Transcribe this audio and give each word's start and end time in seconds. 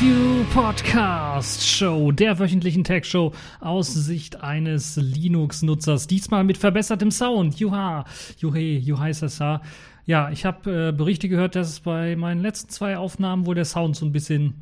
TechView 0.00 0.44
Podcast 0.54 1.68
Show, 1.68 2.10
der 2.10 2.38
wöchentlichen 2.38 2.84
Tech 2.84 3.04
Show 3.04 3.32
aus 3.60 3.92
Sicht 3.92 4.40
eines 4.40 4.96
Linux-Nutzers. 4.96 6.06
Diesmal 6.06 6.42
mit 6.42 6.56
verbessertem 6.56 7.10
Sound. 7.10 7.60
Juha, 7.60 8.06
juhe, 8.38 8.58
juhai 8.58 9.12
sasa. 9.12 9.60
Ja, 10.06 10.30
ich 10.30 10.46
habe 10.46 10.88
äh, 10.88 10.92
Berichte 10.92 11.28
gehört, 11.28 11.54
dass 11.54 11.80
bei 11.80 12.16
meinen 12.16 12.40
letzten 12.40 12.70
zwei 12.70 12.96
Aufnahmen 12.96 13.44
wohl 13.44 13.54
der 13.54 13.66
Sound 13.66 13.94
so 13.94 14.06
ein 14.06 14.12
bisschen 14.12 14.54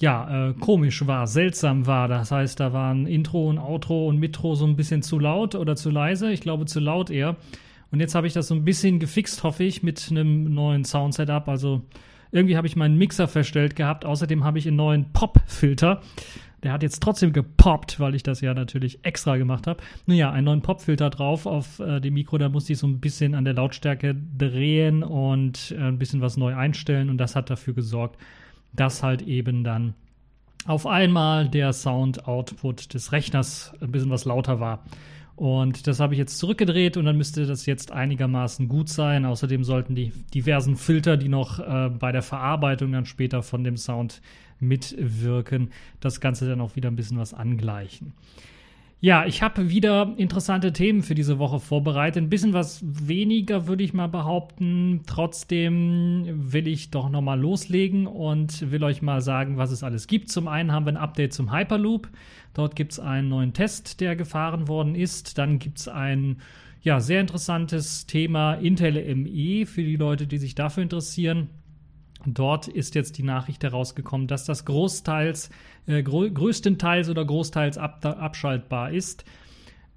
ja, 0.00 0.48
äh, 0.48 0.54
komisch 0.54 1.06
war, 1.06 1.28
seltsam 1.28 1.86
war. 1.86 2.08
Das 2.08 2.32
heißt, 2.32 2.58
da 2.58 2.72
waren 2.72 3.06
Intro 3.06 3.50
und 3.50 3.60
Outro 3.60 4.08
und 4.08 4.18
Mitro 4.18 4.56
so 4.56 4.66
ein 4.66 4.74
bisschen 4.74 5.02
zu 5.02 5.20
laut 5.20 5.54
oder 5.54 5.76
zu 5.76 5.90
leise. 5.90 6.32
Ich 6.32 6.40
glaube, 6.40 6.66
zu 6.66 6.80
laut 6.80 7.08
eher. 7.08 7.36
Und 7.92 8.00
jetzt 8.00 8.16
habe 8.16 8.26
ich 8.26 8.32
das 8.32 8.48
so 8.48 8.56
ein 8.56 8.64
bisschen 8.64 8.98
gefixt, 8.98 9.44
hoffe 9.44 9.62
ich, 9.62 9.84
mit 9.84 10.08
einem 10.10 10.52
neuen 10.52 10.84
Sound-Setup. 10.84 11.46
Also 11.46 11.82
irgendwie 12.32 12.56
habe 12.56 12.66
ich 12.66 12.76
meinen 12.76 12.96
Mixer 12.96 13.28
verstellt 13.28 13.76
gehabt. 13.76 14.04
Außerdem 14.04 14.42
habe 14.42 14.58
ich 14.58 14.66
einen 14.66 14.76
neuen 14.76 15.12
Pop-Filter. 15.12 16.00
Der 16.62 16.72
hat 16.72 16.82
jetzt 16.82 17.02
trotzdem 17.02 17.32
gepoppt, 17.32 17.98
weil 17.98 18.14
ich 18.14 18.22
das 18.22 18.40
ja 18.40 18.54
natürlich 18.54 19.04
extra 19.04 19.36
gemacht 19.36 19.66
habe. 19.66 19.82
Nun 20.06 20.16
ja, 20.16 20.30
einen 20.30 20.44
neuen 20.44 20.62
Popfilter 20.62 21.10
drauf 21.10 21.46
auf 21.46 21.80
äh, 21.80 22.00
dem 22.00 22.14
Mikro. 22.14 22.38
Da 22.38 22.48
musste 22.48 22.72
ich 22.72 22.78
so 22.78 22.86
ein 22.86 23.00
bisschen 23.00 23.34
an 23.34 23.44
der 23.44 23.54
Lautstärke 23.54 24.14
drehen 24.38 25.02
und 25.02 25.74
äh, 25.76 25.82
ein 25.82 25.98
bisschen 25.98 26.20
was 26.20 26.36
neu 26.36 26.54
einstellen. 26.54 27.10
Und 27.10 27.18
das 27.18 27.34
hat 27.34 27.50
dafür 27.50 27.74
gesorgt, 27.74 28.16
dass 28.72 29.02
halt 29.02 29.22
eben 29.22 29.64
dann 29.64 29.94
auf 30.64 30.86
einmal 30.86 31.48
der 31.48 31.72
Sound-Output 31.72 32.94
des 32.94 33.10
Rechners 33.10 33.74
ein 33.80 33.90
bisschen 33.90 34.10
was 34.10 34.24
lauter 34.24 34.60
war. 34.60 34.84
Und 35.42 35.88
das 35.88 35.98
habe 35.98 36.14
ich 36.14 36.18
jetzt 36.18 36.38
zurückgedreht 36.38 36.96
und 36.96 37.04
dann 37.04 37.16
müsste 37.16 37.46
das 37.46 37.66
jetzt 37.66 37.90
einigermaßen 37.90 38.68
gut 38.68 38.88
sein. 38.88 39.24
Außerdem 39.24 39.64
sollten 39.64 39.96
die 39.96 40.12
diversen 40.32 40.76
Filter, 40.76 41.16
die 41.16 41.28
noch 41.28 41.58
äh, 41.58 41.88
bei 41.90 42.12
der 42.12 42.22
Verarbeitung 42.22 42.92
dann 42.92 43.06
später 43.06 43.42
von 43.42 43.64
dem 43.64 43.76
Sound 43.76 44.22
mitwirken, 44.60 45.72
das 45.98 46.20
Ganze 46.20 46.48
dann 46.48 46.60
auch 46.60 46.76
wieder 46.76 46.92
ein 46.92 46.94
bisschen 46.94 47.18
was 47.18 47.34
angleichen. 47.34 48.12
Ja, 49.04 49.26
ich 49.26 49.42
habe 49.42 49.68
wieder 49.68 50.14
interessante 50.16 50.72
Themen 50.72 51.02
für 51.02 51.16
diese 51.16 51.40
Woche 51.40 51.58
vorbereitet. 51.58 52.22
Ein 52.22 52.28
bisschen 52.28 52.52
was 52.52 52.84
weniger, 52.84 53.66
würde 53.66 53.82
ich 53.82 53.94
mal 53.94 54.06
behaupten. 54.06 55.00
Trotzdem 55.08 56.52
will 56.52 56.68
ich 56.68 56.92
doch 56.92 57.10
nochmal 57.10 57.40
loslegen 57.40 58.06
und 58.06 58.70
will 58.70 58.84
euch 58.84 59.02
mal 59.02 59.20
sagen, 59.20 59.56
was 59.56 59.72
es 59.72 59.82
alles 59.82 60.06
gibt. 60.06 60.30
Zum 60.30 60.46
einen 60.46 60.70
haben 60.70 60.86
wir 60.86 60.92
ein 60.92 60.96
Update 60.96 61.32
zum 61.32 61.52
Hyperloop. 61.52 62.10
Dort 62.54 62.76
gibt 62.76 62.92
es 62.92 63.00
einen 63.00 63.28
neuen 63.28 63.52
Test, 63.52 64.00
der 64.00 64.14
gefahren 64.14 64.68
worden 64.68 64.94
ist. 64.94 65.36
Dann 65.36 65.58
gibt 65.58 65.80
es 65.80 65.88
ein 65.88 66.36
ja, 66.80 67.00
sehr 67.00 67.20
interessantes 67.20 68.06
Thema 68.06 68.54
Intel 68.54 68.92
ME 69.16 69.66
für 69.66 69.82
die 69.82 69.96
Leute, 69.96 70.28
die 70.28 70.38
sich 70.38 70.54
dafür 70.54 70.84
interessieren. 70.84 71.48
Dort 72.26 72.68
ist 72.68 72.94
jetzt 72.94 73.18
die 73.18 73.22
Nachricht 73.22 73.62
herausgekommen, 73.62 74.26
dass 74.26 74.44
das 74.44 74.64
großteils, 74.64 75.50
äh, 75.86 76.02
grö 76.02 76.30
größtenteils 76.30 77.08
oder 77.08 77.24
großteils 77.24 77.78
ab 77.78 78.04
abschaltbar 78.04 78.92
ist. 78.92 79.24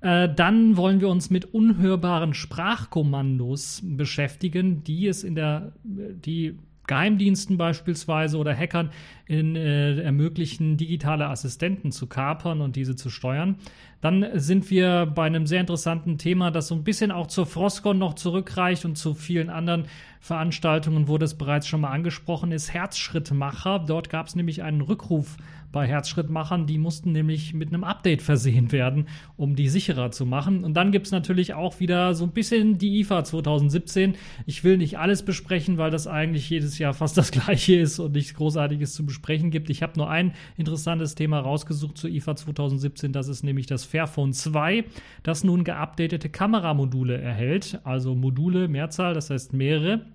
Äh, 0.02 0.30
dann 0.34 0.78
wollen 0.78 1.02
wir 1.02 1.09
uns 1.09 1.30
mit 1.30 1.54
unhörbaren 1.54 2.34
Sprachkommandos 2.34 3.82
beschäftigen, 3.84 4.83
die 4.83 5.08
es 5.08 5.23
in 5.23 5.36
der, 5.36 5.73
die 5.83 6.58
Geheimdiensten 6.88 7.58
beispielsweise 7.58 8.38
oder 8.38 8.56
Hackern 8.56 8.92
in, 9.26 9.56
äh, 9.56 10.00
ermöglichen, 10.02 10.78
digitale 10.78 11.28
Assistenten 11.28 11.92
zu 11.92 12.08
kapern 12.08 12.62
und 12.62 12.76
diese 12.76 12.96
zu 12.96 13.10
steuern. 13.10 13.56
Dann 14.02 14.28
sind 14.36 14.70
wir 14.70 15.08
bei 15.08 15.26
einem 15.26 15.48
sehr 15.48 15.62
interessanten 15.62 16.18
Thema, 16.18 16.52
das 16.52 16.68
so 16.68 16.76
ein 16.76 16.84
bisschen 16.84 17.12
auch 17.12 17.28
zur 17.28 17.48
Frostcon 17.48 17.98
noch 17.98 18.14
zurückreicht 18.14 18.86
und 18.86 18.98
zu 18.98 19.16
vielen 19.16 19.50
anderen 19.50 19.86
Veranstaltungen, 20.20 21.08
wo 21.08 21.18
das 21.18 21.38
bereits 21.38 21.68
schon 21.68 21.82
mal 21.82 21.92
angesprochen 21.92 22.52
ist. 22.52 22.73
Herzschrittmacher. 22.73 23.80
Dort 23.80 24.10
gab 24.10 24.28
es 24.28 24.36
nämlich 24.36 24.62
einen 24.62 24.82
Rückruf 24.82 25.38
bei 25.75 25.86
Herzschrittmachern. 25.87 26.67
Die 26.67 26.77
mussten 26.77 27.11
nämlich 27.11 27.53
mit 27.53 27.67
einem 27.67 27.83
Update 27.83 28.21
versehen 28.21 28.71
werden, 28.71 29.09
um 29.36 29.58
die 29.58 29.67
sicherer 29.67 30.09
zu 30.09 30.25
machen. 30.25 30.63
Und 30.63 30.73
dann 30.75 30.93
gibt 30.93 31.08
es 31.08 31.11
natürlich 31.11 31.53
auch 31.53 31.81
wieder 31.81 32.15
so 32.15 32.23
ein 32.23 32.31
bisschen 32.31 32.77
die 32.77 33.02
IFA 33.02 33.25
2017. 33.25 34.15
Ich 34.45 34.63
will 34.63 34.77
nicht 34.77 34.97
alles 34.97 35.23
besprechen, 35.23 35.77
weil 35.77 35.91
das 35.91 36.08
eigentlich 36.08 36.49
jedes 36.49 36.80
Jahr 36.80 36.93
fast 36.93 37.17
das 37.17 37.31
gleiche 37.33 37.75
ist 37.75 37.99
und 37.99 38.13
nichts 38.13 38.33
Großartiges 38.36 38.93
zu 38.93 39.05
besprechen 39.05 39.52
gibt. 39.52 39.69
Ich 39.69 39.83
habe 39.83 39.97
nur 39.97 40.09
ein 40.09 40.33
interessantes 40.55 41.13
Thema 41.13 41.41
rausgesucht 41.41 41.97
zur 41.97 42.09
IFA 42.09 42.37
2017. 42.37 43.11
Das 43.11 43.27
ist 43.27 43.43
nämlich 43.43 43.65
das 43.65 43.83
Fairphone 43.83 44.31
2, 44.31 44.86
das 45.23 45.43
nun 45.43 45.65
geupdatete 45.65 46.30
Kameramodule 46.30 47.19
erhält. 47.19 47.81
Also 47.83 48.15
Module, 48.15 48.69
Mehrzahl, 48.69 49.13
das 49.13 49.30
heißt 49.30 49.52
mehrere 49.52 50.05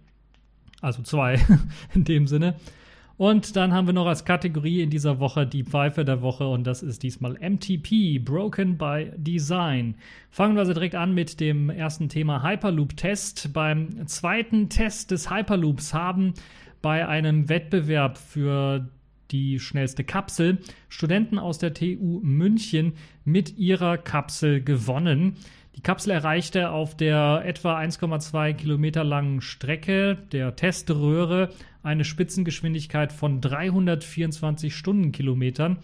also 0.80 1.02
zwei 1.02 1.38
in 1.94 2.04
dem 2.04 2.26
Sinne. 2.26 2.54
Und 3.20 3.54
dann 3.54 3.74
haben 3.74 3.86
wir 3.86 3.92
noch 3.92 4.06
als 4.06 4.24
Kategorie 4.24 4.80
in 4.80 4.88
dieser 4.88 5.20
Woche 5.20 5.46
die 5.46 5.62
Pfeife 5.62 6.06
der 6.06 6.22
Woche 6.22 6.48
und 6.48 6.66
das 6.66 6.82
ist 6.82 7.02
diesmal 7.02 7.34
MTP, 7.38 8.18
Broken 8.18 8.78
by 8.78 9.12
Design. 9.14 9.96
Fangen 10.30 10.54
wir 10.54 10.60
also 10.60 10.72
direkt 10.72 10.94
an 10.94 11.12
mit 11.12 11.38
dem 11.38 11.68
ersten 11.68 12.08
Thema 12.08 12.42
Hyperloop-Test. 12.42 13.52
Beim 13.52 14.06
zweiten 14.06 14.70
Test 14.70 15.10
des 15.10 15.30
Hyperloops 15.30 15.92
haben 15.92 16.32
bei 16.80 17.06
einem 17.06 17.50
Wettbewerb 17.50 18.16
für 18.16 18.88
die 19.30 19.60
schnellste 19.60 20.02
Kapsel 20.02 20.56
Studenten 20.88 21.38
aus 21.38 21.58
der 21.58 21.74
TU 21.74 22.20
München 22.22 22.94
mit 23.26 23.58
ihrer 23.58 23.98
Kapsel 23.98 24.62
gewonnen. 24.64 25.36
Die 25.76 25.82
Kapsel 25.82 26.10
erreichte 26.10 26.70
auf 26.70 26.96
der 26.96 27.42
etwa 27.44 27.78
1,2 27.78 28.54
Kilometer 28.54 29.04
langen 29.04 29.40
Strecke 29.40 30.18
der 30.32 30.56
Teströhre 30.56 31.50
eine 31.82 32.04
Spitzengeschwindigkeit 32.04 33.12
von 33.12 33.40
324 33.40 34.74
Stundenkilometern. 34.74 35.78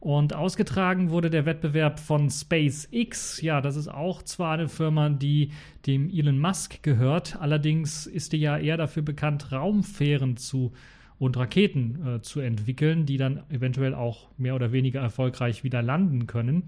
Und 0.00 0.34
ausgetragen 0.34 1.10
wurde 1.10 1.30
der 1.30 1.46
Wettbewerb 1.46 1.98
von 1.98 2.28
SpaceX. 2.28 3.40
Ja, 3.40 3.60
das 3.62 3.76
ist 3.76 3.88
auch 3.88 4.22
zwar 4.22 4.52
eine 4.52 4.68
Firma, 4.68 5.08
die 5.08 5.50
dem 5.86 6.10
Elon 6.10 6.38
Musk 6.38 6.82
gehört, 6.82 7.40
allerdings 7.40 8.06
ist 8.06 8.32
die 8.32 8.38
ja 8.38 8.58
eher 8.58 8.76
dafür 8.76 9.02
bekannt, 9.02 9.50
Raumfähren 9.50 10.36
zu 10.36 10.72
und 11.18 11.36
Raketen 11.36 12.06
äh, 12.06 12.20
zu 12.20 12.40
entwickeln, 12.40 13.06
die 13.06 13.16
dann 13.16 13.44
eventuell 13.48 13.94
auch 13.94 14.28
mehr 14.36 14.54
oder 14.54 14.72
weniger 14.72 15.00
erfolgreich 15.00 15.64
wieder 15.64 15.80
landen 15.80 16.26
können. 16.26 16.64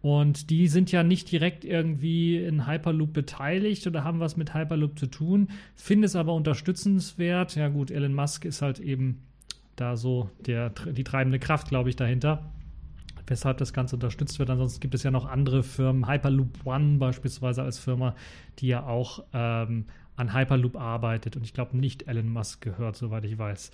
Und 0.00 0.50
die 0.50 0.68
sind 0.68 0.92
ja 0.92 1.02
nicht 1.02 1.30
direkt 1.30 1.64
irgendwie 1.64 2.36
in 2.36 2.66
Hyperloop 2.66 3.12
beteiligt 3.12 3.86
oder 3.86 4.04
haben 4.04 4.20
was 4.20 4.36
mit 4.36 4.54
Hyperloop 4.54 4.98
zu 4.98 5.06
tun, 5.06 5.48
finde 5.74 6.06
es 6.06 6.14
aber 6.14 6.34
unterstützenswert. 6.34 7.56
Ja 7.56 7.68
gut, 7.68 7.90
Elon 7.90 8.14
Musk 8.14 8.44
ist 8.44 8.62
halt 8.62 8.78
eben 8.78 9.22
da 9.74 9.96
so 9.96 10.30
der, 10.46 10.70
die 10.70 11.04
treibende 11.04 11.38
Kraft, 11.38 11.68
glaube 11.68 11.88
ich, 11.88 11.96
dahinter, 11.96 12.52
weshalb 13.26 13.58
das 13.58 13.72
Ganze 13.72 13.96
unterstützt 13.96 14.38
wird. 14.38 14.50
Ansonsten 14.50 14.80
gibt 14.80 14.94
es 14.94 15.02
ja 15.02 15.10
noch 15.10 15.26
andere 15.26 15.64
Firmen, 15.64 16.08
Hyperloop 16.08 16.64
One 16.64 16.98
beispielsweise 16.98 17.62
als 17.62 17.78
Firma, 17.78 18.14
die 18.60 18.68
ja 18.68 18.86
auch 18.86 19.24
ähm, 19.32 19.86
an 20.14 20.34
Hyperloop 20.34 20.76
arbeitet 20.76 21.36
und 21.36 21.44
ich 21.44 21.54
glaube 21.54 21.76
nicht 21.76 22.08
Elon 22.08 22.28
Musk 22.28 22.60
gehört, 22.60 22.96
soweit 22.96 23.24
ich 23.24 23.38
weiß. 23.38 23.70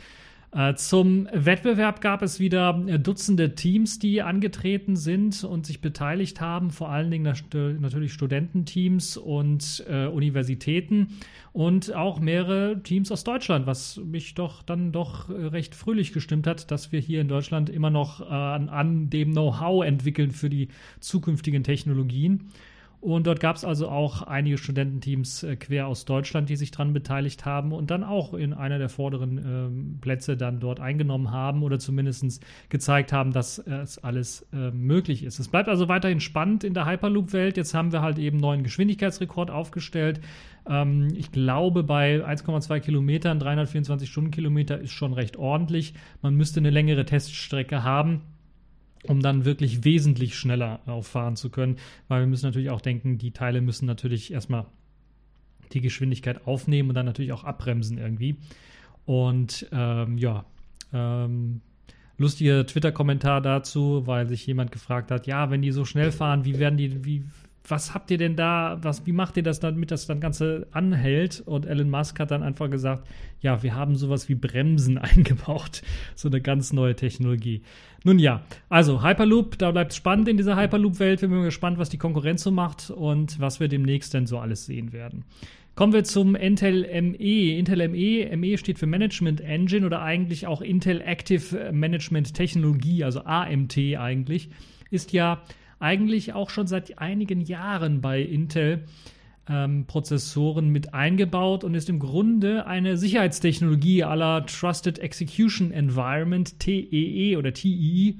Äh, 0.54 0.76
zum 0.76 1.28
Wettbewerb 1.32 2.00
gab 2.00 2.22
es 2.22 2.38
wieder 2.38 2.80
äh, 2.86 3.00
Dutzende 3.00 3.56
Teams, 3.56 3.98
die 3.98 4.22
angetreten 4.22 4.94
sind 4.94 5.42
und 5.42 5.66
sich 5.66 5.80
beteiligt 5.80 6.40
haben, 6.40 6.70
vor 6.70 6.90
allen 6.90 7.10
Dingen 7.10 7.34
natürlich 7.80 8.12
Studententeams 8.12 9.16
und 9.16 9.84
äh, 9.88 10.06
Universitäten 10.06 11.18
und 11.52 11.92
auch 11.92 12.20
mehrere 12.20 12.80
Teams 12.84 13.10
aus 13.10 13.24
Deutschland, 13.24 13.66
was 13.66 13.96
mich 13.96 14.34
doch 14.34 14.62
dann 14.62 14.92
doch 14.92 15.28
äh, 15.28 15.32
recht 15.32 15.74
fröhlich 15.74 16.12
gestimmt 16.12 16.46
hat, 16.46 16.70
dass 16.70 16.92
wir 16.92 17.00
hier 17.00 17.20
in 17.20 17.26
Deutschland 17.26 17.68
immer 17.68 17.90
noch 17.90 18.20
äh, 18.20 18.32
an, 18.32 18.68
an 18.68 19.10
dem 19.10 19.32
Know-how 19.32 19.84
entwickeln 19.84 20.30
für 20.30 20.50
die 20.50 20.68
zukünftigen 21.00 21.64
Technologien. 21.64 22.52
Und 23.04 23.26
dort 23.26 23.38
gab 23.38 23.56
es 23.56 23.66
also 23.66 23.90
auch 23.90 24.22
einige 24.22 24.56
Studententeams 24.56 25.42
äh, 25.42 25.56
quer 25.56 25.88
aus 25.88 26.06
Deutschland, 26.06 26.48
die 26.48 26.56
sich 26.56 26.70
daran 26.70 26.94
beteiligt 26.94 27.44
haben 27.44 27.72
und 27.72 27.90
dann 27.90 28.02
auch 28.02 28.32
in 28.32 28.54
einer 28.54 28.78
der 28.78 28.88
vorderen 28.88 29.98
äh, 29.98 30.00
Plätze 30.00 30.38
dann 30.38 30.58
dort 30.58 30.80
eingenommen 30.80 31.30
haben 31.30 31.62
oder 31.62 31.78
zumindest 31.78 32.42
gezeigt 32.70 33.12
haben, 33.12 33.30
dass 33.32 33.58
es 33.58 33.98
alles 33.98 34.46
äh, 34.54 34.70
möglich 34.70 35.22
ist. 35.22 35.38
Es 35.38 35.48
bleibt 35.48 35.68
also 35.68 35.86
weiterhin 35.86 36.20
spannend 36.20 36.64
in 36.64 36.72
der 36.72 36.86
Hyperloop-Welt. 36.86 37.58
Jetzt 37.58 37.74
haben 37.74 37.92
wir 37.92 38.00
halt 38.00 38.18
eben 38.18 38.38
neuen 38.38 38.62
Geschwindigkeitsrekord 38.62 39.50
aufgestellt. 39.50 40.22
Ähm, 40.66 41.08
ich 41.14 41.30
glaube, 41.30 41.82
bei 41.82 42.24
1,2 42.26 42.80
Kilometern, 42.80 43.38
324 43.38 44.08
Stundenkilometer 44.08 44.80
ist 44.80 44.92
schon 44.92 45.12
recht 45.12 45.36
ordentlich. 45.36 45.92
Man 46.22 46.36
müsste 46.36 46.58
eine 46.58 46.70
längere 46.70 47.04
Teststrecke 47.04 47.82
haben 47.82 48.22
um 49.06 49.20
dann 49.20 49.44
wirklich 49.44 49.84
wesentlich 49.84 50.36
schneller 50.36 50.80
auffahren 50.86 51.36
zu 51.36 51.50
können, 51.50 51.76
weil 52.08 52.20
wir 52.20 52.26
müssen 52.26 52.46
natürlich 52.46 52.70
auch 52.70 52.80
denken, 52.80 53.18
die 53.18 53.32
Teile 53.32 53.60
müssen 53.60 53.86
natürlich 53.86 54.32
erstmal 54.32 54.66
die 55.72 55.80
Geschwindigkeit 55.80 56.46
aufnehmen 56.46 56.90
und 56.90 56.94
dann 56.94 57.06
natürlich 57.06 57.32
auch 57.32 57.44
abbremsen 57.44 57.98
irgendwie. 57.98 58.36
Und 59.06 59.66
ähm, 59.72 60.18
ja, 60.18 60.44
ähm, 60.92 61.60
lustiger 62.16 62.66
Twitter-Kommentar 62.66 63.40
dazu, 63.40 64.06
weil 64.06 64.28
sich 64.28 64.46
jemand 64.46 64.72
gefragt 64.72 65.10
hat, 65.10 65.26
ja, 65.26 65.50
wenn 65.50 65.62
die 65.62 65.72
so 65.72 65.84
schnell 65.84 66.12
fahren, 66.12 66.44
wie 66.44 66.58
werden 66.58 66.76
die, 66.76 67.04
wie 67.04 67.24
was 67.66 67.94
habt 67.94 68.10
ihr 68.10 68.18
denn 68.18 68.36
da, 68.36 68.78
was, 68.82 69.06
wie 69.06 69.12
macht 69.12 69.38
ihr 69.38 69.42
das, 69.42 69.58
damit 69.58 69.90
das 69.90 70.06
dann 70.06 70.20
Ganze 70.20 70.66
anhält? 70.72 71.42
Und 71.46 71.64
Elon 71.64 71.88
Musk 71.88 72.20
hat 72.20 72.30
dann 72.30 72.42
einfach 72.42 72.68
gesagt, 72.70 73.08
ja, 73.40 73.62
wir 73.62 73.74
haben 73.74 73.96
sowas 73.96 74.28
wie 74.28 74.34
Bremsen 74.34 74.98
eingebaut. 74.98 75.82
So 76.14 76.28
eine 76.28 76.42
ganz 76.42 76.72
neue 76.72 76.94
Technologie. 76.94 77.62
Nun 78.04 78.18
ja, 78.18 78.42
also 78.68 79.02
Hyperloop, 79.02 79.56
da 79.56 79.70
bleibt 79.70 79.92
es 79.92 79.96
spannend 79.96 80.28
in 80.28 80.36
dieser 80.36 80.56
Hyperloop-Welt. 80.56 81.22
Wir 81.22 81.28
sind 81.28 81.42
gespannt, 81.42 81.78
was 81.78 81.88
die 81.88 81.96
Konkurrenz 81.96 82.42
so 82.42 82.50
macht 82.50 82.90
und 82.90 83.40
was 83.40 83.60
wir 83.60 83.68
demnächst 83.68 84.12
denn 84.12 84.26
so 84.26 84.38
alles 84.38 84.66
sehen 84.66 84.92
werden. 84.92 85.24
Kommen 85.74 85.94
wir 85.94 86.04
zum 86.04 86.36
Intel 86.36 86.82
ME. 87.02 87.56
Intel 87.56 87.88
ME, 87.88 88.36
ME 88.36 88.58
steht 88.58 88.78
für 88.78 88.86
Management 88.86 89.40
Engine 89.40 89.86
oder 89.86 90.02
eigentlich 90.02 90.46
auch 90.46 90.60
Intel 90.60 91.00
Active 91.00 91.72
Management 91.72 92.34
Technologie, 92.34 93.02
also 93.02 93.22
AMT 93.24 93.76
eigentlich, 93.98 94.50
ist 94.90 95.12
ja 95.12 95.42
eigentlich 95.84 96.32
auch 96.32 96.50
schon 96.50 96.66
seit 96.66 96.98
einigen 96.98 97.42
Jahren 97.42 98.00
bei 98.00 98.20
Intel 98.22 98.84
ähm, 99.48 99.84
Prozessoren 99.86 100.70
mit 100.70 100.94
eingebaut 100.94 101.62
und 101.62 101.74
ist 101.74 101.90
im 101.90 101.98
Grunde 101.98 102.66
eine 102.66 102.96
Sicherheitstechnologie 102.96 104.02
aller 104.02 104.46
Trusted 104.46 104.98
Execution 104.98 105.70
Environment, 105.70 106.58
TEE 106.58 106.88
e 106.90 107.36
oder 107.36 107.52
TEE, 107.52 108.18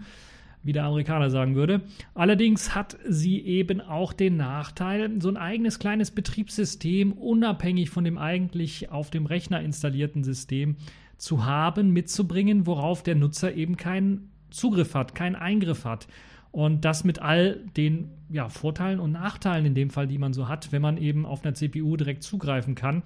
wie 0.63 0.73
der 0.73 0.85
Amerikaner 0.85 1.31
sagen 1.31 1.55
würde. 1.55 1.81
Allerdings 2.15 2.75
hat 2.75 2.99
sie 3.09 3.41
eben 3.41 3.81
auch 3.81 4.13
den 4.13 4.37
Nachteil, 4.37 5.11
so 5.21 5.31
ein 5.31 5.39
eigenes 5.39 5.79
kleines 5.79 6.11
Betriebssystem 6.11 7.13
unabhängig 7.13 7.89
von 7.89 8.05
dem 8.05 8.19
eigentlich 8.19 8.91
auf 8.91 9.11
dem 9.11 9.25
Rechner 9.25 9.61
installierten 9.61 10.23
System 10.23 10.77
zu 11.17 11.47
haben, 11.47 11.93
mitzubringen, 11.93 12.67
worauf 12.67 13.03
der 13.03 13.15
Nutzer 13.15 13.55
eben 13.55 13.77
keinen 13.77 14.31
Zugriff 14.51 14.95
hat, 14.95 15.15
keinen 15.15 15.37
Eingriff 15.37 15.85
hat. 15.87 16.07
Und 16.55 16.85
das 16.85 17.03
mit 17.03 17.21
all 17.21 17.59
den 17.77 18.11
ja, 18.31 18.49
Vorteilen 18.49 19.01
und 19.01 19.11
Nachteilen 19.11 19.67
in 19.67 19.75
dem 19.75 19.91
Fall, 19.91 20.07
die 20.07 20.19
man 20.19 20.33
so 20.33 20.47
hat, 20.47 20.71
wenn 20.71 20.83
man 20.83 20.99
eben 20.99 21.27
auf 21.27 21.45
einer 21.45 21.53
CPU 21.53 21.97
direkt 21.97 22.23
zugreifen 22.23 22.77
kann, 22.77 23.03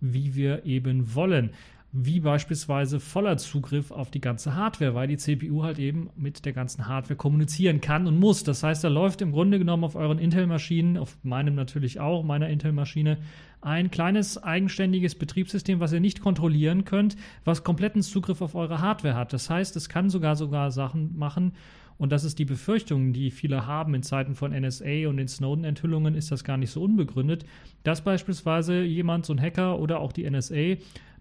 wie 0.00 0.34
wir 0.34 0.64
eben 0.64 1.14
wollen 1.14 1.52
wie 1.90 2.20
beispielsweise 2.20 3.00
voller 3.00 3.38
Zugriff 3.38 3.90
auf 3.90 4.10
die 4.10 4.20
ganze 4.20 4.54
Hardware, 4.54 4.94
weil 4.94 5.08
die 5.08 5.16
CPU 5.16 5.62
halt 5.62 5.78
eben 5.78 6.10
mit 6.16 6.44
der 6.44 6.52
ganzen 6.52 6.86
Hardware 6.86 7.16
kommunizieren 7.16 7.80
kann 7.80 8.06
und 8.06 8.18
muss. 8.18 8.44
Das 8.44 8.62
heißt, 8.62 8.84
da 8.84 8.88
läuft 8.88 9.22
im 9.22 9.32
Grunde 9.32 9.58
genommen 9.58 9.84
auf 9.84 9.94
euren 9.94 10.18
Intel-Maschinen, 10.18 10.98
auf 10.98 11.16
meinem 11.22 11.54
natürlich 11.54 11.98
auch, 11.98 12.24
meiner 12.24 12.50
Intel-Maschine, 12.50 13.18
ein 13.62 13.90
kleines 13.90 14.36
eigenständiges 14.42 15.14
Betriebssystem, 15.14 15.80
was 15.80 15.92
ihr 15.92 16.00
nicht 16.00 16.20
kontrollieren 16.20 16.84
könnt, 16.84 17.16
was 17.44 17.64
kompletten 17.64 18.02
Zugriff 18.02 18.42
auf 18.42 18.54
eure 18.54 18.82
Hardware 18.82 19.14
hat. 19.14 19.32
Das 19.32 19.48
heißt, 19.48 19.74
es 19.74 19.88
kann 19.88 20.10
sogar 20.10 20.36
sogar 20.36 20.70
Sachen 20.70 21.16
machen, 21.16 21.54
und 21.98 22.12
das 22.12 22.24
ist 22.24 22.38
die 22.38 22.44
Befürchtung, 22.44 23.12
die 23.12 23.30
viele 23.30 23.66
haben 23.66 23.94
in 23.94 24.02
Zeiten 24.02 24.34
von 24.34 24.52
NSA 24.52 25.08
und 25.08 25.16
den 25.16 25.28
Snowden-Enthüllungen, 25.28 26.14
ist 26.14 26.30
das 26.30 26.44
gar 26.44 26.56
nicht 26.56 26.70
so 26.70 26.82
unbegründet, 26.82 27.44
dass 27.82 28.02
beispielsweise 28.02 28.82
jemand, 28.82 29.26
so 29.26 29.32
ein 29.32 29.40
Hacker 29.40 29.78
oder 29.78 30.00
auch 30.00 30.12
die 30.12 30.28
NSA, 30.28 30.76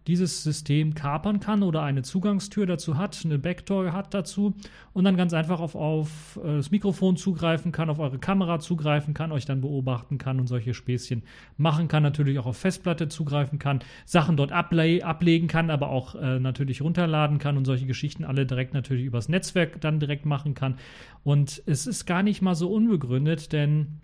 dieses 0.07 0.43
System 0.43 0.95
kapern 0.95 1.39
kann 1.39 1.63
oder 1.63 1.83
eine 1.83 2.01
Zugangstür 2.01 2.65
dazu 2.65 2.97
hat, 2.97 3.21
eine 3.25 3.37
Backdoor 3.37 3.91
hat 3.91 4.13
dazu 4.13 4.53
und 4.93 5.03
dann 5.03 5.17
ganz 5.17 5.33
einfach 5.33 5.59
auf, 5.59 5.75
auf 5.75 6.39
äh, 6.43 6.57
das 6.57 6.71
Mikrofon 6.71 7.17
zugreifen 7.17 7.71
kann, 7.71 7.89
auf 7.89 7.99
eure 7.99 8.17
Kamera 8.17 8.59
zugreifen 8.59 9.13
kann, 9.13 9.31
euch 9.31 9.45
dann 9.45 9.61
beobachten 9.61 10.17
kann 10.17 10.39
und 10.39 10.47
solche 10.47 10.73
Späßchen 10.73 11.23
machen 11.57 11.87
kann, 11.87 12.03
natürlich 12.03 12.39
auch 12.39 12.45
auf 12.45 12.57
Festplatte 12.57 13.09
zugreifen 13.09 13.59
kann, 13.59 13.79
Sachen 14.05 14.37
dort 14.37 14.51
able 14.51 15.03
ablegen 15.03 15.47
kann, 15.47 15.69
aber 15.69 15.89
auch 15.89 16.15
äh, 16.15 16.39
natürlich 16.39 16.81
runterladen 16.81 17.37
kann 17.37 17.57
und 17.57 17.65
solche 17.65 17.85
Geschichten 17.85 18.23
alle 18.23 18.45
direkt 18.45 18.73
natürlich 18.73 19.05
übers 19.05 19.27
Netzwerk 19.27 19.81
dann 19.81 19.99
direkt 19.99 20.25
machen 20.25 20.53
kann. 20.53 20.75
Und 21.23 21.61
es 21.65 21.85
ist 21.85 22.05
gar 22.05 22.23
nicht 22.23 22.41
mal 22.41 22.55
so 22.55 22.71
unbegründet, 22.71 23.51
denn 23.51 23.99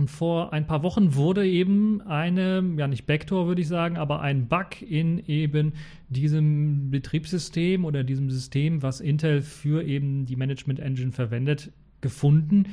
und 0.00 0.08
vor 0.08 0.54
ein 0.54 0.66
paar 0.66 0.82
Wochen 0.82 1.14
wurde 1.14 1.46
eben 1.46 2.00
eine, 2.00 2.64
ja 2.78 2.88
nicht 2.88 3.04
Backdoor 3.04 3.46
würde 3.46 3.60
ich 3.60 3.68
sagen, 3.68 3.98
aber 3.98 4.22
ein 4.22 4.48
Bug 4.48 4.80
in 4.80 5.22
eben 5.26 5.74
diesem 6.08 6.90
Betriebssystem 6.90 7.84
oder 7.84 8.02
diesem 8.02 8.30
System, 8.30 8.82
was 8.82 9.02
Intel 9.02 9.42
für 9.42 9.84
eben 9.84 10.24
die 10.24 10.36
Management 10.36 10.80
Engine 10.80 11.12
verwendet, 11.12 11.70
gefunden, 12.00 12.64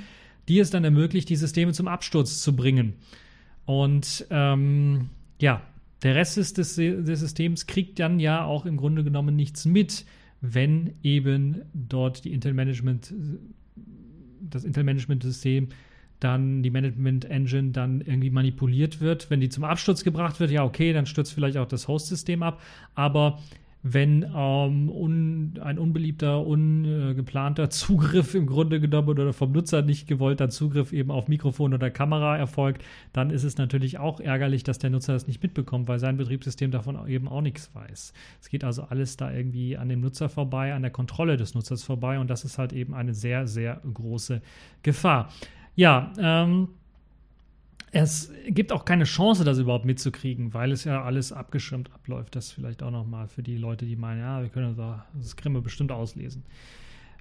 die 0.47 0.59
es 0.59 0.69
dann 0.69 0.85
ermöglicht, 0.85 1.27
die 1.27 1.35
Systeme 1.35 1.73
zum 1.73 1.89
Absturz 1.89 2.41
zu 2.41 2.55
bringen. 2.55 2.93
Und 3.65 4.25
ähm, 4.29 5.09
ja, 5.41 5.61
der 6.03 6.15
Rest 6.15 6.37
des, 6.37 6.53
des, 6.53 6.75
Systems 6.75 7.67
kriegt 7.67 7.99
dann 7.99 8.21
ja 8.21 8.45
auch 8.45 8.65
im 8.65 8.77
Grunde 8.77 9.03
genommen 9.03 9.35
nichts 9.35 9.65
mit, 9.65 10.05
wenn 10.39 10.93
eben 11.03 11.63
dort 11.73 12.23
die 12.23 12.31
Intel 12.31 12.53
Management, 12.53 13.13
das 14.49 14.63
Intel 14.63 14.85
Management 14.85 15.23
System 15.23 15.67
dann 16.19 16.63
die 16.63 16.69
Management 16.69 17.25
Engine 17.25 17.71
dann 17.71 18.01
irgendwie 18.01 18.29
manipuliert 18.29 19.01
wird. 19.01 19.29
Wenn 19.29 19.39
die 19.39 19.49
zum 19.49 19.63
Absturz 19.63 20.03
gebracht 20.03 20.39
wird, 20.39 20.51
ja, 20.51 20.63
okay, 20.63 20.93
dann 20.93 21.05
stürzt 21.05 21.33
vielleicht 21.33 21.57
auch 21.57 21.67
das 21.67 21.87
Host-System 21.87 22.43
ab. 22.43 22.61
Aber 22.95 23.39
wenn 23.83 24.23
ähm, 24.35 24.89
un, 24.89 25.53
ein 25.61 25.77
unbeliebter, 25.77 26.45
ungeplanter 26.45 27.69
Zugriff 27.69 28.33
im 28.33 28.47
Grunde 28.47 28.79
genommen 28.79 29.09
oder 29.09 29.33
vom 29.33 29.51
Nutzer 29.51 29.81
nicht 29.81 30.07
gewollter 30.07 30.49
Zugriff 30.49 30.93
eben 30.93 31.11
auf 31.11 31.27
Mikrofon 31.27 31.73
oder 31.73 31.89
Kamera 31.89 32.37
erfolgt, 32.37 32.83
dann 33.13 33.29
ist 33.29 33.43
es 33.43 33.57
natürlich 33.57 33.99
auch 33.99 34.19
ärgerlich, 34.19 34.63
dass 34.63 34.79
der 34.79 34.89
Nutzer 34.89 35.13
das 35.13 35.27
nicht 35.27 35.41
mitbekommt, 35.43 35.87
weil 35.87 35.99
sein 35.99 36.17
Betriebssystem 36.17 36.71
davon 36.71 37.07
eben 37.07 37.27
auch 37.27 37.41
nichts 37.41 37.73
weiß. 37.73 38.13
Es 38.41 38.49
geht 38.49 38.63
also 38.63 38.83
alles 38.83 39.17
da 39.17 39.31
irgendwie 39.31 39.77
an 39.77 39.89
dem 39.89 40.01
Nutzer 40.01 40.29
vorbei, 40.29 40.73
an 40.73 40.81
der 40.81 40.91
Kontrolle 40.91 41.37
des 41.37 41.53
Nutzers 41.53 41.83
vorbei 41.83 42.19
und 42.19 42.29
das 42.29 42.43
ist 42.43 42.57
halt 42.57 42.73
eben 42.73 42.93
eine 42.93 43.13
sehr, 43.13 43.47
sehr 43.47 43.81
große 43.93 44.41
Gefahr. 44.81 45.29
Ja, 45.77 46.11
ähm, 46.19 46.69
es 47.91 48.33
gibt 48.47 48.71
auch 48.71 48.83
keine 48.83 49.03
Chance, 49.03 49.43
das 49.43 49.59
überhaupt 49.59 49.85
mitzukriegen, 49.85 50.53
weil 50.53 50.71
es 50.71 50.83
ja 50.83 51.03
alles 51.03 51.31
abgeschirmt 51.31 51.93
abläuft. 51.93 52.35
Das 52.35 52.51
vielleicht 52.51 52.81
auch 52.81 52.89
nochmal 52.89 53.27
für 53.27 53.43
die 53.43 53.57
Leute, 53.57 53.85
die 53.85 53.95
meinen, 53.95 54.19
ja, 54.19 54.41
wir 54.41 54.49
können 54.49 54.75
das, 54.75 55.35
wir 55.43 55.61
bestimmt 55.61 55.91
auslesen. 55.91 56.43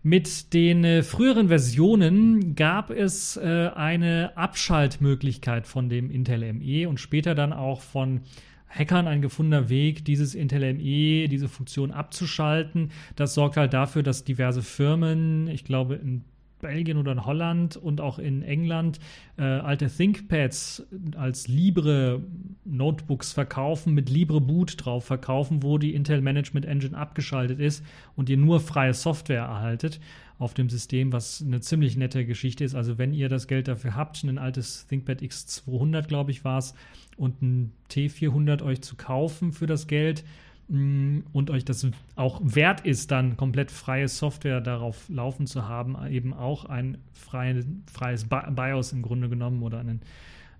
Mit 0.02 0.54
den 0.54 0.84
äh, 0.84 1.02
früheren 1.02 1.48
Versionen 1.48 2.54
gab 2.54 2.90
es 2.90 3.36
äh, 3.36 3.70
eine 3.74 4.32
Abschaltmöglichkeit 4.36 5.66
von 5.66 5.90
dem 5.90 6.10
Intel 6.10 6.52
ME 6.54 6.88
und 6.88 6.98
später 6.98 7.34
dann 7.34 7.52
auch 7.52 7.82
von 7.82 8.22
Hackern 8.70 9.06
ein 9.06 9.20
gefundener 9.20 9.68
Weg, 9.68 10.06
dieses 10.06 10.34
Intel 10.34 10.72
ME, 10.74 11.28
diese 11.28 11.48
Funktion 11.48 11.90
abzuschalten. 11.90 12.90
Das 13.16 13.34
sorgt 13.34 13.58
halt 13.58 13.74
dafür, 13.74 14.02
dass 14.02 14.24
diverse 14.24 14.62
Firmen, 14.62 15.46
ich 15.48 15.64
glaube 15.64 15.96
in 15.96 16.24
Belgien 16.66 16.98
oder 16.98 17.12
in 17.12 17.24
Holland 17.24 17.76
und 17.76 18.00
auch 18.00 18.18
in 18.18 18.42
England 18.42 18.98
äh, 19.38 19.42
alte 19.42 19.88
ThinkPads 19.88 20.86
als 21.16 21.48
Libre 21.48 22.22
Notebooks 22.64 23.32
verkaufen, 23.32 23.94
mit 23.94 24.10
Libre 24.10 24.40
Boot 24.40 24.84
drauf 24.84 25.04
verkaufen, 25.04 25.62
wo 25.62 25.78
die 25.78 25.94
Intel 25.94 26.20
Management 26.20 26.66
Engine 26.66 26.96
abgeschaltet 26.96 27.60
ist 27.60 27.84
und 28.14 28.28
ihr 28.28 28.36
nur 28.36 28.60
freie 28.60 28.94
Software 28.94 29.44
erhaltet 29.44 30.00
auf 30.38 30.52
dem 30.52 30.68
System, 30.68 31.12
was 31.12 31.42
eine 31.42 31.60
ziemlich 31.60 31.96
nette 31.96 32.26
Geschichte 32.26 32.64
ist. 32.64 32.74
Also 32.74 32.98
wenn 32.98 33.14
ihr 33.14 33.28
das 33.28 33.46
Geld 33.46 33.68
dafür 33.68 33.96
habt, 33.96 34.22
ein 34.22 34.38
altes 34.38 34.86
ThinkPad 34.86 35.22
X200, 35.22 36.02
glaube 36.08 36.30
ich, 36.30 36.44
war 36.44 36.58
es, 36.58 36.74
und 37.16 37.40
ein 37.40 37.72
T400 37.90 38.62
euch 38.62 38.82
zu 38.82 38.96
kaufen 38.96 39.52
für 39.52 39.66
das 39.66 39.86
Geld, 39.86 40.24
und 40.68 41.50
euch 41.50 41.64
das 41.64 41.86
auch 42.16 42.40
wert 42.42 42.80
ist, 42.80 43.12
dann 43.12 43.36
komplett 43.36 43.70
freie 43.70 44.08
Software 44.08 44.60
darauf 44.60 45.08
laufen 45.08 45.46
zu 45.46 45.68
haben, 45.68 45.96
eben 46.08 46.34
auch 46.34 46.64
ein 46.64 46.98
freie, 47.12 47.64
freies 47.92 48.26
BIOS 48.28 48.92
im 48.92 49.02
Grunde 49.02 49.28
genommen 49.28 49.62
oder 49.62 49.78
einen 49.78 50.00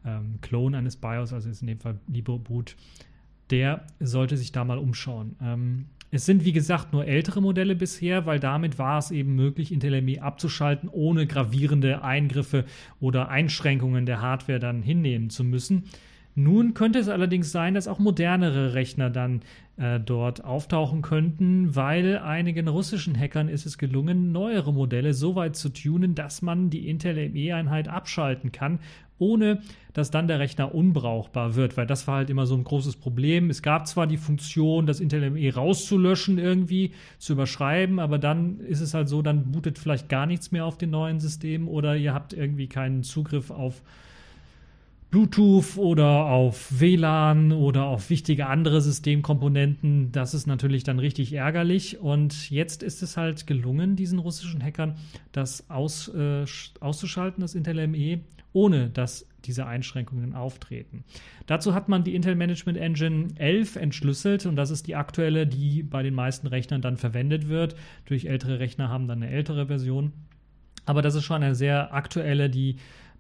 ähm, 0.04 0.38
Clone 0.42 0.78
eines 0.78 0.96
BIOS, 0.96 1.32
also 1.32 1.48
ist 1.48 1.60
in 1.60 1.66
dem 1.66 1.80
Fall 1.80 1.98
LibreBoot, 2.06 2.76
der 3.50 3.84
sollte 3.98 4.36
sich 4.36 4.52
da 4.52 4.64
mal 4.64 4.78
umschauen. 4.78 5.34
Ähm, 5.42 5.86
es 6.12 6.25
sind, 6.25 6.44
wie 6.44 6.52
gesagt, 6.52 6.92
nur 6.92 7.04
ältere 7.04 7.42
Modelle 7.42 7.75
bisher, 7.75 8.26
weil 8.26 8.38
damit 8.38 8.78
war 8.78 8.98
es 8.98 9.10
eben 9.10 9.34
möglich, 9.34 9.72
Intel 9.72 10.00
ME 10.02 10.22
abzuschalten, 10.22 10.88
ohne 10.88 11.26
gravierende 11.26 12.04
Eingriffe 12.04 12.64
oder 13.00 13.28
Einschränkungen 13.28 14.06
der 14.06 14.22
Hardware 14.22 14.60
dann 14.60 14.82
hinnehmen 14.82 15.30
zu 15.30 15.42
müssen. 15.42 15.84
Nun 16.38 16.75
könnte 16.75 16.99
es 16.99 17.09
allerdings 17.09 17.50
sein, 17.50 17.73
dass 17.73 17.88
auch 17.88 17.99
modernere 17.99 18.75
Rechner 18.75 19.09
dann 19.09 19.40
äh, 19.78 19.99
dort 19.99 20.45
auftauchen 20.45 21.00
könnten, 21.00 21.75
weil 21.75 22.19
einigen 22.19 22.69
russischen 22.69 23.19
Hackern 23.19 23.49
ist 23.49 23.64
es 23.64 23.78
gelungen, 23.78 24.33
neuere 24.33 24.71
Modelle 24.75 25.14
so 25.14 25.35
weit 25.35 25.57
zu 25.57 25.71
tunen, 25.71 26.14
dass 26.14 26.43
man 26.43 26.69
die 26.69 26.90
Intel 26.90 27.31
ME-Einheit 27.31 27.88
abschalten 27.88 28.52
kann, 28.52 28.81
ohne 29.19 29.62
dass 29.95 30.11
dann 30.11 30.28
der 30.28 30.38
Rechner 30.38 30.75
unbrauchbar 30.75 31.55
wird, 31.55 31.78
weil 31.78 31.87
das 31.87 32.07
war 32.07 32.16
halt 32.16 32.28
immer 32.28 32.45
so 32.45 32.55
ein 32.55 32.64
großes 32.64 32.97
Problem. 32.97 33.49
Es 33.49 33.62
gab 33.62 33.87
zwar 33.87 34.07
die 34.07 34.19
Funktion, 34.19 34.85
das 34.85 35.00
Intel 35.00 35.31
ME 35.31 35.55
rauszulöschen 35.55 36.38
irgendwie, 36.38 36.93
zu 37.16 37.33
überschreiben, 37.33 37.99
aber 37.99 38.19
dann 38.19 38.61
ist 38.61 38.83
es 38.83 38.93
halt 38.93 39.09
so, 39.09 39.23
dann 39.23 39.52
bootet 39.52 39.78
vielleicht 39.78 40.11
gar 40.11 40.26
nichts 40.26 40.52
mehr 40.52 40.66
auf 40.66 40.76
den 40.76 40.90
neuen 40.90 41.19
Systemen 41.19 41.66
oder 41.66 41.97
ihr 41.97 42.12
habt 42.12 42.35
irgendwie 42.35 42.66
keinen 42.66 43.05
Zugriff 43.05 43.50
auf 43.50 43.81
Bluetooth 45.10 45.76
oder 45.76 46.26
auf 46.26 46.80
WLAN 46.80 47.52
oder 47.52 47.84
auf 47.84 48.10
wichtige 48.10 48.46
andere 48.46 48.80
Systemkomponenten. 48.80 50.10
Das 50.12 50.34
ist 50.34 50.46
natürlich 50.46 50.82
dann 50.82 50.98
richtig 50.98 51.32
ärgerlich. 51.32 52.00
Und 52.00 52.50
jetzt 52.50 52.82
ist 52.82 53.02
es 53.02 53.16
halt 53.16 53.46
gelungen, 53.46 53.96
diesen 53.96 54.18
russischen 54.18 54.62
Hackern 54.62 54.96
das 55.32 55.70
aus, 55.70 56.08
äh, 56.08 56.44
auszuschalten, 56.80 57.40
das 57.40 57.54
Intel 57.54 57.86
ME, 57.86 58.20
ohne 58.52 58.90
dass 58.90 59.26
diese 59.44 59.66
Einschränkungen 59.66 60.34
auftreten. 60.34 61.04
Dazu 61.46 61.72
hat 61.72 61.88
man 61.88 62.02
die 62.02 62.14
Intel 62.14 62.34
Management 62.34 62.78
Engine 62.78 63.28
11 63.36 63.76
entschlüsselt 63.76 64.44
und 64.46 64.56
das 64.56 64.70
ist 64.70 64.88
die 64.88 64.96
aktuelle, 64.96 65.46
die 65.46 65.84
bei 65.84 66.02
den 66.02 66.14
meisten 66.14 66.48
Rechnern 66.48 66.82
dann 66.82 66.96
verwendet 66.96 67.48
wird. 67.48 67.76
Durch 68.06 68.25
ältere 68.25 68.58
Rechner 68.58 68.88
haben 68.88 69.06
dann 69.06 69.22
eine 69.22 69.30
ältere 69.30 69.66
Version. 69.66 70.12
Aber 70.84 71.02
das 71.02 71.14
ist 71.14 71.25
schon 71.25 71.42
eine 71.42 71.54
sehr 71.54 71.92
aktuelle, 71.94 72.48
die 72.48 72.76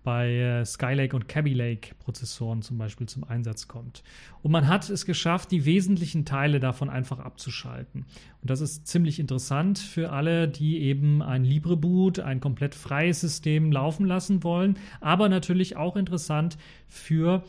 bei 0.06 0.36
äh, 0.36 0.64
Skylake 0.64 1.16
und 1.16 1.26
Kaby 1.26 1.52
Lake 1.52 1.96
Prozessoren 1.98 2.62
zum 2.62 2.78
Beispiel 2.78 3.08
zum 3.08 3.24
Einsatz 3.24 3.66
kommt. 3.66 4.04
Und 4.40 4.52
man 4.52 4.68
hat 4.68 4.88
es 4.88 5.04
geschafft, 5.04 5.50
die 5.50 5.64
wesentlichen 5.64 6.24
Teile 6.24 6.60
davon 6.60 6.88
einfach 6.88 7.18
abzuschalten. 7.18 8.06
Und 8.40 8.48
das 8.48 8.60
ist 8.60 8.86
ziemlich 8.86 9.18
interessant 9.18 9.80
für 9.80 10.12
alle, 10.12 10.46
die 10.46 10.78
eben 10.78 11.22
ein 11.22 11.44
LibreBoot, 11.44 12.20
ein 12.20 12.38
komplett 12.38 12.76
freies 12.76 13.20
System 13.20 13.72
laufen 13.72 14.06
lassen 14.06 14.44
wollen, 14.44 14.78
aber 15.00 15.28
natürlich 15.28 15.76
auch 15.76 15.96
interessant 15.96 16.56
für 16.86 17.42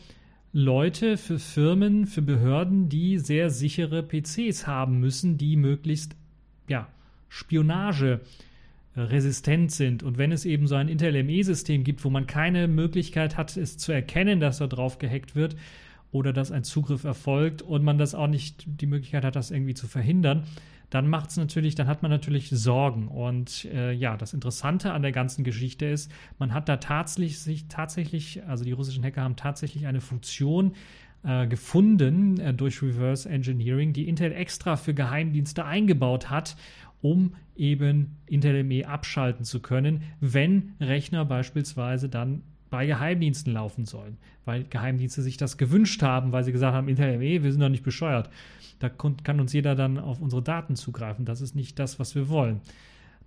Leute, 0.52 1.16
für 1.16 1.38
Firmen, 1.38 2.06
für 2.06 2.22
Behörden, 2.22 2.88
die 2.88 3.20
sehr 3.20 3.50
sichere 3.50 4.02
PCs 4.02 4.66
haben 4.66 4.98
müssen, 4.98 5.38
die 5.38 5.54
möglichst 5.54 6.16
ja, 6.66 6.88
Spionage 7.28 8.20
resistent 8.98 9.72
sind. 9.72 10.02
Und 10.02 10.18
wenn 10.18 10.32
es 10.32 10.44
eben 10.44 10.66
so 10.66 10.74
ein 10.74 10.88
Intel 10.88 11.22
ME-System 11.22 11.84
gibt, 11.84 12.04
wo 12.04 12.10
man 12.10 12.26
keine 12.26 12.68
Möglichkeit 12.68 13.36
hat, 13.36 13.56
es 13.56 13.78
zu 13.78 13.92
erkennen, 13.92 14.40
dass 14.40 14.58
da 14.58 14.66
drauf 14.66 14.98
gehackt 14.98 15.36
wird 15.36 15.56
oder 16.10 16.32
dass 16.32 16.52
ein 16.52 16.64
Zugriff 16.64 17.04
erfolgt 17.04 17.62
und 17.62 17.84
man 17.84 17.98
das 17.98 18.14
auch 18.14 18.28
nicht 18.28 18.64
die 18.66 18.86
Möglichkeit 18.86 19.24
hat, 19.24 19.36
das 19.36 19.50
irgendwie 19.50 19.74
zu 19.74 19.86
verhindern, 19.86 20.44
dann 20.90 21.08
macht 21.08 21.36
natürlich, 21.36 21.74
dann 21.74 21.86
hat 21.86 22.02
man 22.02 22.10
natürlich 22.10 22.48
Sorgen. 22.48 23.08
Und 23.08 23.66
äh, 23.66 23.92
ja, 23.92 24.16
das 24.16 24.32
Interessante 24.32 24.92
an 24.92 25.02
der 25.02 25.12
ganzen 25.12 25.44
Geschichte 25.44 25.86
ist, 25.86 26.10
man 26.38 26.54
hat 26.54 26.68
da 26.68 26.78
tatsächlich 26.78 27.40
sich 27.40 27.68
tatsächlich, 27.68 28.42
also 28.46 28.64
die 28.64 28.72
russischen 28.72 29.04
Hacker 29.04 29.22
haben 29.22 29.36
tatsächlich 29.36 29.86
eine 29.86 30.00
Funktion 30.00 30.72
äh, 31.24 31.46
gefunden 31.46 32.40
äh, 32.40 32.54
durch 32.54 32.80
Reverse 32.82 33.28
Engineering, 33.28 33.92
die 33.92 34.08
Intel 34.08 34.32
extra 34.32 34.76
für 34.76 34.94
Geheimdienste 34.94 35.64
eingebaut 35.64 36.30
hat, 36.30 36.56
um 37.02 37.34
eben 37.56 38.16
Intel 38.26 38.64
ME 38.64 38.86
abschalten 38.86 39.44
zu 39.44 39.60
können, 39.60 40.02
wenn 40.20 40.74
Rechner 40.80 41.24
beispielsweise 41.24 42.08
dann 42.08 42.42
bei 42.70 42.86
Geheimdiensten 42.86 43.52
laufen 43.52 43.84
sollen, 43.84 44.18
weil 44.44 44.64
Geheimdienste 44.64 45.22
sich 45.22 45.36
das 45.36 45.56
gewünscht 45.56 46.02
haben, 46.02 46.32
weil 46.32 46.44
sie 46.44 46.52
gesagt 46.52 46.74
haben, 46.74 46.88
Intel 46.88 47.18
ME, 47.18 47.42
wir 47.42 47.52
sind 47.52 47.60
doch 47.60 47.68
nicht 47.68 47.84
bescheuert. 47.84 48.30
Da 48.78 48.88
kann 48.88 49.40
uns 49.40 49.52
jeder 49.52 49.74
dann 49.74 49.98
auf 49.98 50.20
unsere 50.20 50.42
Daten 50.42 50.76
zugreifen. 50.76 51.24
Das 51.24 51.40
ist 51.40 51.56
nicht 51.56 51.78
das, 51.78 51.98
was 51.98 52.14
wir 52.14 52.28
wollen. 52.28 52.60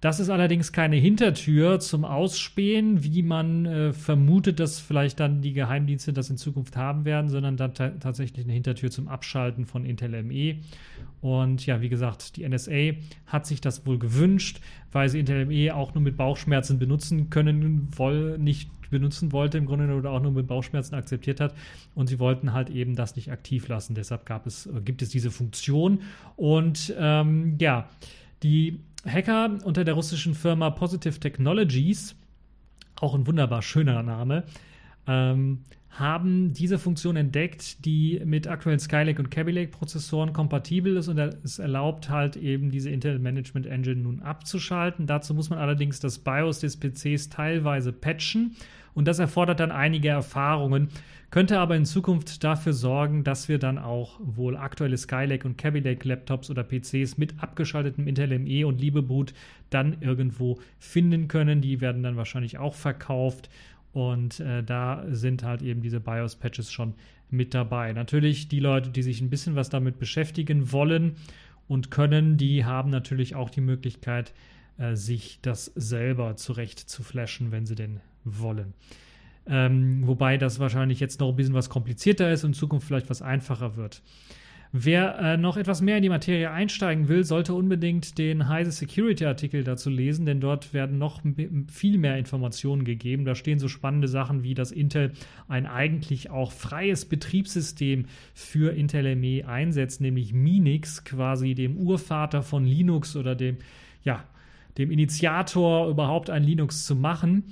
Das 0.01 0.20
ist 0.20 0.29
allerdings 0.29 0.72
keine 0.72 0.96
Hintertür 0.96 1.79
zum 1.79 2.05
Ausspähen, 2.05 3.03
wie 3.03 3.22
man 3.22 3.67
äh, 3.67 3.93
vermutet, 3.93 4.60
dass 4.60 4.79
vielleicht 4.79 5.20
dann 5.20 5.43
die 5.43 5.53
Geheimdienste 5.53 6.12
das 6.12 6.31
in 6.31 6.38
Zukunft 6.38 6.75
haben 6.75 7.05
werden, 7.05 7.29
sondern 7.29 7.55
dann 7.55 7.75
tatsächlich 7.75 8.43
eine 8.43 8.53
Hintertür 8.53 8.89
zum 8.89 9.08
Abschalten 9.08 9.67
von 9.67 9.86
Intel 9.86 10.24
ME. 10.24 10.55
Und 11.22 11.63
ja, 11.67 11.81
wie 11.81 11.89
gesagt, 11.89 12.36
die 12.36 12.50
NSA 12.50 12.98
hat 13.27 13.46
sich 13.46 13.62
das 13.62 13.86
wohl 13.86 14.00
gewünscht, 14.00 14.60
weil 14.91 15.08
sie 15.08 15.20
Intel 15.20 15.46
ME 15.46 15.75
auch 15.75 15.93
nur 15.93 16.03
mit 16.03 16.17
Bauchschmerzen 16.17 16.79
benutzen 16.79 17.29
können, 17.29 17.88
woll, 17.96 18.39
nicht 18.39 18.72
benutzen 18.89 19.31
wollte 19.31 19.60
im 19.60 19.67
Grunde 19.67 19.93
oder 19.93 20.10
auch 20.10 20.22
nur 20.22 20.31
mit 20.31 20.48
Bauchschmerzen 20.48 20.96
akzeptiert 20.96 21.39
hat. 21.39 21.53
Und 21.93 22.08
sie 22.08 22.17
wollten 22.17 22.53
halt 22.53 22.72
eben 22.72 22.96
das 22.96 23.15
nicht 23.15 23.31
aktiv 23.31 23.67
lassen. 23.67 23.93
Deshalb 23.93 24.25
gab 24.25 24.48
es, 24.48 24.65
äh, 24.65 24.81
gibt 24.84 25.03
es 25.03 25.10
diese 25.10 25.29
Funktion. 25.29 26.01
Und 26.38 26.91
ähm, 26.98 27.58
ja, 27.60 27.88
die 28.41 28.79
Hacker 29.05 29.58
unter 29.63 29.84
der 29.84 29.93
russischen 29.93 30.36
Firma 30.36 30.70
Positive 30.70 31.20
Technologies, 31.20 32.15
auch 33.00 33.15
ein 33.15 33.25
wunderbar 33.25 33.62
schöner 33.62 34.03
Name, 34.03 34.43
ähm, 35.08 35.60
haben 35.89 36.53
diese 36.53 36.79
Funktion 36.79 37.17
entdeckt, 37.17 37.84
die 37.86 38.22
mit 38.24 38.48
aktuellen 38.48 38.79
Skylake 38.79 39.22
und 39.22 39.29
Kaby 39.29 39.51
Lake 39.51 39.72
Prozessoren 39.72 40.31
kompatibel 40.31 40.96
ist 40.96 41.10
und 41.10 41.17
es 41.17 41.60
erlaubt 41.60 42.10
halt 42.10 42.38
eben 42.38 42.72
diese 42.72 42.89
Intel 42.89 43.20
Management 43.20 43.65
Engine 43.65 44.01
nun 44.01 44.22
abzuschalten. 44.22 45.05
Dazu 45.05 45.34
muss 45.34 45.50
man 45.50 45.60
allerdings 45.60 46.00
das 46.00 46.20
BIOS 46.20 46.60
des 46.60 46.77
PCs 46.79 47.29
teilweise 47.29 47.91
patchen 47.91 48.55
und 48.93 49.08
das 49.08 49.20
erfordert 49.20 49.60
dann 49.60 49.72
einige 49.72 50.08
Erfahrungen, 50.10 50.89
könnte 51.32 51.60
aber 51.60 51.76
in 51.76 51.86
Zukunft 51.86 52.44
dafür 52.44 52.74
sorgen, 52.74 53.24
dass 53.24 53.48
wir 53.48 53.58
dann 53.58 53.78
auch 53.78 54.20
wohl 54.22 54.58
aktuelle 54.58 54.98
Skylake 54.98 55.48
und 55.48 55.58
Kaby 55.58 55.80
Lake 55.80 56.08
Laptops 56.08 56.50
oder 56.50 56.64
PCs 56.64 57.18
mit 57.18 57.42
abgeschaltetem 57.42 58.06
Intel 58.06 58.38
ME 58.38 58.68
und 58.68 58.80
Liebeboot 58.80 59.34
dann 59.70 60.02
irgendwo 60.02 60.60
finden 60.78 61.30
können. 61.30 61.62
Die 61.62 61.82
werden 61.82 62.04
dann 62.04 62.18
wahrscheinlich 62.18 62.58
auch 62.58 62.76
verkauft 62.76 63.50
und 63.94 64.42
äh, 64.42 64.64
da 64.64 65.06
sind 65.10 65.44
halt 65.44 65.62
eben 65.62 65.82
diese 65.82 66.00
BIOS-Patches 66.00 66.72
schon 66.72 66.94
mit 67.30 67.54
dabei. 67.54 67.94
Natürlich 67.94 68.50
die 68.50 68.60
Leute, 68.60 68.90
die 68.90 69.04
sich 69.04 69.22
ein 69.22 69.30
bisschen 69.30 69.56
was 69.56 69.70
damit 69.70 70.00
beschäftigen 70.00 70.72
wollen 70.72 71.16
und 71.68 71.92
können, 71.92 72.38
die 72.38 72.66
haben 72.66 72.90
natürlich 72.90 73.36
auch 73.36 73.50
die 73.50 73.62
Möglichkeit, 73.62 74.34
äh, 74.78 74.96
sich 74.96 75.40
das 75.42 75.66
selber 75.76 76.36
zurecht 76.36 76.80
zu 76.80 77.04
flashen, 77.04 77.52
wenn 77.52 77.66
sie 77.66 77.76
denn 77.76 78.02
wollen. 78.26 78.74
Ähm, 79.48 80.06
wobei 80.06 80.38
das 80.38 80.60
wahrscheinlich 80.60 81.00
jetzt 81.00 81.20
noch 81.20 81.30
ein 81.30 81.36
bisschen 81.36 81.54
was 81.54 81.70
komplizierter 81.70 82.32
ist 82.32 82.44
und 82.44 82.52
in 82.52 82.54
Zukunft 82.54 82.88
vielleicht 82.88 83.10
was 83.10 83.22
einfacher 83.22 83.76
wird. 83.76 84.02
Wer 84.74 85.20
äh, 85.20 85.38
noch 85.38 85.58
etwas 85.58 85.82
mehr 85.82 85.98
in 85.98 86.04
die 86.04 86.08
Materie 86.08 86.50
einsteigen 86.50 87.10
will, 87.10 87.26
sollte 87.26 87.54
unbedingt 87.54 88.18
den 88.18 88.48
Heise 88.48 88.72
Security 88.72 89.26
Artikel 89.26 89.66
dazu 89.66 89.90
lesen, 89.90 90.26
denn 90.26 90.40
dort 90.40 90.74
werden 90.74 90.98
noch 90.98 91.22
viel 91.70 91.98
mehr 91.98 92.18
Informationen 92.18 92.86
gegeben. 92.86 93.26
Da 93.26 93.36
stehen 93.36 93.60
so 93.60 93.68
spannende 93.68 94.08
Sachen 94.08 94.44
wie, 94.44 94.54
dass 94.54 94.72
Intel 94.72 95.12
ein 95.50 95.66
eigentlich 95.66 96.30
auch 96.30 96.54
freies 96.54 97.04
Betriebssystem 97.04 98.06
für 98.34 98.74
Intel 98.74 99.18
ME 99.18 99.46
einsetzt, 99.46 100.00
nämlich 100.00 100.32
Minix, 100.32 101.04
quasi 101.04 101.54
dem 101.54 101.76
Urvater 101.76 102.42
von 102.42 102.64
Linux 102.64 103.18
oder 103.18 103.36
dem, 103.36 103.58
ja, 104.06 104.24
dem 104.78 104.90
Initiator 104.90 105.90
überhaupt 105.90 106.30
ein 106.30 106.44
Linux 106.44 106.86
zu 106.86 106.96
machen 106.96 107.44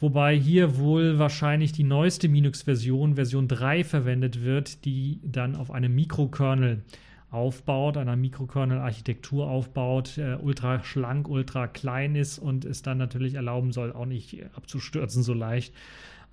wobei 0.00 0.36
hier 0.36 0.78
wohl 0.78 1.18
wahrscheinlich 1.18 1.72
die 1.72 1.84
neueste 1.84 2.26
Linux-Version, 2.26 3.14
Version 3.14 3.48
3, 3.48 3.84
verwendet 3.84 4.44
wird, 4.44 4.84
die 4.84 5.20
dann 5.22 5.56
auf 5.56 5.70
einem 5.70 5.94
Mikrokernel 5.94 6.82
aufbaut, 7.30 7.96
einer 7.96 8.16
Mikrokernel-Architektur 8.16 9.48
aufbaut, 9.48 10.16
äh, 10.18 10.36
ultra 10.40 10.82
schlank, 10.82 11.28
ultra 11.28 11.66
klein 11.66 12.14
ist 12.14 12.38
und 12.38 12.64
es 12.64 12.82
dann 12.82 12.98
natürlich 12.98 13.34
erlauben 13.34 13.72
soll, 13.72 13.92
auch 13.92 14.06
nicht 14.06 14.38
abzustürzen 14.54 15.22
so 15.22 15.34
leicht. 15.34 15.74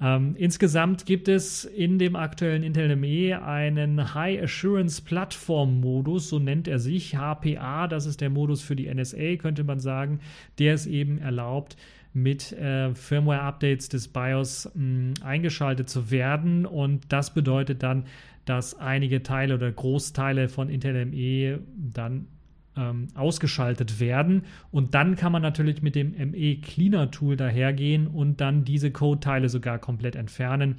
Ähm, 0.02 0.36
insgesamt 0.38 1.06
gibt 1.06 1.28
es 1.28 1.66
in 1.66 2.00
dem 2.00 2.16
aktuellen 2.16 2.64
Intel 2.64 2.96
ME 2.96 3.42
einen 3.44 4.14
High 4.14 4.44
Assurance 4.44 5.02
Platform 5.02 5.80
Modus, 5.80 6.30
so 6.30 6.40
nennt 6.40 6.68
er 6.68 6.80
sich, 6.80 7.16
HPA, 7.16 7.88
das 7.88 8.06
ist 8.06 8.22
der 8.22 8.30
Modus 8.30 8.62
für 8.62 8.76
die 8.76 8.94
NSA, 8.94 9.36
könnte 9.38 9.64
man 9.64 9.80
sagen, 9.80 10.20
der 10.60 10.74
es 10.74 10.86
eben 10.88 11.20
erlaubt, 11.20 11.78
mit 12.14 12.52
äh, 12.54 12.94
Firmware-Updates 12.94 13.90
des 13.90 14.08
BIOS 14.08 14.70
mh, 14.74 15.16
eingeschaltet 15.24 15.90
zu 15.90 16.12
werden. 16.12 16.66
Und 16.66 17.12
das 17.12 17.34
bedeutet 17.34 17.84
dann, 17.84 18.06
dass 18.46 18.76
einige 18.76 19.24
Teile 19.24 19.56
oder 19.56 19.72
Großteile 19.72 20.50
von 20.50 20.70
Intel 20.70 21.06
ME 21.06 21.60
dann 21.76 22.28
ähm, 22.76 23.08
ausgeschaltet 23.16 24.00
werden. 24.00 24.44
Und 24.72 24.94
dann 24.96 25.16
kann 25.16 25.32
man 25.32 25.42
natürlich 25.42 25.82
mit 25.82 25.96
dem 25.96 26.12
ME 26.32 26.58
Cleaner 26.58 27.12
Tool 27.12 27.36
dahergehen 27.36 28.08
und 28.08 28.42
dann 28.42 28.64
diese 28.64 28.92
Code-Teile 28.92 29.50
sogar 29.50 29.80
komplett 29.80 30.16
entfernen. 30.16 30.78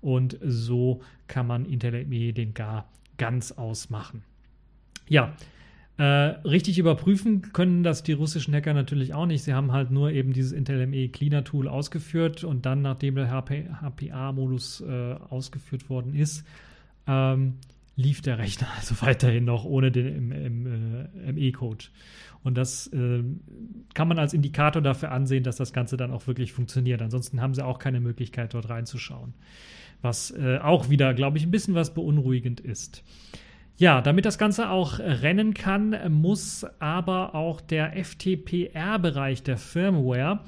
Und 0.00 0.38
so 0.42 1.02
kann 1.26 1.46
man 1.46 1.64
Intel 1.64 2.04
ME 2.06 2.32
den 2.32 2.54
gar 2.54 2.88
ganz 3.18 3.52
ausmachen. 3.52 4.22
Ja, 5.08 5.34
äh, 5.98 6.04
richtig 6.04 6.78
überprüfen 6.78 7.52
können 7.52 7.82
das 7.82 8.02
die 8.02 8.12
russischen 8.12 8.54
Hacker 8.54 8.74
natürlich 8.74 9.14
auch 9.14 9.24
nicht. 9.24 9.42
Sie 9.42 9.54
haben 9.54 9.72
halt 9.72 9.90
nur 9.90 10.10
eben 10.10 10.32
dieses 10.32 10.52
Intel 10.52 10.86
ME 10.86 11.08
Cleaner 11.08 11.42
Tool 11.42 11.68
ausgeführt 11.68 12.44
und 12.44 12.66
dann, 12.66 12.82
nachdem 12.82 13.14
der 13.14 13.30
HPA-Modus 13.30 14.82
äh, 14.82 15.14
ausgeführt 15.30 15.88
worden 15.88 16.14
ist, 16.14 16.44
ähm, 17.06 17.54
lief 17.96 18.20
der 18.20 18.38
Rechner 18.38 18.68
also 18.76 18.94
weiterhin 19.00 19.46
noch 19.46 19.64
ohne 19.64 19.90
den 19.90 20.28
ME-Code. 21.34 21.86
Und 22.42 22.56
das 22.58 22.86
äh, 22.88 23.24
kann 23.94 24.06
man 24.06 24.18
als 24.18 24.34
Indikator 24.34 24.82
dafür 24.82 25.10
ansehen, 25.12 25.42
dass 25.44 25.56
das 25.56 25.72
Ganze 25.72 25.96
dann 25.96 26.12
auch 26.12 26.26
wirklich 26.26 26.52
funktioniert. 26.52 27.00
Ansonsten 27.02 27.40
haben 27.40 27.54
sie 27.54 27.64
auch 27.64 27.78
keine 27.78 28.00
Möglichkeit, 28.00 28.52
dort 28.54 28.68
reinzuschauen. 28.68 29.34
Was 30.02 30.30
äh, 30.30 30.58
auch 30.58 30.90
wieder, 30.90 31.14
glaube 31.14 31.38
ich, 31.38 31.44
ein 31.44 31.50
bisschen 31.50 31.74
was 31.74 31.94
beunruhigend 31.94 32.60
ist. 32.60 33.02
Ja, 33.78 34.00
damit 34.00 34.24
das 34.24 34.38
Ganze 34.38 34.70
auch 34.70 34.98
rennen 34.98 35.52
kann, 35.52 35.94
muss 36.10 36.64
aber 36.78 37.34
auch 37.34 37.60
der 37.60 37.92
FTPR-Bereich 38.02 39.42
der 39.42 39.58
Firmware 39.58 40.40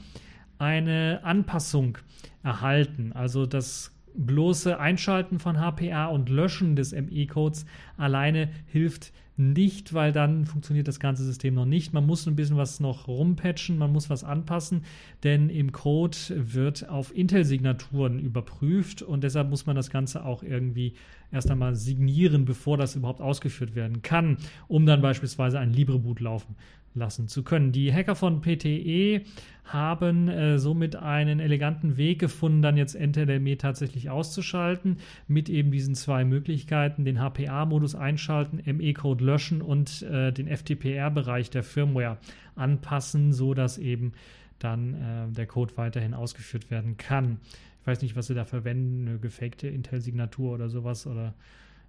eine 0.56 1.20
Anpassung 1.24 1.98
erhalten. 2.42 3.12
Also 3.12 3.44
das 3.44 3.94
bloße 4.14 4.80
Einschalten 4.80 5.40
von 5.40 5.58
HPA 5.58 6.06
und 6.06 6.30
Löschen 6.30 6.74
des 6.74 6.92
ME-Codes 6.92 7.66
alleine 7.98 8.48
hilft 8.66 9.12
nicht, 9.38 9.94
weil 9.94 10.12
dann 10.12 10.44
funktioniert 10.44 10.88
das 10.88 11.00
ganze 11.00 11.24
System 11.24 11.54
noch 11.54 11.64
nicht. 11.64 11.92
Man 11.92 12.06
muss 12.06 12.26
ein 12.26 12.36
bisschen 12.36 12.56
was 12.56 12.80
noch 12.80 13.06
rumpatchen, 13.06 13.78
man 13.78 13.92
muss 13.92 14.10
was 14.10 14.24
anpassen, 14.24 14.82
denn 15.22 15.48
im 15.48 15.72
Code 15.72 16.16
wird 16.30 16.88
auf 16.88 17.14
Intel-Signaturen 17.14 18.18
überprüft 18.18 19.02
und 19.02 19.22
deshalb 19.22 19.48
muss 19.48 19.64
man 19.64 19.76
das 19.76 19.90
Ganze 19.90 20.24
auch 20.24 20.42
irgendwie 20.42 20.94
erst 21.30 21.50
einmal 21.50 21.74
signieren, 21.74 22.44
bevor 22.44 22.76
das 22.76 22.96
überhaupt 22.96 23.20
ausgeführt 23.20 23.74
werden 23.74 24.02
kann, 24.02 24.38
um 24.66 24.86
dann 24.86 25.00
beispielsweise 25.00 25.58
ein 25.58 25.72
LibreBoot 25.72 26.20
laufen 26.20 26.56
lassen 26.98 27.28
zu 27.28 27.42
können. 27.42 27.72
Die 27.72 27.92
Hacker 27.92 28.14
von 28.14 28.40
PTE 28.40 29.22
haben 29.64 30.28
äh, 30.28 30.58
somit 30.58 30.96
einen 30.96 31.40
eleganten 31.40 31.96
Weg 31.96 32.18
gefunden, 32.18 32.62
dann 32.62 32.76
jetzt 32.76 32.94
NTLME 32.94 33.58
tatsächlich 33.58 34.10
auszuschalten, 34.10 34.98
mit 35.26 35.48
eben 35.48 35.70
diesen 35.70 35.94
zwei 35.94 36.24
Möglichkeiten, 36.24 37.04
den 37.04 37.18
HPA-Modus 37.18 37.94
einschalten, 37.94 38.62
ME-Code 38.64 39.24
löschen 39.24 39.60
und 39.60 40.02
äh, 40.02 40.32
den 40.32 40.48
FTPR-Bereich 40.48 41.50
der 41.50 41.62
Firmware 41.62 42.18
anpassen, 42.56 43.32
sodass 43.32 43.78
eben 43.78 44.12
dann 44.58 44.94
äh, 44.94 45.32
der 45.32 45.46
Code 45.46 45.76
weiterhin 45.76 46.14
ausgeführt 46.14 46.70
werden 46.70 46.96
kann. 46.96 47.38
Ich 47.82 47.86
weiß 47.86 48.02
nicht, 48.02 48.16
was 48.16 48.26
sie 48.26 48.34
da 48.34 48.44
verwenden, 48.44 49.08
eine 49.08 49.18
gefakte 49.18 49.68
Intel-Signatur 49.68 50.52
oder 50.52 50.68
sowas 50.68 51.06
oder 51.06 51.34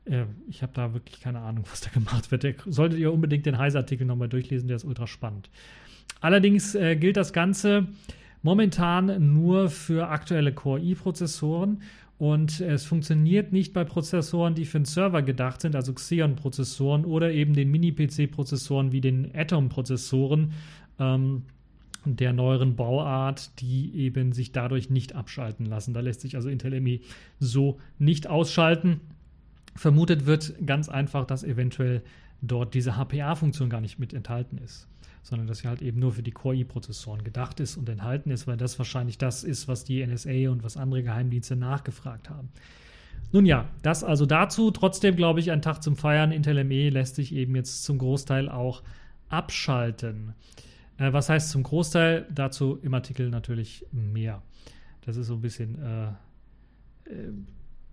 äh, 0.06 0.26
ich 0.48 0.62
habe 0.62 0.74
da 0.74 0.94
wirklich 0.94 1.22
keine 1.22 1.40
Ahnung, 1.40 1.66
was 1.70 1.82
da 1.82 1.90
gemacht 1.90 2.32
wird. 2.32 2.44
Der, 2.44 2.56
solltet 2.66 3.00
ihr 3.00 3.14
unbedingt 3.14 3.46
den 3.46 3.58
Heise-Artikel 3.58 4.06
nochmal 4.06 4.30
durchlesen, 4.30 4.68
der 4.68 4.78
ist 4.78 4.86
ultra 4.86 5.08
spannend. 5.08 5.50
Allerdings 6.22 6.76
äh, 6.76 6.96
gilt 6.96 7.18
das 7.18 7.34
Ganze 7.34 7.88
momentan 8.42 9.34
nur 9.34 9.70
für 9.70 10.10
aktuelle 10.10 10.54
Core 10.54 10.82
i-Prozessoren 10.82 11.82
und 12.18 12.60
es 12.60 12.84
funktioniert 12.84 13.54
nicht 13.54 13.72
bei 13.74 13.86
Prozessoren, 13.86 14.54
die 14.54 14.66
für 14.66 14.80
den 14.80 14.86
Server 14.86 15.22
gedacht 15.22 15.62
sind, 15.62 15.76
also 15.76 15.94
Xeon-Prozessoren 15.94 17.06
oder 17.06 17.32
eben 17.32 17.54
den 17.54 17.72
Mini-PC-Prozessoren 17.72 18.92
wie 18.92 19.00
den 19.00 19.32
Atom-Prozessoren 19.34 20.52
ähm, 21.00 21.44
der 22.04 22.34
neueren 22.34 22.76
Bauart, 22.76 23.62
die 23.62 23.96
eben 23.96 24.34
sich 24.34 24.52
dadurch 24.52 24.90
nicht 24.90 25.16
abschalten 25.16 25.66
lassen. 25.66 25.94
Da 25.94 26.02
lässt 26.02 26.20
sich 26.20 26.36
also 26.36 26.50
Intel 26.50 26.80
ME 26.82 27.00
so 27.40 27.80
nicht 28.00 28.28
ausschalten. 28.28 29.00
Vermutet 29.76 30.26
wird 30.26 30.56
ganz 30.66 30.90
einfach, 30.90 31.26
dass 31.26 31.44
eventuell 31.44 32.04
dort 32.42 32.74
diese 32.74 32.94
HPA-Funktion 32.98 33.70
gar 33.70 33.82
nicht 33.82 34.00
mit 34.00 34.14
enthalten 34.14 34.58
ist, 34.58 34.88
sondern 35.24 35.48
dass 35.48 35.60
sie 35.60 35.68
halt 35.68 35.82
eben 35.82 36.00
nur 36.00 36.14
für 36.14 36.24
die 36.24 36.32
Core-i-Prozessoren 36.32 37.24
gedacht 37.24 37.60
ist 37.60 37.78
und 37.78 37.90
enthalten 37.90 38.32
ist, 38.32 38.48
weil 38.48 38.58
das 38.58 38.78
wahrscheinlich 38.80 39.18
das 39.18 39.44
ist, 39.44 39.68
was 39.68 39.84
die 39.84 40.06
NSA 40.06 40.50
und 40.50 40.64
was 40.64 40.78
andere 40.78 41.04
Geheimdienste 41.04 41.56
nachgefragt 41.56 42.30
haben. 42.30 42.50
Nun 43.32 43.46
ja, 43.46 43.70
das 43.84 44.04
also 44.04 44.26
dazu. 44.26 44.72
Trotzdem 44.72 45.16
glaube 45.16 45.40
ich, 45.40 45.52
ein 45.52 45.62
Tag 45.62 45.84
zum 45.84 45.96
Feiern. 45.96 46.32
Intel 46.32 46.64
ME 46.64 46.90
lässt 46.90 47.16
sich 47.16 47.34
eben 47.34 47.56
jetzt 47.56 47.84
zum 47.84 48.00
Großteil 48.00 48.50
auch 48.50 48.82
abschalten. 49.30 50.34
Äh, 50.98 51.14
was 51.14 51.30
heißt 51.30 51.52
zum 51.52 51.64
Großteil? 51.64 52.26
Dazu 52.34 52.80
im 52.82 52.94
Artikel 52.94 53.30
natürlich 53.30 53.86
mehr. 53.92 54.42
Das 55.02 55.16
ist 55.16 55.28
so 55.28 55.36
ein 55.36 55.42
bisschen 55.42 55.82
äh, 55.82 56.08
äh, 57.12 57.32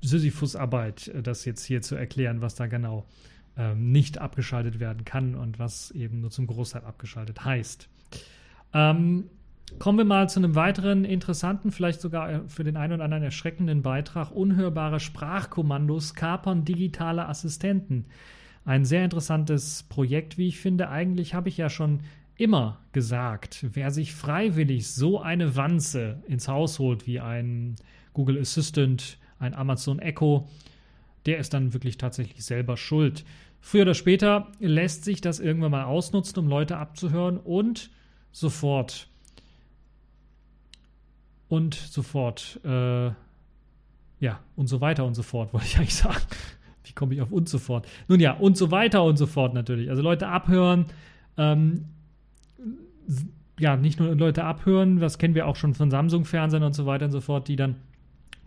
Sisyphus-Arbeit, 0.07 1.09
äh, 1.09 1.23
das 1.23 1.45
jetzt 1.45 1.65
hier 1.65 1.83
zu 1.83 1.95
erklären, 1.95 2.41
was 2.41 2.55
da 2.55 2.67
genau 2.67 3.07
ähm, 3.57 3.93
nicht 3.93 4.19
abgeschaltet 4.19 4.81
werden 4.81 5.05
kann 5.05 5.35
und 5.35 5.59
was 5.59 5.91
eben 5.93 6.21
nur 6.21 6.31
zum 6.31 6.47
Großteil 6.47 6.85
abgeschaltet 6.85 7.45
heißt. 7.45 7.89
Ähm, 8.75 9.25
kommen 9.79 9.99
wir 9.99 10.05
mal 10.05 10.29
zu 10.29 10.41
einem 10.41 10.55
weiteren 10.55 11.05
interessanten, 11.05 11.71
vielleicht 11.71 12.01
sogar 12.01 12.31
äh, 12.31 12.41
für 12.49 12.65
den 12.65 12.77
einen 12.77 12.95
oder 12.95 13.05
anderen 13.05 13.25
erschreckenden 13.25 13.83
Beitrag. 13.83 14.31
Unhörbare 14.31 15.01
Sprachkommandos 15.01 16.15
kapern 16.15 16.65
digitale 16.65 17.27
Assistenten. 17.29 18.07
Ein 18.65 18.85
sehr 18.85 19.05
interessantes 19.05 19.85
Projekt, 19.85 20.39
wie 20.39 20.49
ich 20.49 20.59
finde. 20.59 20.89
Eigentlich 20.91 21.35
habe 21.35 21.49
ich 21.49 21.57
ja 21.57 21.71
schon 21.71 22.01
immer 22.37 22.81
gesagt, 22.93 23.65
wer 23.73 23.91
sich 23.91 24.15
freiwillig 24.15 24.89
so 24.89 25.21
eine 25.21 25.57
Wanze 25.57 26.23
ins 26.27 26.49
Haus 26.49 26.79
holt 26.79 27.07
wie 27.07 27.21
ein 27.21 27.77
Google 28.13 28.39
Assistant, 28.39 29.19
ein 29.39 29.55
Amazon 29.55 29.99
Echo, 29.99 30.49
der 31.27 31.39
ist 31.39 31.55
dann 31.55 31.73
wirklich 31.73 31.99
tatsächlich 31.99 32.45
selber 32.45 32.77
schuld. 32.77 33.25
Früher 33.61 33.83
oder 33.83 33.95
später 33.95 34.53
lässt 34.61 35.05
sich 35.05 35.21
das 35.21 35.41
irgendwann 35.41 35.73
mal 35.73 35.85
ausnutzen, 35.85 36.39
um 36.39 36.49
Leute 36.49 36.77
abzuhören 36.77 37.39
und 37.39 37.91
sofort 38.31 39.09
und 41.49 41.75
sofort, 41.75 42.61
äh, 42.65 43.07
ja, 44.21 44.41
und 44.57 44.69
so 44.69 44.81
weiter 44.81 45.05
und 45.05 45.15
so 45.15 45.23
fort, 45.23 45.53
wollte 45.53 45.67
ich 45.67 45.77
eigentlich 45.77 45.95
sagen. 45.95 46.23
Wie 46.85 46.93
komme 46.93 47.15
ich 47.15 47.23
auf 47.23 47.33
und 47.33 47.49
so 47.49 47.59
fort? 47.59 47.87
Nun 48.09 48.21
ja, 48.21 48.33
und 48.33 48.57
so 48.57 48.71
weiter 48.71 49.03
und 49.03 49.17
so 49.17 49.27
fort 49.27 49.55
natürlich. 49.55 49.91
Also 49.91 50.03
Leute 50.03 50.29
abhören, 50.29 50.87
ähm, 51.37 51.87
ja, 53.59 53.77
nicht 53.77 53.99
nur 53.99 54.15
Leute 54.15 54.45
abhören, 54.45 55.01
das 55.01 55.19
kennen 55.19 55.35
wir 55.35 55.47
auch 55.47 55.57
schon 55.57 55.75
von 55.75 55.91
Samsung-Fernsehen 55.91 56.63
und 56.63 56.75
so 56.75 56.87
weiter 56.87 57.07
und 57.07 57.13
so 57.13 57.21
fort, 57.21 57.49
die 57.49 57.57
dann 57.57 57.77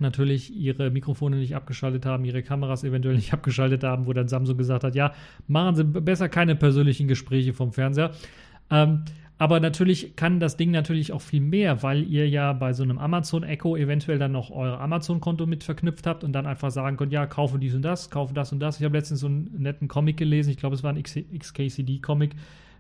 natürlich 0.02 0.56
ihre 0.56 0.90
Mikrofone 0.90 1.38
nicht 1.38 1.56
abgeschaltet 1.56 2.06
haben, 2.06 2.26
ihre 2.26 2.44
Kameras 2.44 2.84
eventuell 2.84 3.16
nicht 3.16 3.34
abgeschaltet 3.34 3.84
haben, 3.84 4.06
wo 4.06 4.14
dann 4.14 4.28
Samsung 4.28 4.58
gesagt 4.58 4.84
hat, 4.84 4.96
ja, 4.96 5.14
machen 5.48 5.76
Sie 5.76 5.84
besser 5.84 6.30
keine 6.30 6.56
persönlichen 6.56 7.08
Gespräche 7.08 7.54
vom 7.54 7.72
Fernseher. 7.72 8.12
Ähm, 8.72 9.04
aber 9.40 9.62
natürlich 9.62 10.18
kann 10.18 10.42
das 10.42 10.58
Ding 10.58 10.72
natürlich 10.72 11.14
auch 11.14 11.22
viel 11.22 11.40
mehr, 11.40 11.82
weil 11.82 12.04
ihr 12.04 12.28
ja 12.28 12.52
bei 12.52 12.74
so 12.74 12.84
einem 12.84 12.98
Amazon 12.98 13.44
Echo 13.44 13.78
eventuell 13.78 14.20
dann 14.20 14.34
noch 14.34 14.52
euer 14.52 14.82
Amazon-Konto 14.82 15.46
mit 15.46 15.64
verknüpft 15.64 16.06
habt 16.06 16.26
und 16.26 16.34
dann 16.34 16.46
einfach 16.46 16.72
sagen 16.72 16.98
könnt, 16.98 17.14
ja, 17.14 17.26
kaufe 17.26 17.58
dies 17.58 17.74
und 17.74 17.82
das, 17.82 18.10
kaufe 18.10 18.34
das 18.34 18.52
und 18.52 18.60
das. 18.60 18.80
Ich 18.80 18.84
habe 18.84 18.98
letztens 18.98 19.22
so 19.22 19.28
einen 19.28 19.50
netten 19.58 19.88
Comic 19.88 20.18
gelesen, 20.18 20.50
ich 20.50 20.58
glaube, 20.58 20.76
es 20.76 20.84
war 20.84 20.94
ein 20.94 21.02
XKCD-Comic, 21.02 22.36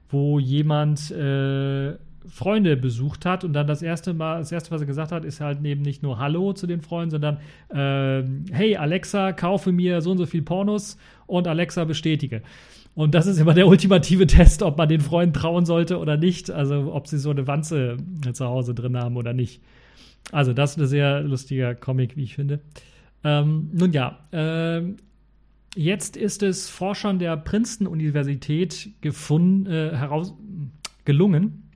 wo 0.10 0.38
jemand 0.38 1.12
äh, 1.12 1.93
Freunde 2.30 2.78
besucht 2.78 3.26
hat 3.26 3.44
und 3.44 3.54
dann 3.54 3.68
das 3.68 3.82
erste 3.82 4.13
Mal, 4.13 4.39
das 4.39 4.52
erste, 4.52 4.72
was 4.72 4.82
er 4.82 4.88
gesagt 4.88 5.12
hat, 5.12 5.26
ist 5.26 5.42
halt 5.42 5.63
eben 5.65 5.82
nicht 5.82 6.04
nur 6.04 6.20
Hallo 6.20 6.54
zu 6.54 6.68
den 6.68 6.82
Freunden, 6.82 7.12
sondern 7.12 7.38
äh, 7.70 8.24
Hey 8.54 8.76
Alexa, 8.76 9.34
kaufe 9.34 9.72
mir 9.72 10.02
so 10.02 10.12
und 10.12 10.18
so 10.18 10.26
viel 10.26 10.42
Pornos 10.42 10.98
und 11.28 11.48
Alexa 11.48 11.86
bestätige. 11.86 12.42
Und 12.96 13.15
das 13.15 13.28
ist 13.28 13.39
immer 13.39 13.54
der 13.54 13.68
ultimative 13.68 14.28
Test, 14.28 14.62
ob 14.62 14.78
man 14.78 14.89
den 14.89 15.02
Freunden 15.02 15.34
trauen 15.34 15.65
sollte 15.65 16.00
oder 16.00 16.18
nicht. 16.18 16.52
Also 16.52 16.94
ob 16.94 17.08
sie 17.08 17.18
so 17.18 17.30
eine 17.30 17.48
Wanze 17.48 17.98
zu 18.34 18.46
Hause 18.46 18.74
drin 18.74 18.98
haben 18.98 19.15
oder 19.15 19.34
nicht. 19.34 19.62
Also 20.32 20.54
das 20.54 20.72
ist 20.72 20.80
ein 20.80 20.88
sehr 20.88 21.22
lustiger 21.22 21.76
Comic, 21.76 22.18
wie 22.18 22.24
ich 22.24 22.36
finde. 22.36 22.60
Ähm, 23.24 23.70
nun 23.74 23.92
ja, 23.92 24.20
äh, 24.32 24.82
jetzt 25.76 26.18
ist 26.18 26.44
es 26.44 26.70
Forschern 26.70 27.20
der 27.20 27.38
Princeton-Universität 27.38 28.89
gefunden, 29.02 29.65
äh, 29.65 29.96
heraus, 29.96 30.34
gelungen, 31.06 31.68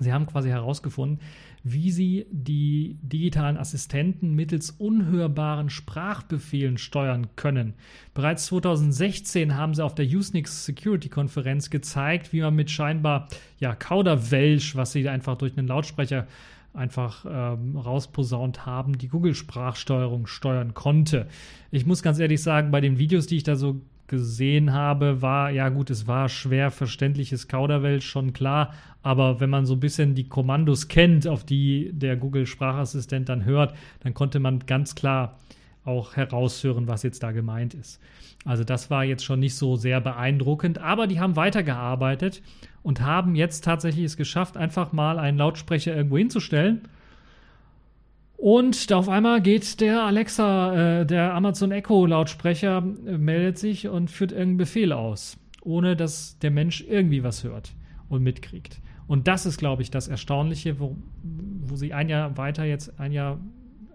Sie 0.00 0.12
haben 0.12 0.26
quasi 0.26 0.48
herausgefunden, 0.48 1.20
wie 1.62 1.90
sie 1.90 2.26
die 2.30 2.98
digitalen 3.02 3.56
Assistenten 3.56 4.34
mittels 4.34 4.70
unhörbaren 4.70 5.70
Sprachbefehlen 5.70 6.78
steuern 6.78 7.28
können. 7.36 7.74
Bereits 8.12 8.46
2016 8.46 9.56
haben 9.56 9.74
sie 9.74 9.84
auf 9.84 9.94
der 9.94 10.04
Usenix 10.04 10.64
Security 10.64 11.08
Konferenz 11.08 11.70
gezeigt, 11.70 12.32
wie 12.32 12.42
man 12.42 12.54
mit 12.54 12.70
scheinbar 12.70 13.28
ja, 13.58 13.74
Kauderwelsch, 13.74 14.76
was 14.76 14.92
sie 14.92 15.08
einfach 15.08 15.38
durch 15.38 15.56
einen 15.56 15.68
Lautsprecher 15.68 16.26
einfach 16.74 17.24
ähm, 17.28 17.76
rausposaunt 17.76 18.66
haben, 18.66 18.98
die 18.98 19.08
Google-Sprachsteuerung 19.08 20.26
steuern 20.26 20.74
konnte. 20.74 21.28
Ich 21.70 21.86
muss 21.86 22.02
ganz 22.02 22.18
ehrlich 22.18 22.42
sagen, 22.42 22.72
bei 22.72 22.80
den 22.80 22.98
Videos, 22.98 23.26
die 23.28 23.36
ich 23.36 23.44
da 23.44 23.54
so 23.54 23.80
gesehen 24.06 24.72
habe, 24.72 25.22
war, 25.22 25.50
ja 25.50 25.68
gut, 25.70 25.90
es 25.90 26.06
war 26.06 26.28
schwer 26.28 26.70
verständliches 26.70 27.48
Kauderwelsch, 27.48 28.06
schon 28.06 28.32
klar, 28.32 28.74
aber 29.04 29.38
wenn 29.38 29.50
man 29.50 29.66
so 29.66 29.74
ein 29.74 29.80
bisschen 29.80 30.16
die 30.16 30.28
Kommandos 30.28 30.88
kennt, 30.88 31.28
auf 31.28 31.44
die 31.44 31.90
der 31.92 32.16
Google-Sprachassistent 32.16 33.28
dann 33.28 33.44
hört, 33.44 33.74
dann 34.00 34.14
konnte 34.14 34.40
man 34.40 34.60
ganz 34.66 34.96
klar 34.96 35.38
auch 35.84 36.16
heraushören, 36.16 36.88
was 36.88 37.04
jetzt 37.04 37.22
da 37.22 37.30
gemeint 37.30 37.74
ist. 37.74 38.00
Also 38.44 38.64
das 38.64 38.90
war 38.90 39.04
jetzt 39.04 39.24
schon 39.24 39.38
nicht 39.40 39.54
so 39.54 39.76
sehr 39.76 40.00
beeindruckend, 40.00 40.78
aber 40.78 41.06
die 41.06 41.20
haben 41.20 41.36
weitergearbeitet 41.36 42.42
und 42.82 43.00
haben 43.00 43.36
jetzt 43.36 43.64
tatsächlich 43.64 44.04
es 44.04 44.16
geschafft, 44.16 44.56
einfach 44.56 44.92
mal 44.92 45.18
einen 45.18 45.38
Lautsprecher 45.38 45.94
irgendwo 45.94 46.18
hinzustellen 46.18 46.88
und 48.44 48.92
auf 48.92 49.08
einmal 49.08 49.40
geht 49.40 49.80
der 49.80 50.02
Alexa, 50.02 51.00
äh, 51.00 51.06
der 51.06 51.32
Amazon 51.32 51.72
Echo 51.72 52.04
Lautsprecher, 52.04 52.84
äh, 53.06 53.16
meldet 53.16 53.58
sich 53.58 53.88
und 53.88 54.10
führt 54.10 54.32
irgendeinen 54.32 54.58
Befehl 54.58 54.92
aus, 54.92 55.38
ohne 55.62 55.96
dass 55.96 56.38
der 56.40 56.50
Mensch 56.50 56.84
irgendwie 56.86 57.22
was 57.22 57.42
hört 57.42 57.72
und 58.10 58.22
mitkriegt. 58.22 58.80
Und 59.06 59.28
das 59.28 59.46
ist, 59.46 59.58
glaube 59.58 59.82
ich, 59.82 59.90
das 59.90 60.08
Erstaunliche, 60.08 60.78
wo, 60.80 60.96
wo 61.22 61.76
sie 61.76 61.92
ein 61.92 62.08
Jahr 62.08 62.36
weiter, 62.36 62.64
jetzt 62.64 62.98
ein 62.98 63.12
Jahr 63.12 63.38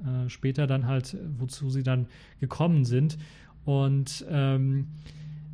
äh, 0.02 0.30
später 0.30 0.68
dann 0.68 0.88
halt, 0.88 1.18
wozu 1.38 1.70
sie 1.70 1.84
dann 1.84 2.08
gekommen 2.40 2.86
sind. 2.86 3.18
Und 3.66 4.26
ähm, 4.30 4.88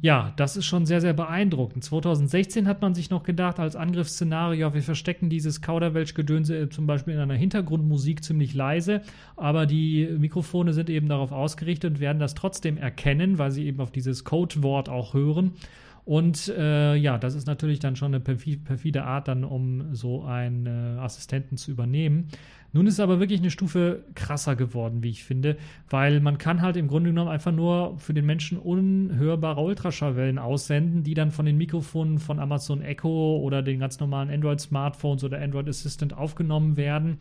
ja, 0.02 0.34
das 0.36 0.56
ist 0.56 0.66
schon 0.66 0.86
sehr, 0.86 1.02
sehr 1.02 1.14
beeindruckend. 1.14 1.84
2016 1.84 2.68
hat 2.68 2.82
man 2.82 2.94
sich 2.94 3.10
noch 3.10 3.24
gedacht, 3.24 3.60
als 3.60 3.76
Angriffsszenario, 3.76 4.74
wir 4.74 4.84
verstecken 4.84 5.30
dieses 5.30 5.62
Kauderwelsch-Gedönse 5.62 6.58
äh, 6.58 6.70
zum 6.70 6.86
Beispiel 6.86 7.16
in 7.16 7.20
einer 7.20 7.34
Hintergrundmusik 7.34 8.24
ziemlich 8.24 8.54
leise, 8.54 9.02
aber 9.36 9.66
die 9.66 10.08
Mikrofone 10.20 10.74
sind 10.74 10.92
eben 10.92 11.08
darauf 11.08 11.32
ausgerichtet 11.32 11.96
und 11.96 12.00
werden 12.00 12.20
das 12.20 12.36
trotzdem 12.36 12.78
erkennen, 12.78 13.40
weil 13.40 13.50
sie 13.52 13.66
eben 13.66 13.80
auf 13.80 13.92
dieses 13.92 14.24
Codewort 14.24 14.90
auch 14.90 15.16
hören 15.16 15.54
Und 16.06 16.50
äh, 16.50 16.96
ja, 16.96 17.18
das 17.18 17.34
ist 17.34 17.48
natürlich 17.48 17.80
dann 17.80 17.96
schon 17.96 18.14
eine 18.14 18.20
perfide 18.20 19.04
Art, 19.04 19.28
dann 19.28 19.44
um 19.44 19.96
so 19.96 20.24
einen 20.24 20.68
äh, 20.68 21.00
Assistenten 21.00 21.58
zu 21.58 21.72
übernehmen. 21.72 22.28
Nun 22.74 22.88
ist 22.88 23.00
aber 23.00 23.20
wirklich 23.20 23.40
eine 23.40 23.50
Stufe 23.50 24.04
krasser 24.16 24.56
geworden, 24.56 25.02
wie 25.02 25.10
ich 25.10 25.24
finde, 25.24 25.58
weil 25.90 26.20
man 26.20 26.38
kann 26.38 26.62
halt 26.62 26.76
im 26.76 26.88
Grunde 26.88 27.10
genommen 27.12 27.32
einfach 27.32 27.54
nur 27.54 27.98
für 27.98 28.14
den 28.14 28.26
Menschen 28.26 28.58
unhörbare 28.60 29.62
Ultraschallwellen 29.62 30.38
aussenden, 30.38 31.02
die 31.02 31.14
dann 31.14 31.32
von 31.32 31.46
den 31.46 31.58
Mikrofonen 31.58 32.20
von 32.20 32.40
Amazon 32.40 32.82
Echo 32.82 33.38
oder 33.38 33.64
den 33.64 33.80
ganz 33.80 34.00
normalen 34.00 34.30
Android-Smartphones 34.30 35.24
oder 35.24 35.42
Android 35.42 35.70
Assistant 35.70 36.14
aufgenommen 36.14 36.76
werden, 36.76 37.18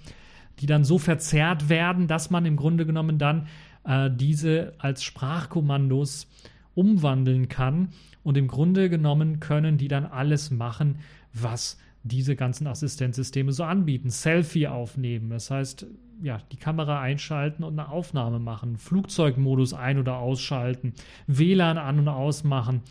die 0.58 0.66
dann 0.66 0.84
so 0.84 0.98
verzerrt 0.98 1.68
werden, 1.68 2.08
dass 2.08 2.30
man 2.30 2.44
im 2.46 2.56
Grunde 2.56 2.84
genommen 2.84 3.18
dann 3.18 3.46
äh, 3.84 4.10
diese 4.12 4.72
als 4.78 5.04
Sprachkommandos 5.04 6.28
umwandeln 6.74 7.48
kann. 7.48 7.90
Und 8.24 8.36
im 8.36 8.48
Grunde 8.48 8.90
genommen 8.90 9.38
können 9.38 9.78
die 9.78 9.86
dann 9.86 10.06
alles 10.06 10.50
machen, 10.50 10.98
was 11.32 11.78
diese 12.02 12.36
ganzen 12.36 12.66
Assistenzsysteme 12.66 13.52
so 13.52 13.64
anbieten. 13.64 14.10
Selfie 14.10 14.66
aufnehmen, 14.66 15.30
das 15.30 15.50
heißt, 15.50 15.86
ja, 16.22 16.38
die 16.52 16.56
Kamera 16.56 17.00
einschalten 17.00 17.64
und 17.64 17.78
eine 17.78 17.88
Aufnahme 17.88 18.38
machen, 18.38 18.76
Flugzeugmodus 18.76 19.74
ein- 19.74 19.98
oder 19.98 20.18
ausschalten, 20.18 20.94
WLAN 21.26 21.78
an- 21.78 21.98
und 21.98 22.08
ausmachen, 22.08 22.82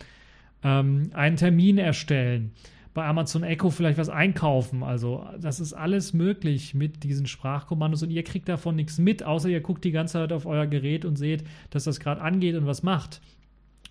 ähm, 0.62 1.10
einen 1.12 1.36
Termin 1.36 1.78
erstellen, 1.78 2.52
bei 2.92 3.04
Amazon 3.04 3.42
Echo 3.42 3.70
vielleicht 3.70 3.98
was 3.98 4.08
einkaufen. 4.08 4.84
Also, 4.84 5.26
das 5.40 5.58
ist 5.58 5.72
alles 5.72 6.12
möglich 6.12 6.74
mit 6.74 7.02
diesen 7.02 7.26
Sprachkommandos 7.26 8.04
und 8.04 8.10
ihr 8.10 8.22
kriegt 8.22 8.48
davon 8.48 8.76
nichts 8.76 8.98
mit, 8.98 9.24
außer 9.24 9.48
ihr 9.48 9.60
guckt 9.60 9.84
die 9.84 9.90
ganze 9.90 10.14
Zeit 10.14 10.32
auf 10.32 10.46
euer 10.46 10.66
Gerät 10.66 11.04
und 11.04 11.16
seht, 11.16 11.44
dass 11.70 11.84
das 11.84 11.98
gerade 11.98 12.20
angeht 12.20 12.54
und 12.54 12.66
was 12.66 12.84
macht. 12.84 13.20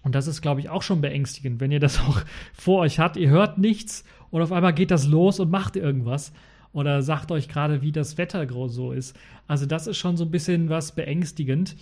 Und 0.04 0.16
das 0.16 0.28
ist, 0.28 0.42
glaube 0.42 0.60
ich, 0.60 0.70
auch 0.70 0.82
schon 0.82 1.02
beängstigend, 1.02 1.60
wenn 1.60 1.72
ihr 1.72 1.80
das 1.80 2.00
auch 2.08 2.22
vor 2.54 2.82
euch 2.82 3.00
habt. 3.00 3.18
Ihr 3.18 3.30
hört 3.30 3.58
nichts 3.58 4.04
und 4.30 4.42
auf 4.42 4.52
einmal 4.52 4.74
geht 4.74 4.92
das 4.92 5.08
los 5.08 5.40
und 5.40 5.50
macht 5.50 5.76
irgendwas. 5.76 6.34
Oder 6.74 7.04
sagt 7.04 7.32
euch 7.32 7.48
gerade, 7.48 7.82
wie 7.82 7.92
das 7.92 8.18
Wetter 8.18 8.48
so 8.68 8.92
ist. 8.92 9.16
Also, 9.48 9.66
das 9.66 9.88
ist 9.88 9.98
schon 9.98 10.18
so 10.18 10.26
ein 10.26 10.32
bisschen 10.32 10.70
was 10.70 10.96
beängstigend, 10.96 11.76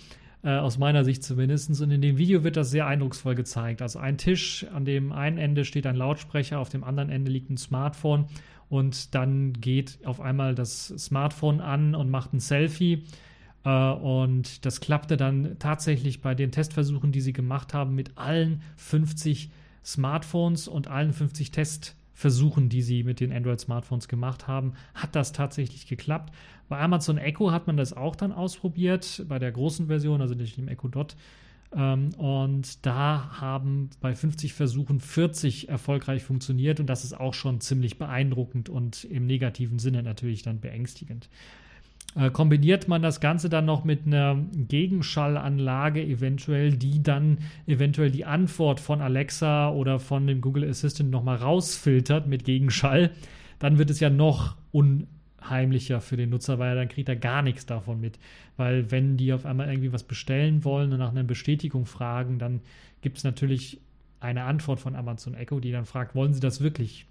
äh, 0.44 0.50
aus 0.50 0.76
meiner 0.76 1.02
Sicht 1.02 1.24
zumindest. 1.24 1.80
Und 1.80 1.90
in 1.90 2.02
dem 2.02 2.18
Video 2.18 2.44
wird 2.44 2.58
das 2.58 2.70
sehr 2.70 2.86
eindrucksvoll 2.86 3.34
gezeigt. 3.34 3.80
Also, 3.80 3.98
ein 3.98 4.18
Tisch, 4.18 4.66
an 4.74 4.84
dem 4.84 5.12
einen 5.12 5.38
Ende 5.38 5.64
steht 5.64 5.86
ein 5.86 5.96
Lautsprecher, 5.96 6.58
auf 6.58 6.68
dem 6.68 6.84
anderen 6.84 7.08
Ende 7.08 7.30
liegt 7.30 7.48
ein 7.48 7.56
Smartphone. 7.56 8.26
Und 8.68 9.14
dann 9.14 9.54
geht 9.54 9.98
auf 10.04 10.20
einmal 10.20 10.54
das 10.54 10.88
Smartphone 10.88 11.60
an 11.60 11.94
und 11.94 12.10
macht 12.10 12.34
ein 12.34 12.40
Selfie 12.40 13.04
und 13.70 14.64
das 14.64 14.80
klappte 14.80 15.16
dann 15.16 15.56
tatsächlich 15.58 16.20
bei 16.20 16.34
den 16.34 16.50
Testversuchen, 16.50 17.12
die 17.12 17.20
sie 17.20 17.32
gemacht 17.32 17.74
haben, 17.74 17.94
mit 17.94 18.18
allen 18.18 18.62
50 18.76 19.50
Smartphones 19.84 20.68
und 20.68 20.88
allen 20.88 21.12
50 21.12 21.50
Testversuchen, 21.50 22.68
die 22.68 22.82
sie 22.82 23.04
mit 23.04 23.20
den 23.20 23.32
Android-Smartphones 23.32 24.08
gemacht 24.08 24.48
haben, 24.48 24.74
hat 24.94 25.14
das 25.14 25.32
tatsächlich 25.32 25.86
geklappt. 25.86 26.34
Bei 26.68 26.80
Amazon 26.80 27.18
Echo 27.18 27.52
hat 27.52 27.66
man 27.66 27.76
das 27.76 27.92
auch 27.92 28.16
dann 28.16 28.32
ausprobiert, 28.32 29.24
bei 29.28 29.38
der 29.38 29.52
großen 29.52 29.86
Version, 29.86 30.20
also 30.20 30.34
dem 30.34 30.68
Echo 30.68 30.88
Dot. 30.88 31.16
Ähm, 31.74 32.10
und 32.14 32.84
da 32.84 33.40
haben 33.40 33.90
bei 34.00 34.14
50 34.14 34.54
Versuchen 34.54 35.00
40 35.00 35.68
erfolgreich 35.68 36.22
funktioniert 36.22 36.80
und 36.80 36.86
das 36.86 37.04
ist 37.04 37.18
auch 37.18 37.34
schon 37.34 37.60
ziemlich 37.60 37.98
beeindruckend 37.98 38.68
und 38.68 39.04
im 39.04 39.26
negativen 39.26 39.78
Sinne 39.78 40.02
natürlich 40.02 40.42
dann 40.42 40.60
beängstigend. 40.60 41.28
Äh, 42.14 42.30
kombiniert 42.30 42.88
man 42.88 43.00
das 43.00 43.20
Ganze 43.20 43.48
dann 43.48 43.64
noch 43.64 43.84
mit 43.84 44.06
einer 44.06 44.36
Gegenschallanlage 44.54 46.02
eventuell, 46.02 46.72
die 46.72 47.02
dann 47.02 47.38
eventuell 47.66 48.10
die 48.10 48.26
Antwort 48.26 48.80
von 48.80 49.00
Alexa 49.00 49.70
oder 49.70 49.98
von 49.98 50.26
dem 50.26 50.40
Google 50.42 50.68
Assistant 50.68 51.10
nochmal 51.10 51.36
rausfiltert 51.36 52.26
mit 52.26 52.44
Gegenschall, 52.44 53.12
dann 53.58 53.78
wird 53.78 53.88
es 53.88 54.00
ja 54.00 54.10
noch 54.10 54.56
unheimlicher 54.72 56.02
für 56.02 56.18
den 56.18 56.30
Nutzer, 56.30 56.58
weil 56.58 56.76
dann 56.76 56.88
kriegt 56.88 57.08
er 57.08 57.16
gar 57.16 57.40
nichts 57.40 57.64
davon 57.64 58.00
mit. 58.00 58.18
Weil 58.58 58.90
wenn 58.90 59.16
die 59.16 59.32
auf 59.32 59.46
einmal 59.46 59.68
irgendwie 59.68 59.92
was 59.92 60.02
bestellen 60.02 60.64
wollen 60.64 60.92
und 60.92 60.98
nach 60.98 61.12
einer 61.12 61.24
Bestätigung 61.24 61.86
fragen, 61.86 62.38
dann 62.38 62.60
gibt 63.00 63.16
es 63.18 63.24
natürlich 63.24 63.80
eine 64.20 64.44
Antwort 64.44 64.80
von 64.80 64.96
Amazon 64.96 65.34
Echo, 65.34 65.60
die 65.60 65.72
dann 65.72 65.86
fragt, 65.86 66.14
wollen 66.14 66.34
Sie 66.34 66.40
das 66.40 66.60
wirklich? 66.60 67.06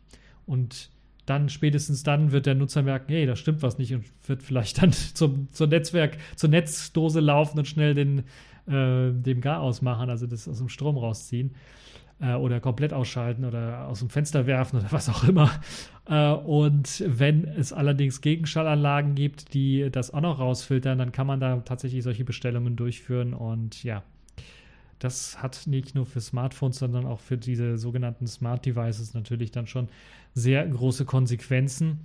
Und 0.46 0.92
dann 1.26 1.50
spätestens 1.50 2.04
dann 2.04 2.32
wird 2.32 2.46
der 2.46 2.56
Nutzer 2.56 2.82
merken, 2.82 3.12
hey, 3.14 3.26
da 3.26 3.36
stimmt 3.36 3.62
was 3.62 3.78
nicht 3.78 3.94
und 3.94 4.06
wird 4.28 4.44
vielleicht 4.44 4.82
dann 4.82 4.92
zum, 5.14 5.48
zum 5.52 5.70
Netzwerk, 5.70 6.18
zur 6.36 6.50
Netzdose 6.50 7.20
laufen 7.20 7.60
und 7.60 7.68
schnell 7.68 7.94
den, 7.94 8.20
äh, 8.68 9.12
dem 9.12 9.42
Gar 9.42 9.62
ausmachen, 9.62 10.10
also 10.10 10.28
das 10.28 10.48
aus 10.48 10.58
dem 10.58 10.70
Strom 10.70 10.98
rausziehen 10.98 11.56
äh, 12.22 12.34
oder 12.34 12.60
komplett 12.60 12.94
ausschalten 12.94 13.46
oder 13.46 13.88
aus 13.88 14.00
dem 14.00 14.10
Fenster 14.10 14.46
werfen 14.46 14.80
oder 14.80 14.88
was 14.92 15.10
auch 15.10 15.24
immer. 15.24 15.52
Äh, 16.08 16.32
und 16.32 17.04
wenn 17.08 17.46
es 17.46 17.74
allerdings 17.74 18.22
Gegenschallanlagen 18.22 19.16
gibt, 19.16 19.54
die 19.54 19.90
das 19.92 20.14
auch 20.14 20.22
noch 20.22 20.40
rausfiltern, 20.40 20.98
dann 20.98 21.12
kann 21.12 21.28
man 21.28 21.40
da 21.40 21.58
tatsächlich 21.58 22.04
solche 22.04 22.24
Bestellungen 22.24 22.76
durchführen 22.76 23.34
und 23.34 23.84
ja, 23.84 24.04
das 25.04 25.42
hat 25.42 25.66
nicht 25.66 25.96
nur 25.96 26.06
für 26.06 26.22
Smartphones, 26.22 26.78
sondern 26.78 27.06
auch 27.06 27.20
für 27.20 27.38
diese 27.38 27.78
sogenannten 27.78 28.28
Smart 28.28 28.66
Devices 28.66 29.14
natürlich 29.14 29.52
dann 29.52 29.66
schon 29.66 29.90
sehr 30.36 30.66
große 30.68 31.06
Konsequenzen. 31.06 32.00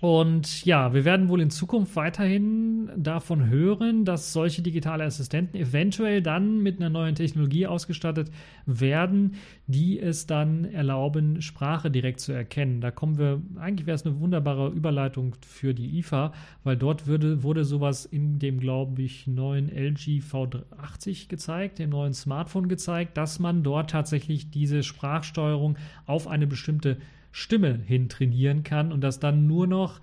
Und 0.00 0.64
ja, 0.64 0.94
wir 0.94 1.04
werden 1.04 1.28
wohl 1.28 1.42
in 1.42 1.50
Zukunft 1.50 1.94
weiterhin 1.94 2.90
davon 2.96 3.50
hören, 3.50 4.06
dass 4.06 4.32
solche 4.32 4.62
digitale 4.62 5.04
Assistenten 5.04 5.58
eventuell 5.58 6.22
dann 6.22 6.62
mit 6.62 6.80
einer 6.80 6.88
neuen 6.88 7.14
Technologie 7.14 7.66
ausgestattet 7.66 8.30
werden, 8.64 9.34
die 9.66 10.00
es 10.00 10.26
dann 10.26 10.64
erlauben, 10.64 11.42
Sprache 11.42 11.90
direkt 11.90 12.20
zu 12.20 12.32
erkennen. 12.32 12.80
Da 12.80 12.90
kommen 12.90 13.18
wir, 13.18 13.42
eigentlich 13.56 13.86
wäre 13.86 13.94
es 13.94 14.06
eine 14.06 14.18
wunderbare 14.20 14.70
Überleitung 14.70 15.36
für 15.46 15.74
die 15.74 15.98
IFA, 15.98 16.32
weil 16.64 16.78
dort 16.78 17.06
würde, 17.06 17.42
wurde 17.42 17.66
sowas 17.66 18.06
in 18.06 18.38
dem, 18.38 18.58
glaube 18.58 19.02
ich, 19.02 19.26
neuen 19.26 19.68
LG 19.68 20.22
V80 20.22 21.28
gezeigt, 21.28 21.78
dem 21.78 21.90
neuen 21.90 22.14
Smartphone 22.14 22.68
gezeigt, 22.68 23.18
dass 23.18 23.38
man 23.38 23.62
dort 23.62 23.90
tatsächlich 23.90 24.50
diese 24.50 24.82
Sprachsteuerung 24.82 25.76
auf 26.06 26.26
eine 26.26 26.46
bestimmte 26.46 26.96
Stimme 27.32 27.80
hin 27.86 28.08
trainieren 28.08 28.62
kann 28.62 28.92
und 28.92 29.02
dass 29.02 29.20
dann 29.20 29.46
nur 29.46 29.66
noch 29.66 30.00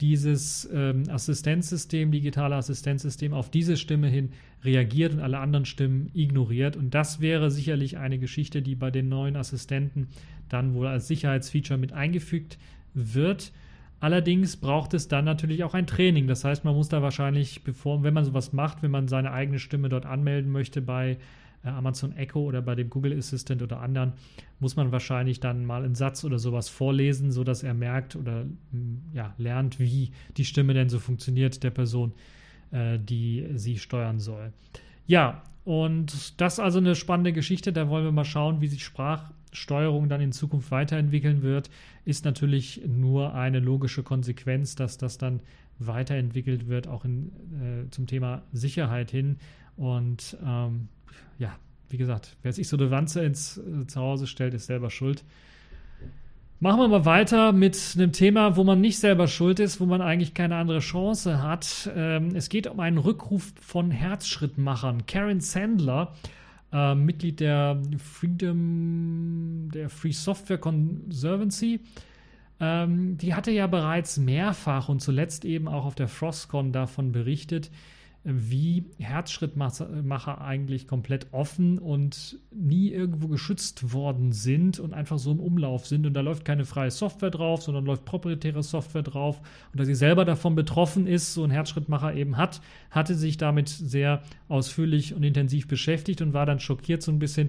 dieses 0.00 0.68
ähm, 0.72 1.04
Assistenzsystem, 1.08 2.10
digitale 2.10 2.56
Assistenzsystem 2.56 3.34
auf 3.34 3.50
diese 3.50 3.76
Stimme 3.76 4.08
hin 4.08 4.30
reagiert 4.64 5.12
und 5.12 5.20
alle 5.20 5.38
anderen 5.38 5.66
Stimmen 5.66 6.10
ignoriert. 6.14 6.76
Und 6.76 6.94
das 6.94 7.20
wäre 7.20 7.50
sicherlich 7.50 7.98
eine 7.98 8.18
Geschichte, 8.18 8.62
die 8.62 8.74
bei 8.74 8.90
den 8.90 9.08
neuen 9.08 9.36
Assistenten 9.36 10.08
dann 10.48 10.74
wohl 10.74 10.86
als 10.86 11.06
Sicherheitsfeature 11.08 11.78
mit 11.78 11.92
eingefügt 11.92 12.58
wird. 12.94 13.52
Allerdings 14.00 14.56
braucht 14.56 14.94
es 14.94 15.08
dann 15.08 15.26
natürlich 15.26 15.62
auch 15.64 15.74
ein 15.74 15.86
Training. 15.86 16.26
Das 16.26 16.44
heißt, 16.44 16.64
man 16.64 16.74
muss 16.74 16.88
da 16.88 17.02
wahrscheinlich, 17.02 17.62
bevor, 17.64 18.02
wenn 18.02 18.14
man 18.14 18.24
sowas 18.24 18.54
macht, 18.54 18.82
wenn 18.82 18.90
man 18.90 19.08
seine 19.08 19.32
eigene 19.32 19.58
Stimme 19.58 19.90
dort 19.90 20.06
anmelden 20.06 20.50
möchte 20.50 20.80
bei 20.80 21.18
Amazon 21.62 22.16
Echo 22.16 22.40
oder 22.40 22.62
bei 22.62 22.74
dem 22.74 22.90
Google 22.90 23.16
Assistant 23.16 23.62
oder 23.62 23.80
anderen, 23.80 24.14
muss 24.58 24.76
man 24.76 24.92
wahrscheinlich 24.92 25.40
dann 25.40 25.66
mal 25.66 25.84
einen 25.84 25.94
Satz 25.94 26.24
oder 26.24 26.38
sowas 26.38 26.68
vorlesen, 26.68 27.32
sodass 27.32 27.62
er 27.62 27.74
merkt 27.74 28.16
oder 28.16 28.44
mm, 28.44 29.12
ja, 29.12 29.34
lernt, 29.38 29.78
wie 29.78 30.12
die 30.36 30.44
Stimme 30.44 30.74
denn 30.74 30.88
so 30.88 30.98
funktioniert 30.98 31.62
der 31.62 31.70
Person, 31.70 32.12
äh, 32.70 32.98
die 32.98 33.46
sie 33.54 33.78
steuern 33.78 34.18
soll. 34.20 34.52
Ja, 35.06 35.42
und 35.64 36.40
das 36.40 36.54
ist 36.54 36.60
also 36.60 36.78
eine 36.78 36.94
spannende 36.94 37.32
Geschichte. 37.32 37.72
Da 37.72 37.88
wollen 37.88 38.04
wir 38.04 38.12
mal 38.12 38.24
schauen, 38.24 38.60
wie 38.60 38.68
sich 38.68 38.84
Sprachsteuerung 38.84 40.08
dann 40.08 40.20
in 40.20 40.32
Zukunft 40.32 40.70
weiterentwickeln 40.70 41.42
wird. 41.42 41.70
Ist 42.04 42.24
natürlich 42.24 42.82
nur 42.86 43.34
eine 43.34 43.60
logische 43.60 44.02
Konsequenz, 44.02 44.74
dass 44.74 44.98
das 44.98 45.18
dann 45.18 45.40
weiterentwickelt 45.78 46.68
wird, 46.68 46.88
auch 46.88 47.04
in, 47.04 47.32
äh, 47.60 47.90
zum 47.90 48.06
Thema 48.06 48.42
Sicherheit 48.52 49.10
hin. 49.10 49.36
Und 49.76 50.36
ähm, 50.44 50.88
ja, 51.38 51.56
wie 51.88 51.96
gesagt, 51.96 52.36
wer 52.42 52.52
sich 52.52 52.68
so 52.68 52.76
eine 52.76 52.90
Wanze 52.90 53.24
ins 53.24 53.58
äh, 53.58 53.86
Zuhause 53.86 54.26
stellt, 54.26 54.54
ist 54.54 54.66
selber 54.66 54.90
schuld. 54.90 55.24
Machen 56.62 56.78
wir 56.78 56.88
mal 56.88 57.06
weiter 57.06 57.52
mit 57.52 57.78
einem 57.96 58.12
Thema, 58.12 58.54
wo 58.56 58.64
man 58.64 58.82
nicht 58.82 58.98
selber 58.98 59.28
schuld 59.28 59.60
ist, 59.60 59.80
wo 59.80 59.86
man 59.86 60.02
eigentlich 60.02 60.34
keine 60.34 60.56
andere 60.56 60.80
Chance 60.80 61.42
hat. 61.42 61.90
Ähm, 61.96 62.34
es 62.34 62.50
geht 62.50 62.66
um 62.66 62.80
einen 62.80 62.98
Rückruf 62.98 63.54
von 63.58 63.90
Herzschrittmachern. 63.90 65.06
Karen 65.06 65.40
Sandler, 65.40 66.12
äh, 66.70 66.94
Mitglied 66.94 67.40
der 67.40 67.80
Freedom, 67.96 69.70
der 69.72 69.88
Free 69.88 70.12
Software 70.12 70.58
Conservancy, 70.58 71.80
ähm, 72.60 73.16
die 73.16 73.34
hatte 73.34 73.50
ja 73.50 73.66
bereits 73.66 74.18
mehrfach 74.18 74.90
und 74.90 75.00
zuletzt 75.00 75.46
eben 75.46 75.66
auch 75.66 75.86
auf 75.86 75.94
der 75.94 76.08
Frostcon 76.08 76.72
davon 76.72 77.10
berichtet, 77.10 77.70
wie 78.22 78.84
Herzschrittmacher 78.98 80.40
eigentlich 80.42 80.86
komplett 80.86 81.28
offen 81.32 81.78
und 81.78 82.38
nie 82.50 82.90
irgendwo 82.90 83.28
geschützt 83.28 83.94
worden 83.94 84.32
sind 84.32 84.78
und 84.78 84.92
einfach 84.92 85.18
so 85.18 85.32
im 85.32 85.40
Umlauf 85.40 85.86
sind. 85.86 86.06
Und 86.06 86.12
da 86.12 86.20
läuft 86.20 86.44
keine 86.44 86.66
freie 86.66 86.90
Software 86.90 87.30
drauf, 87.30 87.62
sondern 87.62 87.86
läuft 87.86 88.04
proprietäre 88.04 88.62
Software 88.62 89.02
drauf. 89.02 89.40
Und 89.72 89.80
dass 89.80 89.86
sie 89.86 89.94
selber 89.94 90.26
davon 90.26 90.54
betroffen 90.54 91.06
ist, 91.06 91.32
so 91.32 91.44
ein 91.44 91.50
Herzschrittmacher 91.50 92.14
eben 92.14 92.36
hat, 92.36 92.60
hatte 92.90 93.14
sich 93.14 93.38
damit 93.38 93.70
sehr 93.70 94.22
ausführlich 94.48 95.14
und 95.14 95.22
intensiv 95.22 95.66
beschäftigt 95.66 96.20
und 96.20 96.34
war 96.34 96.44
dann 96.44 96.60
schockiert 96.60 97.02
so 97.02 97.12
ein 97.12 97.18
bisschen 97.18 97.48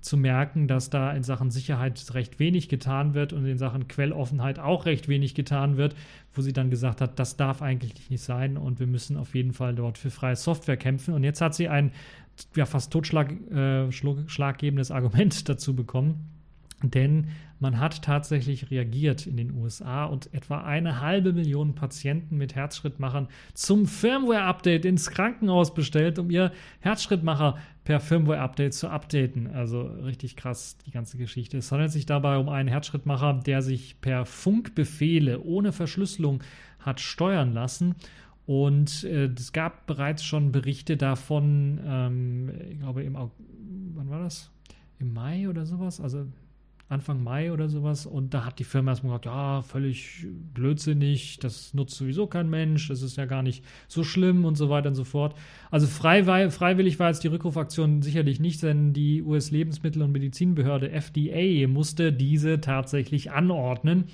zu 0.00 0.16
merken, 0.16 0.68
dass 0.68 0.90
da 0.90 1.12
in 1.12 1.22
Sachen 1.22 1.50
Sicherheit 1.50 2.14
recht 2.14 2.38
wenig 2.38 2.68
getan 2.68 3.14
wird 3.14 3.32
und 3.32 3.44
in 3.44 3.58
Sachen 3.58 3.88
Quelloffenheit 3.88 4.58
auch 4.58 4.86
recht 4.86 5.08
wenig 5.08 5.34
getan 5.34 5.76
wird, 5.76 5.96
wo 6.34 6.42
sie 6.42 6.52
dann 6.52 6.70
gesagt 6.70 7.00
hat, 7.00 7.18
das 7.18 7.36
darf 7.36 7.62
eigentlich 7.62 8.10
nicht 8.10 8.22
sein 8.22 8.56
und 8.56 8.80
wir 8.80 8.86
müssen 8.86 9.16
auf 9.16 9.34
jeden 9.34 9.52
Fall 9.52 9.74
dort 9.74 9.98
für 9.98 10.10
freie 10.10 10.36
Software 10.36 10.76
kämpfen. 10.76 11.14
Und 11.14 11.24
jetzt 11.24 11.40
hat 11.40 11.54
sie 11.54 11.68
ein 11.68 11.92
ja, 12.54 12.66
fast 12.66 12.92
totschlaggebendes 12.92 14.90
äh, 14.90 14.92
Argument 14.92 15.48
dazu 15.48 15.74
bekommen 15.74 16.30
denn 16.82 17.28
man 17.60 17.80
hat 17.80 18.02
tatsächlich 18.02 18.70
reagiert 18.70 19.26
in 19.26 19.36
den 19.36 19.52
USA 19.52 20.04
und 20.04 20.32
etwa 20.32 20.62
eine 20.62 21.00
halbe 21.00 21.32
Million 21.32 21.74
Patienten 21.74 22.36
mit 22.36 22.54
Herzschrittmachern 22.54 23.28
zum 23.54 23.86
Firmware-Update 23.86 24.84
ins 24.84 25.10
Krankenhaus 25.10 25.74
bestellt, 25.74 26.18
um 26.18 26.30
ihr 26.30 26.52
Herzschrittmacher 26.80 27.58
per 27.84 28.00
Firmware-Update 28.00 28.74
zu 28.74 28.88
updaten. 28.88 29.48
Also 29.48 29.82
richtig 29.82 30.36
krass, 30.36 30.78
die 30.86 30.92
ganze 30.92 31.18
Geschichte. 31.18 31.58
Es 31.58 31.72
handelt 31.72 31.90
sich 31.90 32.06
dabei 32.06 32.38
um 32.38 32.48
einen 32.48 32.68
Herzschrittmacher, 32.68 33.34
der 33.34 33.62
sich 33.62 34.00
per 34.00 34.24
Funkbefehle 34.24 35.42
ohne 35.42 35.72
Verschlüsselung 35.72 36.42
hat 36.78 37.00
steuern 37.00 37.52
lassen. 37.52 37.96
Und 38.46 39.04
äh, 39.04 39.26
es 39.26 39.52
gab 39.52 39.86
bereits 39.86 40.24
schon 40.24 40.52
Berichte 40.52 40.96
davon, 40.96 41.80
ähm, 41.84 42.52
ich 42.70 42.78
glaube, 42.78 43.02
im, 43.02 43.14
wann 43.14 44.10
war 44.10 44.20
das? 44.20 44.50
Im 44.98 45.12
Mai 45.12 45.48
oder 45.48 45.66
sowas? 45.66 46.00
Also 46.00 46.26
Anfang 46.88 47.22
Mai 47.22 47.52
oder 47.52 47.68
sowas. 47.68 48.06
Und 48.06 48.32
da 48.32 48.44
hat 48.44 48.58
die 48.58 48.64
Firma 48.64 48.92
erstmal 48.92 49.10
gesagt, 49.12 49.26
ja, 49.26 49.62
völlig 49.62 50.26
blödsinnig, 50.54 51.38
das 51.38 51.74
nutzt 51.74 51.96
sowieso 51.96 52.26
kein 52.26 52.48
Mensch, 52.48 52.88
das 52.88 53.02
ist 53.02 53.16
ja 53.16 53.26
gar 53.26 53.42
nicht 53.42 53.62
so 53.88 54.04
schlimm 54.04 54.44
und 54.44 54.56
so 54.56 54.70
weiter 54.70 54.88
und 54.88 54.94
so 54.94 55.04
fort. 55.04 55.34
Also 55.70 55.86
frei, 55.86 56.50
freiwillig 56.50 56.98
war 56.98 57.08
jetzt 57.08 57.22
die 57.24 57.28
Rückrufaktion 57.28 58.00
sicherlich 58.00 58.40
nicht, 58.40 58.62
denn 58.62 58.94
die 58.94 59.22
US-Lebensmittel- 59.22 60.02
und 60.02 60.12
Medizinbehörde 60.12 60.90
FDA 60.90 61.68
musste 61.68 62.12
diese 62.12 62.60
tatsächlich 62.60 63.32
anordnen. 63.32 64.04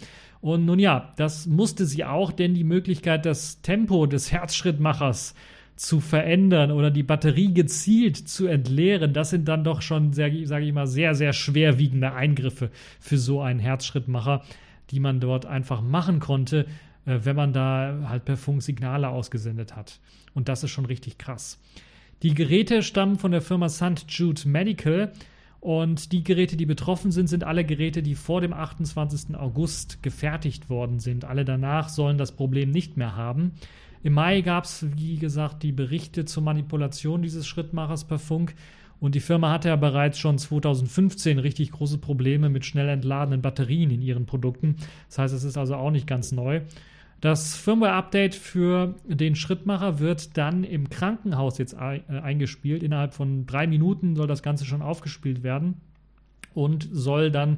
Und 0.40 0.66
nun 0.66 0.78
ja, 0.78 1.12
das 1.16 1.46
musste 1.46 1.86
sie 1.86 2.04
auch, 2.04 2.32
denn 2.32 2.54
die 2.54 2.64
Möglichkeit, 2.64 3.24
das 3.24 3.62
Tempo 3.62 4.06
des 4.06 4.32
Herzschrittmachers 4.32 5.34
zu 5.76 6.00
verändern 6.00 6.70
oder 6.70 6.90
die 6.90 7.02
Batterie 7.02 7.52
gezielt 7.52 8.16
zu 8.16 8.46
entleeren, 8.46 9.12
das 9.12 9.30
sind 9.30 9.48
dann 9.48 9.64
doch 9.64 9.82
schon, 9.82 10.12
sage 10.12 10.36
ich 10.38 10.72
mal, 10.72 10.86
sehr, 10.86 11.14
sehr 11.14 11.32
schwerwiegende 11.32 12.12
Eingriffe 12.12 12.70
für 13.00 13.18
so 13.18 13.40
einen 13.40 13.58
Herzschrittmacher, 13.58 14.42
die 14.90 15.00
man 15.00 15.20
dort 15.20 15.46
einfach 15.46 15.82
machen 15.82 16.20
konnte, 16.20 16.66
äh, 17.06 17.20
wenn 17.22 17.36
man 17.36 17.52
da 17.52 18.06
halt 18.08 18.24
per 18.24 18.36
Funk 18.36 18.62
Signale 18.62 19.08
ausgesendet 19.08 19.74
hat. 19.74 19.98
Und 20.34 20.48
das 20.48 20.62
ist 20.62 20.70
schon 20.70 20.86
richtig 20.86 21.18
krass. 21.18 21.58
Die 22.22 22.34
Geräte 22.34 22.82
stammen 22.82 23.16
von 23.16 23.32
der 23.32 23.42
Firma 23.42 23.68
St. 23.68 24.06
Jude 24.08 24.48
Medical. 24.48 25.12
Und 25.60 26.12
die 26.12 26.22
Geräte, 26.22 26.58
die 26.58 26.66
betroffen 26.66 27.10
sind, 27.10 27.26
sind 27.26 27.42
alle 27.42 27.64
Geräte, 27.64 28.02
die 28.02 28.14
vor 28.14 28.42
dem 28.42 28.52
28. 28.52 29.34
August 29.34 30.02
gefertigt 30.02 30.68
worden 30.68 31.00
sind. 31.00 31.24
Alle 31.24 31.46
danach 31.46 31.88
sollen 31.88 32.18
das 32.18 32.32
Problem 32.32 32.70
nicht 32.70 32.98
mehr 32.98 33.16
haben. 33.16 33.52
Im 34.04 34.12
Mai 34.12 34.42
gab 34.42 34.64
es, 34.64 34.86
wie 34.96 35.16
gesagt, 35.16 35.62
die 35.62 35.72
Berichte 35.72 36.26
zur 36.26 36.42
Manipulation 36.42 37.22
dieses 37.22 37.46
Schrittmachers 37.46 38.04
per 38.04 38.18
Funk. 38.18 38.54
Und 39.00 39.14
die 39.14 39.20
Firma 39.20 39.50
hatte 39.50 39.68
ja 39.68 39.76
bereits 39.76 40.18
schon 40.18 40.36
2015 40.36 41.38
richtig 41.38 41.72
große 41.72 41.96
Probleme 41.96 42.50
mit 42.50 42.66
schnell 42.66 42.90
entladenen 42.90 43.40
Batterien 43.40 43.90
in 43.90 44.02
ihren 44.02 44.26
Produkten. 44.26 44.76
Das 45.08 45.18
heißt, 45.18 45.34
es 45.34 45.42
ist 45.42 45.56
also 45.56 45.76
auch 45.76 45.90
nicht 45.90 46.06
ganz 46.06 46.32
neu. 46.32 46.60
Das 47.22 47.56
Firmware-Update 47.56 48.34
für 48.34 48.94
den 49.06 49.36
Schrittmacher 49.36 49.98
wird 50.00 50.36
dann 50.36 50.64
im 50.64 50.90
Krankenhaus 50.90 51.56
jetzt 51.56 51.72
äh, 51.72 52.02
eingespielt. 52.08 52.82
Innerhalb 52.82 53.14
von 53.14 53.46
drei 53.46 53.66
Minuten 53.66 54.16
soll 54.16 54.26
das 54.26 54.42
Ganze 54.42 54.66
schon 54.66 54.82
aufgespielt 54.82 55.42
werden 55.42 55.80
und 56.52 56.86
soll 56.92 57.30
dann 57.30 57.56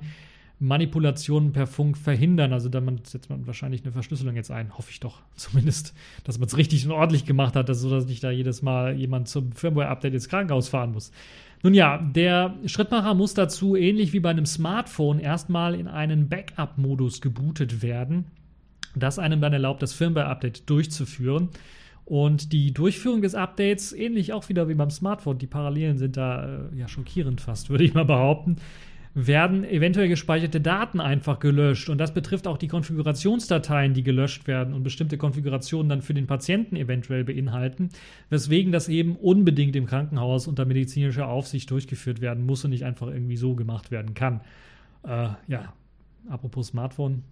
Manipulationen 0.58 1.52
per 1.52 1.66
Funk 1.66 1.98
verhindern. 1.98 2.52
Also 2.52 2.68
da 2.68 2.80
man 2.80 3.00
setzt 3.04 3.28
man 3.28 3.46
wahrscheinlich 3.46 3.82
eine 3.82 3.92
Verschlüsselung 3.92 4.36
jetzt 4.36 4.50
ein, 4.50 4.76
hoffe 4.76 4.90
ich 4.90 5.00
doch 5.00 5.22
zumindest, 5.36 5.94
dass 6.24 6.38
man 6.38 6.48
es 6.48 6.56
richtig 6.56 6.86
und 6.86 6.92
ordentlich 6.92 7.24
gemacht 7.24 7.56
hat, 7.56 7.74
so 7.74 7.90
dass 7.90 8.06
nicht 8.06 8.24
da 8.24 8.30
jedes 8.30 8.62
Mal 8.62 8.96
jemand 8.96 9.28
zum 9.28 9.52
Firmware-Update 9.52 10.14
ins 10.14 10.28
Krankenhaus 10.28 10.68
fahren 10.68 10.92
muss. 10.92 11.12
Nun 11.62 11.74
ja, 11.74 11.98
der 11.98 12.54
Schrittmacher 12.66 13.14
muss 13.14 13.34
dazu 13.34 13.76
ähnlich 13.76 14.12
wie 14.12 14.20
bei 14.20 14.30
einem 14.30 14.46
Smartphone 14.46 15.18
erstmal 15.18 15.74
in 15.74 15.88
einen 15.88 16.28
Backup-Modus 16.28 17.20
gebootet 17.20 17.82
werden, 17.82 18.26
das 18.94 19.18
einem 19.18 19.40
dann 19.40 19.52
erlaubt, 19.52 19.82
das 19.82 19.92
Firmware-Update 19.92 20.68
durchzuführen. 20.68 21.48
Und 22.04 22.52
die 22.52 22.72
Durchführung 22.72 23.20
des 23.20 23.34
Updates, 23.34 23.92
ähnlich 23.92 24.32
auch 24.32 24.48
wieder 24.48 24.68
wie 24.68 24.74
beim 24.74 24.90
Smartphone, 24.90 25.38
die 25.38 25.48
Parallelen 25.48 25.98
sind 25.98 26.16
da 26.16 26.68
äh, 26.72 26.78
ja 26.78 26.86
schockierend 26.86 27.40
fast, 27.40 27.68
würde 27.70 27.84
ich 27.84 27.94
mal 27.94 28.04
behaupten, 28.04 28.56
werden 29.18 29.64
eventuell 29.64 30.08
gespeicherte 30.08 30.60
Daten 30.60 31.00
einfach 31.00 31.40
gelöscht. 31.40 31.88
Und 31.88 31.96
das 31.96 32.12
betrifft 32.12 32.46
auch 32.46 32.58
die 32.58 32.68
Konfigurationsdateien, 32.68 33.94
die 33.94 34.02
gelöscht 34.02 34.46
werden 34.46 34.74
und 34.74 34.82
bestimmte 34.82 35.16
Konfigurationen 35.16 35.88
dann 35.88 36.02
für 36.02 36.12
den 36.12 36.26
Patienten 36.26 36.76
eventuell 36.76 37.24
beinhalten, 37.24 37.88
weswegen 38.28 38.72
das 38.72 38.90
eben 38.90 39.16
unbedingt 39.16 39.74
im 39.74 39.86
Krankenhaus 39.86 40.46
unter 40.46 40.66
medizinischer 40.66 41.28
Aufsicht 41.28 41.70
durchgeführt 41.70 42.20
werden 42.20 42.44
muss 42.44 42.62
und 42.66 42.72
nicht 42.72 42.84
einfach 42.84 43.06
irgendwie 43.06 43.38
so 43.38 43.54
gemacht 43.54 43.90
werden 43.90 44.12
kann. 44.12 44.42
Äh, 45.02 45.28
ja, 45.48 45.72
apropos 46.28 46.66
Smartphone. 46.68 47.22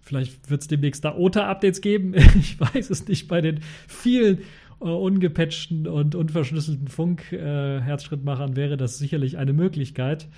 Vielleicht 0.00 0.48
wird 0.48 0.62
es 0.62 0.68
demnächst 0.68 1.04
da 1.04 1.16
OTA-Updates 1.16 1.80
geben. 1.80 2.14
Ich 2.38 2.60
weiß 2.60 2.90
es 2.90 3.08
nicht. 3.08 3.26
Bei 3.26 3.40
den 3.40 3.58
vielen 3.88 4.38
äh, 4.80 4.84
ungepatchten 4.84 5.88
und 5.88 6.14
unverschlüsselten 6.14 6.86
Funk-Herzschrittmachern 6.86 8.52
äh, 8.52 8.56
wäre 8.56 8.76
das 8.76 8.98
sicherlich 8.98 9.36
eine 9.36 9.52
Möglichkeit. 9.52 10.28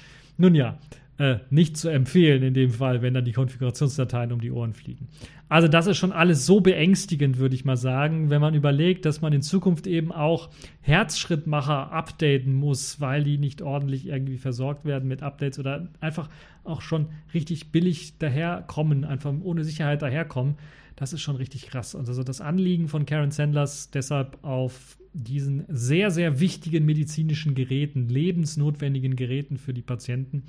Nun 0.40 0.54
ja, 0.54 0.78
äh, 1.18 1.40
nicht 1.50 1.76
zu 1.76 1.90
empfehlen 1.90 2.42
in 2.42 2.54
dem 2.54 2.70
Fall, 2.70 3.02
wenn 3.02 3.12
dann 3.12 3.26
die 3.26 3.32
Konfigurationsdateien 3.32 4.32
um 4.32 4.40
die 4.40 4.50
Ohren 4.50 4.72
fliegen. 4.72 5.08
Also 5.50 5.68
das 5.68 5.86
ist 5.86 5.98
schon 5.98 6.12
alles 6.12 6.46
so 6.46 6.62
beängstigend, 6.62 7.36
würde 7.36 7.54
ich 7.54 7.66
mal 7.66 7.76
sagen, 7.76 8.30
wenn 8.30 8.40
man 8.40 8.54
überlegt, 8.54 9.04
dass 9.04 9.20
man 9.20 9.34
in 9.34 9.42
Zukunft 9.42 9.86
eben 9.86 10.12
auch 10.12 10.48
Herzschrittmacher 10.80 11.92
updaten 11.92 12.54
muss, 12.54 13.02
weil 13.02 13.22
die 13.22 13.36
nicht 13.36 13.60
ordentlich 13.60 14.06
irgendwie 14.06 14.38
versorgt 14.38 14.86
werden 14.86 15.08
mit 15.10 15.22
Updates 15.22 15.58
oder 15.58 15.88
einfach 16.00 16.30
auch 16.64 16.80
schon 16.80 17.08
richtig 17.34 17.70
billig 17.70 18.16
daherkommen, 18.16 19.04
einfach 19.04 19.34
ohne 19.42 19.64
Sicherheit 19.64 20.00
daherkommen. 20.00 20.54
Das 20.96 21.12
ist 21.12 21.20
schon 21.20 21.36
richtig 21.36 21.66
krass. 21.66 21.94
Also 21.94 22.22
das 22.22 22.40
Anliegen 22.40 22.88
von 22.88 23.04
Karen 23.04 23.30
Sandlers 23.30 23.90
deshalb 23.90 24.42
auf 24.42 24.96
diesen 25.12 25.64
sehr, 25.68 26.10
sehr 26.10 26.40
wichtigen 26.40 26.84
medizinischen 26.84 27.54
Geräten, 27.54 28.08
lebensnotwendigen 28.08 29.16
Geräten 29.16 29.56
für 29.56 29.74
die 29.74 29.82
Patienten, 29.82 30.44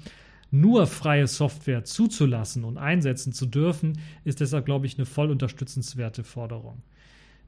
nur 0.52 0.86
freie 0.86 1.28
Software 1.28 1.86
zuzulassen 1.86 2.66
und 2.66 2.78
einsetzen 2.78 3.32
zu 3.32 3.46
dürfen, 3.46 3.98
ist 4.26 4.42
deshalb, 4.42 4.66
glaube 4.66 4.86
ich, 4.86 4.98
eine 4.98 5.06
voll 5.06 5.32
unterstützenswerte 5.32 6.24
Forderung. 6.24 6.84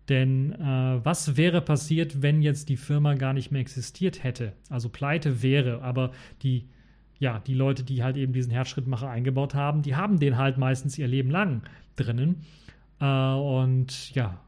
Denn 0.10 0.54
äh, 0.54 1.00
was 1.04 1.38
wäre 1.38 1.62
passiert, 1.62 2.22
wenn 2.22 2.42
jetzt 2.42 2.70
die 2.70 2.78
Firma 2.78 3.14
gar 3.14 3.34
nicht 3.34 3.52
mehr 3.52 3.62
existiert 3.62 4.24
hätte? 4.24 4.54
Also 4.70 4.90
pleite 4.90 5.42
wäre, 5.44 5.82
aber 5.82 6.12
die, 6.42 6.68
ja, 7.20 7.40
die 7.40 7.54
Leute, 7.54 7.84
die 7.84 8.04
halt 8.04 8.18
eben 8.18 8.34
diesen 8.34 8.52
Herzschrittmacher 8.52 9.10
eingebaut 9.10 9.54
haben, 9.54 9.82
die 9.82 9.96
haben 9.96 10.20
den 10.20 10.38
halt 10.38 10.58
meistens 10.58 10.98
ihr 10.98 11.08
Leben 11.08 11.30
lang 11.30 11.62
drinnen. 11.96 12.42
Äh, 13.00 13.06
und 13.06 14.14
ja, 14.14 14.42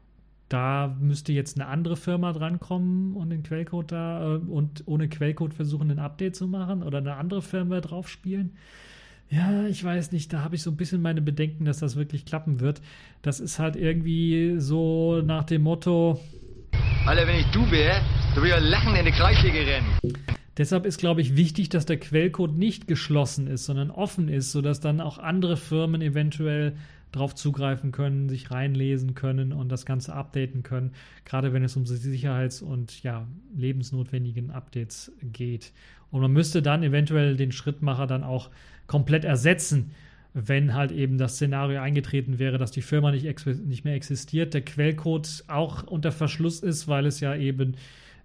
da 0.48 0.96
müsste 1.00 1.32
jetzt 1.32 1.58
eine 1.58 1.68
andere 1.68 1.96
Firma 1.96 2.32
drankommen 2.32 3.16
und 3.16 3.30
den 3.30 3.42
Quellcode 3.42 3.92
da 3.92 4.34
äh, 4.34 4.38
und 4.38 4.84
ohne 4.86 5.08
Quellcode 5.08 5.54
versuchen, 5.54 5.90
ein 5.90 5.98
Update 5.98 6.36
zu 6.36 6.46
machen 6.46 6.82
oder 6.82 6.98
eine 6.98 7.16
andere 7.16 7.42
Firma 7.42 7.80
drauf 7.80 8.08
spielen. 8.08 8.56
Ja, 9.28 9.66
ich 9.66 9.82
weiß 9.82 10.12
nicht, 10.12 10.32
da 10.32 10.42
habe 10.42 10.54
ich 10.54 10.62
so 10.62 10.70
ein 10.70 10.76
bisschen 10.76 11.02
meine 11.02 11.20
Bedenken, 11.20 11.64
dass 11.64 11.78
das 11.78 11.96
wirklich 11.96 12.26
klappen 12.26 12.60
wird. 12.60 12.80
Das 13.22 13.40
ist 13.40 13.58
halt 13.58 13.74
irgendwie 13.74 14.54
so 14.58 15.20
nach 15.20 15.42
dem 15.42 15.62
Motto. 15.62 16.20
Alter, 17.06 17.26
wenn 17.26 17.40
ich 17.40 17.46
du 17.46 17.68
wäre, 17.72 18.00
dann 18.34 18.44
würde 18.44 18.56
ich 18.56 18.70
lachen 18.70 18.94
in 18.94 19.04
die 19.04 19.10
Kreissäge 19.10 19.58
rennen. 19.58 19.86
Deshalb 20.56 20.86
ist, 20.86 20.98
glaube 20.98 21.20
ich, 21.20 21.36
wichtig, 21.36 21.68
dass 21.68 21.86
der 21.86 21.98
Quellcode 21.98 22.56
nicht 22.56 22.86
geschlossen 22.86 23.48
ist, 23.48 23.66
sondern 23.66 23.90
offen 23.90 24.28
ist, 24.28 24.52
sodass 24.52 24.80
dann 24.80 25.00
auch 25.00 25.18
andere 25.18 25.56
Firmen 25.56 26.00
eventuell 26.00 26.76
drauf 27.16 27.34
zugreifen 27.34 27.92
können, 27.92 28.28
sich 28.28 28.50
reinlesen 28.50 29.14
können 29.14 29.52
und 29.52 29.70
das 29.70 29.86
Ganze 29.86 30.14
updaten 30.14 30.62
können, 30.62 30.92
gerade 31.24 31.52
wenn 31.52 31.64
es 31.64 31.76
um 31.76 31.84
Sicherheits- 31.86 32.62
und 32.62 33.02
ja, 33.02 33.26
lebensnotwendigen 33.56 34.50
Updates 34.50 35.12
geht. 35.22 35.72
Und 36.10 36.20
man 36.20 36.32
müsste 36.32 36.62
dann 36.62 36.82
eventuell 36.82 37.36
den 37.36 37.52
Schrittmacher 37.52 38.06
dann 38.06 38.22
auch 38.22 38.50
komplett 38.86 39.24
ersetzen, 39.24 39.92
wenn 40.34 40.74
halt 40.74 40.92
eben 40.92 41.16
das 41.16 41.36
Szenario 41.36 41.80
eingetreten 41.80 42.38
wäre, 42.38 42.58
dass 42.58 42.70
die 42.70 42.82
Firma 42.82 43.10
nicht, 43.10 43.24
nicht 43.46 43.84
mehr 43.84 43.94
existiert, 43.94 44.52
der 44.52 44.62
Quellcode 44.62 45.44
auch 45.48 45.84
unter 45.84 46.12
Verschluss 46.12 46.60
ist, 46.60 46.88
weil 46.88 47.06
es 47.06 47.20
ja 47.20 47.34
eben 47.34 47.76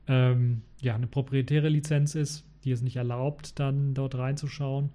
ähm, 0.07 0.61
ja, 0.81 0.93
eine 0.95 1.07
proprietäre 1.07 1.69
Lizenz 1.69 2.15
ist, 2.15 2.45
die 2.65 2.71
es 2.71 2.81
nicht 2.81 2.97
erlaubt, 2.97 3.57
dann 3.59 3.93
dort 3.93 4.15
reinzuschauen. 4.15 4.89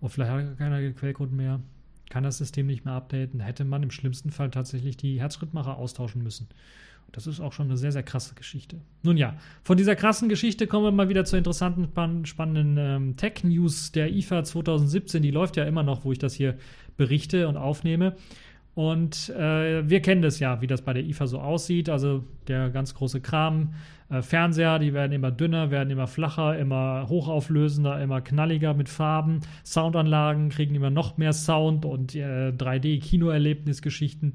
Und 0.00 0.10
vielleicht 0.10 0.32
hat 0.32 0.58
keiner 0.58 0.90
Quellcode 0.90 1.32
mehr 1.32 1.60
kann 2.08 2.24
das 2.24 2.38
System 2.38 2.66
nicht 2.66 2.84
mehr 2.84 2.94
updaten, 2.94 3.40
hätte 3.40 3.64
man 3.64 3.82
im 3.82 3.90
schlimmsten 3.90 4.30
Fall 4.30 4.50
tatsächlich 4.50 4.96
die 4.96 5.20
Herzschrittmacher 5.20 5.76
austauschen 5.76 6.22
müssen. 6.22 6.48
Das 7.12 7.26
ist 7.26 7.40
auch 7.40 7.52
schon 7.52 7.66
eine 7.66 7.76
sehr, 7.76 7.92
sehr 7.92 8.02
krasse 8.02 8.34
Geschichte. 8.34 8.80
Nun 9.02 9.16
ja, 9.16 9.36
von 9.62 9.76
dieser 9.76 9.96
krassen 9.96 10.28
Geschichte 10.28 10.66
kommen 10.66 10.84
wir 10.84 10.92
mal 10.92 11.08
wieder 11.08 11.24
zur 11.24 11.38
interessanten, 11.38 12.26
spannenden 12.26 12.76
ähm, 12.78 13.16
Tech-News 13.16 13.92
der 13.92 14.12
IFA 14.12 14.44
2017. 14.44 15.22
Die 15.22 15.30
läuft 15.30 15.56
ja 15.56 15.64
immer 15.64 15.82
noch, 15.82 16.04
wo 16.04 16.12
ich 16.12 16.18
das 16.18 16.34
hier 16.34 16.58
berichte 16.96 17.48
und 17.48 17.56
aufnehme. 17.56 18.16
Und 18.76 19.30
äh, 19.30 19.88
wir 19.88 20.02
kennen 20.02 20.20
das 20.20 20.38
ja, 20.38 20.60
wie 20.60 20.66
das 20.66 20.82
bei 20.82 20.92
der 20.92 21.02
IFA 21.02 21.26
so 21.26 21.40
aussieht. 21.40 21.88
Also 21.88 22.24
der 22.46 22.68
ganz 22.68 22.94
große 22.94 23.22
Kram. 23.22 23.72
Äh, 24.10 24.20
Fernseher, 24.20 24.78
die 24.78 24.92
werden 24.92 25.12
immer 25.12 25.30
dünner, 25.30 25.70
werden 25.70 25.88
immer 25.88 26.06
flacher, 26.06 26.58
immer 26.58 27.08
hochauflösender, 27.08 27.98
immer 28.02 28.20
knalliger 28.20 28.74
mit 28.74 28.90
Farben. 28.90 29.40
Soundanlagen 29.64 30.50
kriegen 30.50 30.74
immer 30.74 30.90
noch 30.90 31.16
mehr 31.16 31.32
Sound 31.32 31.86
und 31.86 32.14
äh, 32.14 32.50
3D-Kinoerlebnisgeschichten. 32.50 34.34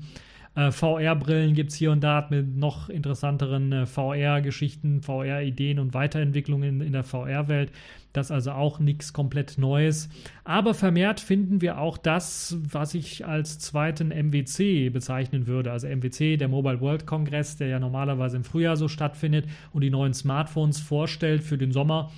Äh, 0.54 0.72
VR-Brillen 0.72 1.54
gibt 1.54 1.72
es 1.72 1.78
hier 1.78 1.92
und 1.92 2.02
da 2.02 2.28
mit 2.30 2.58
noch 2.58 2.90
interessanteren 2.90 3.72
äh, 3.72 3.86
VR-Geschichten, 3.86 5.02
VR-Ideen 5.02 5.80
und 5.80 5.94
Weiterentwicklungen 5.94 6.82
in, 6.82 6.88
in 6.88 6.94
der 6.94 7.04
VR-Welt. 7.04 7.72
Das 8.12 8.28
ist 8.28 8.32
also 8.32 8.52
auch 8.52 8.80
nichts 8.80 9.14
komplett 9.14 9.58
Neues. 9.58 10.10
Aber 10.44 10.74
vermehrt 10.74 11.22
finden 11.22 11.62
wir 11.62 11.80
auch 11.80 11.98
das, 11.98 12.58
was 12.62 12.94
ich 12.94 13.26
als 13.26 13.60
zweiten 13.60 14.10
MWC 14.10 14.90
bezeichnen 14.90 15.48
würde. 15.48 15.72
Also 15.72 15.88
MWC, 15.88 16.36
der 16.36 16.50
Mobile 16.50 16.82
World 16.82 17.06
Congress, 17.06 17.56
der 17.56 17.68
ja 17.68 17.80
normalerweise 17.80 18.36
im 18.36 18.44
Frühjahr 18.44 18.76
so 18.76 18.90
stattfindet 18.90 19.46
und 19.72 19.82
die 19.82 19.90
neuen 19.90 20.14
Smartphones 20.14 20.82
vorstellt 20.82 21.44
für 21.44 21.58
den 21.58 21.72
Sommer 21.72 22.12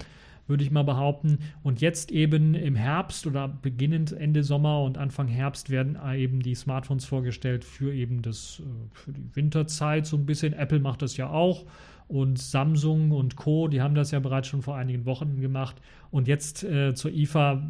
würde 0.47 0.63
ich 0.63 0.71
mal 0.71 0.83
behaupten. 0.83 1.39
Und 1.61 1.81
jetzt 1.81 2.11
eben 2.11 2.53
im 2.53 2.75
Herbst 2.75 3.25
oder 3.27 3.47
beginnend 3.47 4.11
Ende 4.11 4.43
Sommer 4.43 4.81
und 4.81 4.97
Anfang 4.97 5.27
Herbst 5.27 5.69
werden 5.69 5.97
eben 6.15 6.41
die 6.41 6.55
Smartphones 6.55 7.05
vorgestellt 7.05 7.63
für 7.63 7.93
eben 7.93 8.21
das, 8.21 8.61
äh, 8.61 8.63
für 8.93 9.13
die 9.13 9.35
Winterzeit 9.35 10.05
so 10.05 10.17
ein 10.17 10.25
bisschen. 10.25 10.53
Apple 10.53 10.79
macht 10.79 11.01
das 11.01 11.17
ja 11.17 11.29
auch 11.29 11.65
und 12.07 12.37
Samsung 12.37 13.11
und 13.11 13.35
Co., 13.35 13.67
die 13.67 13.81
haben 13.81 13.95
das 13.95 14.11
ja 14.11 14.19
bereits 14.19 14.47
schon 14.47 14.61
vor 14.61 14.75
einigen 14.75 15.05
Wochen 15.05 15.39
gemacht. 15.41 15.81
Und 16.11 16.27
jetzt 16.27 16.63
äh, 16.63 16.93
zur 16.93 17.11
IFA 17.11 17.69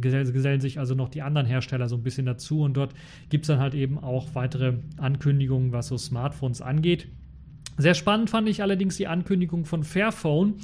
gesellen 0.00 0.60
sich 0.60 0.78
also 0.78 0.94
noch 0.94 1.08
die 1.08 1.22
anderen 1.22 1.46
Hersteller 1.46 1.88
so 1.88 1.96
ein 1.96 2.02
bisschen 2.02 2.26
dazu. 2.26 2.62
Und 2.62 2.76
dort 2.76 2.94
gibt 3.28 3.44
es 3.44 3.48
dann 3.48 3.60
halt 3.60 3.74
eben 3.74 3.98
auch 3.98 4.34
weitere 4.34 4.74
Ankündigungen, 4.96 5.72
was 5.72 5.88
so 5.88 5.96
Smartphones 5.96 6.60
angeht. 6.60 7.06
Sehr 7.76 7.94
spannend 7.94 8.30
fand 8.30 8.48
ich 8.48 8.62
allerdings 8.62 8.96
die 8.96 9.06
Ankündigung 9.06 9.64
von 9.64 9.84
Fairphone 9.84 10.54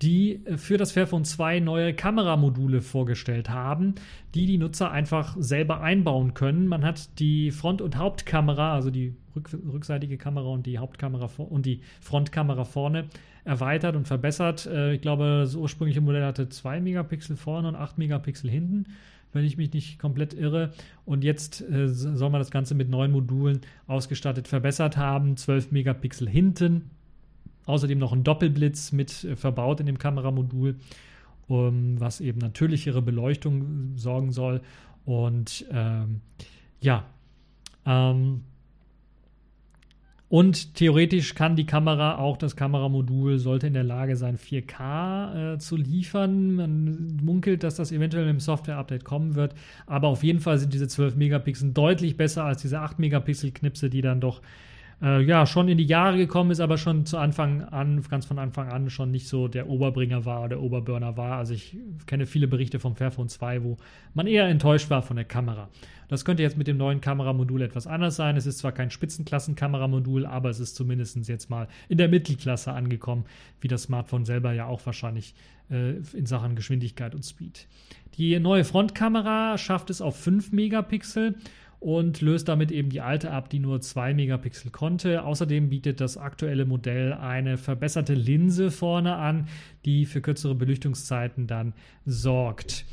die 0.00 0.44
äh, 0.46 0.56
für 0.56 0.78
das 0.78 0.92
Fairphone 0.92 1.24
2 1.24 1.60
neue 1.60 1.94
Kameramodule 1.94 2.80
vorgestellt 2.80 3.50
haben, 3.50 3.94
die 4.34 4.46
die 4.46 4.58
Nutzer 4.58 4.90
einfach 4.90 5.36
selber 5.38 5.80
einbauen 5.80 6.34
können. 6.34 6.66
Man 6.66 6.84
hat 6.84 7.18
die 7.18 7.50
Front- 7.50 7.82
und 7.82 7.96
Hauptkamera, 7.96 8.74
also 8.74 8.90
die 8.90 9.14
rückseitige 9.34 10.18
Kamera 10.18 10.48
und 10.48 10.66
die 10.66 10.78
Hauptkamera 10.78 11.28
und 11.36 11.66
die 11.66 11.80
Frontkamera 12.00 12.64
vorne 12.64 13.06
erweitert 13.44 13.96
und 13.96 14.06
verbessert. 14.06 14.66
Äh, 14.66 14.94
ich 14.94 15.00
glaube, 15.00 15.40
das 15.42 15.54
ursprüngliche 15.54 16.00
Modell 16.00 16.24
hatte 16.24 16.48
2 16.48 16.80
Megapixel 16.80 17.36
vorne 17.36 17.68
und 17.68 17.76
8 17.76 17.98
Megapixel 17.98 18.50
hinten 18.50 18.86
wenn 19.32 19.44
ich 19.44 19.56
mich 19.56 19.72
nicht 19.72 19.98
komplett 19.98 20.34
irre. 20.34 20.72
Und 21.04 21.24
jetzt 21.24 21.62
äh, 21.62 21.88
soll 21.88 22.30
man 22.30 22.40
das 22.40 22.50
Ganze 22.50 22.74
mit 22.74 22.88
neuen 22.88 23.12
Modulen 23.12 23.62
ausgestattet 23.86 24.46
verbessert 24.46 24.96
haben. 24.96 25.36
12 25.36 25.72
Megapixel 25.72 26.28
hinten 26.28 26.90
Außerdem 27.66 27.98
noch 27.98 28.12
ein 28.12 28.24
Doppelblitz 28.24 28.92
mit 28.92 29.24
äh, 29.24 29.36
verbaut 29.36 29.80
in 29.80 29.86
dem 29.86 29.98
Kameramodul, 29.98 30.76
um, 31.48 32.00
was 32.00 32.20
eben 32.20 32.38
natürlichere 32.38 33.02
Beleuchtung 33.02 33.96
sorgen 33.96 34.32
soll. 34.32 34.60
Und 35.04 35.64
ähm, 35.70 36.20
ja, 36.80 37.04
ähm, 37.86 38.42
und 40.32 40.76
theoretisch 40.76 41.34
kann 41.34 41.56
die 41.56 41.66
Kamera, 41.66 42.16
auch 42.16 42.38
das 42.38 42.56
Kameramodul, 42.56 43.38
sollte 43.38 43.66
in 43.66 43.74
der 43.74 43.84
Lage 43.84 44.16
sein, 44.16 44.38
4K 44.38 45.56
äh, 45.56 45.58
zu 45.58 45.76
liefern. 45.76 46.54
Man 46.54 47.18
munkelt, 47.22 47.62
dass 47.62 47.74
das 47.74 47.92
eventuell 47.92 48.26
im 48.28 48.40
Software-Update 48.40 49.04
kommen 49.04 49.34
wird. 49.34 49.54
Aber 49.84 50.08
auf 50.08 50.24
jeden 50.24 50.40
Fall 50.40 50.56
sind 50.56 50.72
diese 50.72 50.88
12 50.88 51.16
Megapixel 51.16 51.72
deutlich 51.72 52.16
besser 52.16 52.44
als 52.44 52.62
diese 52.62 52.80
8 52.80 52.98
Megapixel-Knipse, 52.98 53.90
die 53.90 54.00
dann 54.00 54.22
doch 54.22 54.40
äh, 55.02 55.20
ja, 55.22 55.46
schon 55.46 55.68
in 55.68 55.78
die 55.78 55.84
Jahre 55.84 56.16
gekommen 56.16 56.50
ist, 56.52 56.60
aber 56.60 56.78
schon 56.78 57.04
zu 57.06 57.18
Anfang 57.18 57.62
an, 57.62 58.02
ganz 58.08 58.24
von 58.24 58.38
Anfang 58.38 58.68
an 58.68 58.88
schon 58.88 59.10
nicht 59.10 59.26
so 59.26 59.48
der 59.48 59.68
Oberbringer 59.68 60.24
war, 60.24 60.48
der 60.48 60.62
Oberburner 60.62 61.16
war. 61.16 61.38
Also 61.38 61.54
ich 61.54 61.76
kenne 62.06 62.26
viele 62.26 62.46
Berichte 62.46 62.78
vom 62.78 62.94
Fairphone 62.94 63.28
2, 63.28 63.64
wo 63.64 63.76
man 64.14 64.26
eher 64.26 64.46
enttäuscht 64.46 64.90
war 64.90 65.02
von 65.02 65.16
der 65.16 65.24
Kamera. 65.24 65.68
Das 66.08 66.24
könnte 66.24 66.42
jetzt 66.42 66.58
mit 66.58 66.66
dem 66.66 66.76
neuen 66.76 67.00
Kameramodul 67.00 67.62
etwas 67.62 67.86
anders 67.86 68.16
sein. 68.16 68.36
Es 68.36 68.46
ist 68.46 68.58
zwar 68.58 68.72
kein 68.72 68.90
Spitzenklassen-Kameramodul, 68.90 70.26
aber 70.26 70.50
es 70.50 70.60
ist 70.60 70.76
zumindest 70.76 71.16
jetzt 71.26 71.50
mal 71.50 71.68
in 71.88 71.98
der 71.98 72.08
Mittelklasse 72.08 72.72
angekommen, 72.72 73.24
wie 73.60 73.68
das 73.68 73.84
Smartphone 73.84 74.24
selber 74.24 74.52
ja 74.52 74.66
auch 74.66 74.84
wahrscheinlich 74.84 75.34
äh, 75.70 75.94
in 76.12 76.26
Sachen 76.26 76.54
Geschwindigkeit 76.54 77.14
und 77.14 77.24
Speed. 77.24 77.66
Die 78.18 78.38
neue 78.38 78.64
Frontkamera 78.64 79.56
schafft 79.56 79.88
es 79.88 80.02
auf 80.02 80.16
5 80.16 80.52
Megapixel 80.52 81.36
und 81.82 82.20
löst 82.20 82.48
damit 82.48 82.70
eben 82.70 82.90
die 82.90 83.00
alte 83.00 83.32
ab, 83.32 83.50
die 83.50 83.58
nur 83.58 83.80
2 83.80 84.14
Megapixel 84.14 84.70
konnte. 84.70 85.24
Außerdem 85.24 85.68
bietet 85.68 86.00
das 86.00 86.16
aktuelle 86.16 86.64
Modell 86.64 87.12
eine 87.12 87.58
verbesserte 87.58 88.14
Linse 88.14 88.70
vorne 88.70 89.16
an, 89.16 89.48
die 89.84 90.06
für 90.06 90.20
kürzere 90.20 90.54
Beleuchtungszeiten 90.54 91.48
dann 91.48 91.74
sorgt. 92.06 92.84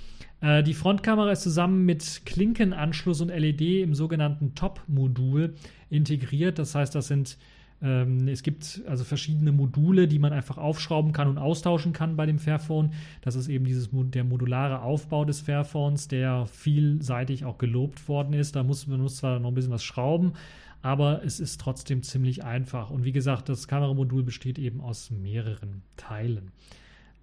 Äh, 0.41 0.63
die 0.63 0.73
Frontkamera 0.73 1.31
ist 1.31 1.43
zusammen 1.43 1.85
mit 1.85 2.23
Klinkenanschluss 2.25 3.21
und 3.21 3.29
LED 3.29 3.61
im 3.83 3.93
sogenannten 3.93 4.55
Top-Modul 4.55 5.53
integriert. 5.91 6.57
Das 6.57 6.73
heißt, 6.73 6.95
das 6.95 7.07
sind 7.07 7.37
ähm, 7.81 8.27
es 8.27 8.43
gibt 8.43 8.81
also 8.87 9.03
verschiedene 9.03 9.51
Module, 9.51 10.07
die 10.07 10.19
man 10.19 10.33
einfach 10.33 10.57
aufschrauben 10.57 11.13
kann 11.13 11.27
und 11.27 11.37
austauschen 11.37 11.93
kann 11.93 12.15
bei 12.15 12.25
dem 12.25 12.39
Fairphone. 12.39 12.93
Das 13.21 13.35
ist 13.35 13.47
eben 13.47 13.65
dieses, 13.65 13.89
der 13.91 14.23
modulare 14.23 14.81
Aufbau 14.81 15.25
des 15.25 15.41
Fairphones, 15.41 16.07
der 16.07 16.45
vielseitig 16.47 17.45
auch 17.45 17.57
gelobt 17.57 18.07
worden 18.07 18.33
ist. 18.33 18.55
Da 18.55 18.63
muss 18.63 18.87
man 18.87 19.01
muss 19.01 19.17
zwar 19.17 19.39
noch 19.39 19.49
ein 19.49 19.55
bisschen 19.55 19.71
was 19.71 19.83
schrauben, 19.83 20.33
aber 20.81 21.23
es 21.23 21.39
ist 21.39 21.61
trotzdem 21.61 22.03
ziemlich 22.03 22.43
einfach. 22.43 22.89
Und 22.89 23.05
wie 23.05 23.13
gesagt, 23.13 23.47
das 23.47 23.67
Kameramodul 23.67 24.23
besteht 24.23 24.59
eben 24.59 24.81
aus 24.81 25.09
mehreren 25.09 25.83
Teilen. 25.95 26.51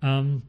Ähm, 0.02 0.42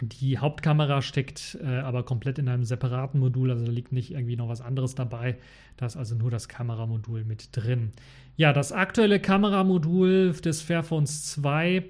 die 0.00 0.38
Hauptkamera 0.38 1.02
steckt 1.02 1.56
äh, 1.62 1.78
aber 1.78 2.02
komplett 2.02 2.38
in 2.38 2.48
einem 2.48 2.64
separaten 2.64 3.20
Modul, 3.20 3.50
also 3.50 3.64
da 3.64 3.70
liegt 3.70 3.92
nicht 3.92 4.10
irgendwie 4.10 4.36
noch 4.36 4.48
was 4.48 4.60
anderes 4.60 4.94
dabei. 4.94 5.36
Da 5.76 5.86
ist 5.86 5.96
also 5.96 6.14
nur 6.14 6.30
das 6.30 6.48
Kameramodul 6.48 7.24
mit 7.24 7.50
drin. 7.52 7.92
Ja, 8.36 8.52
das 8.52 8.72
aktuelle 8.72 9.20
Kameramodul 9.20 10.32
des 10.32 10.60
Fairphones 10.60 11.26
2 11.26 11.84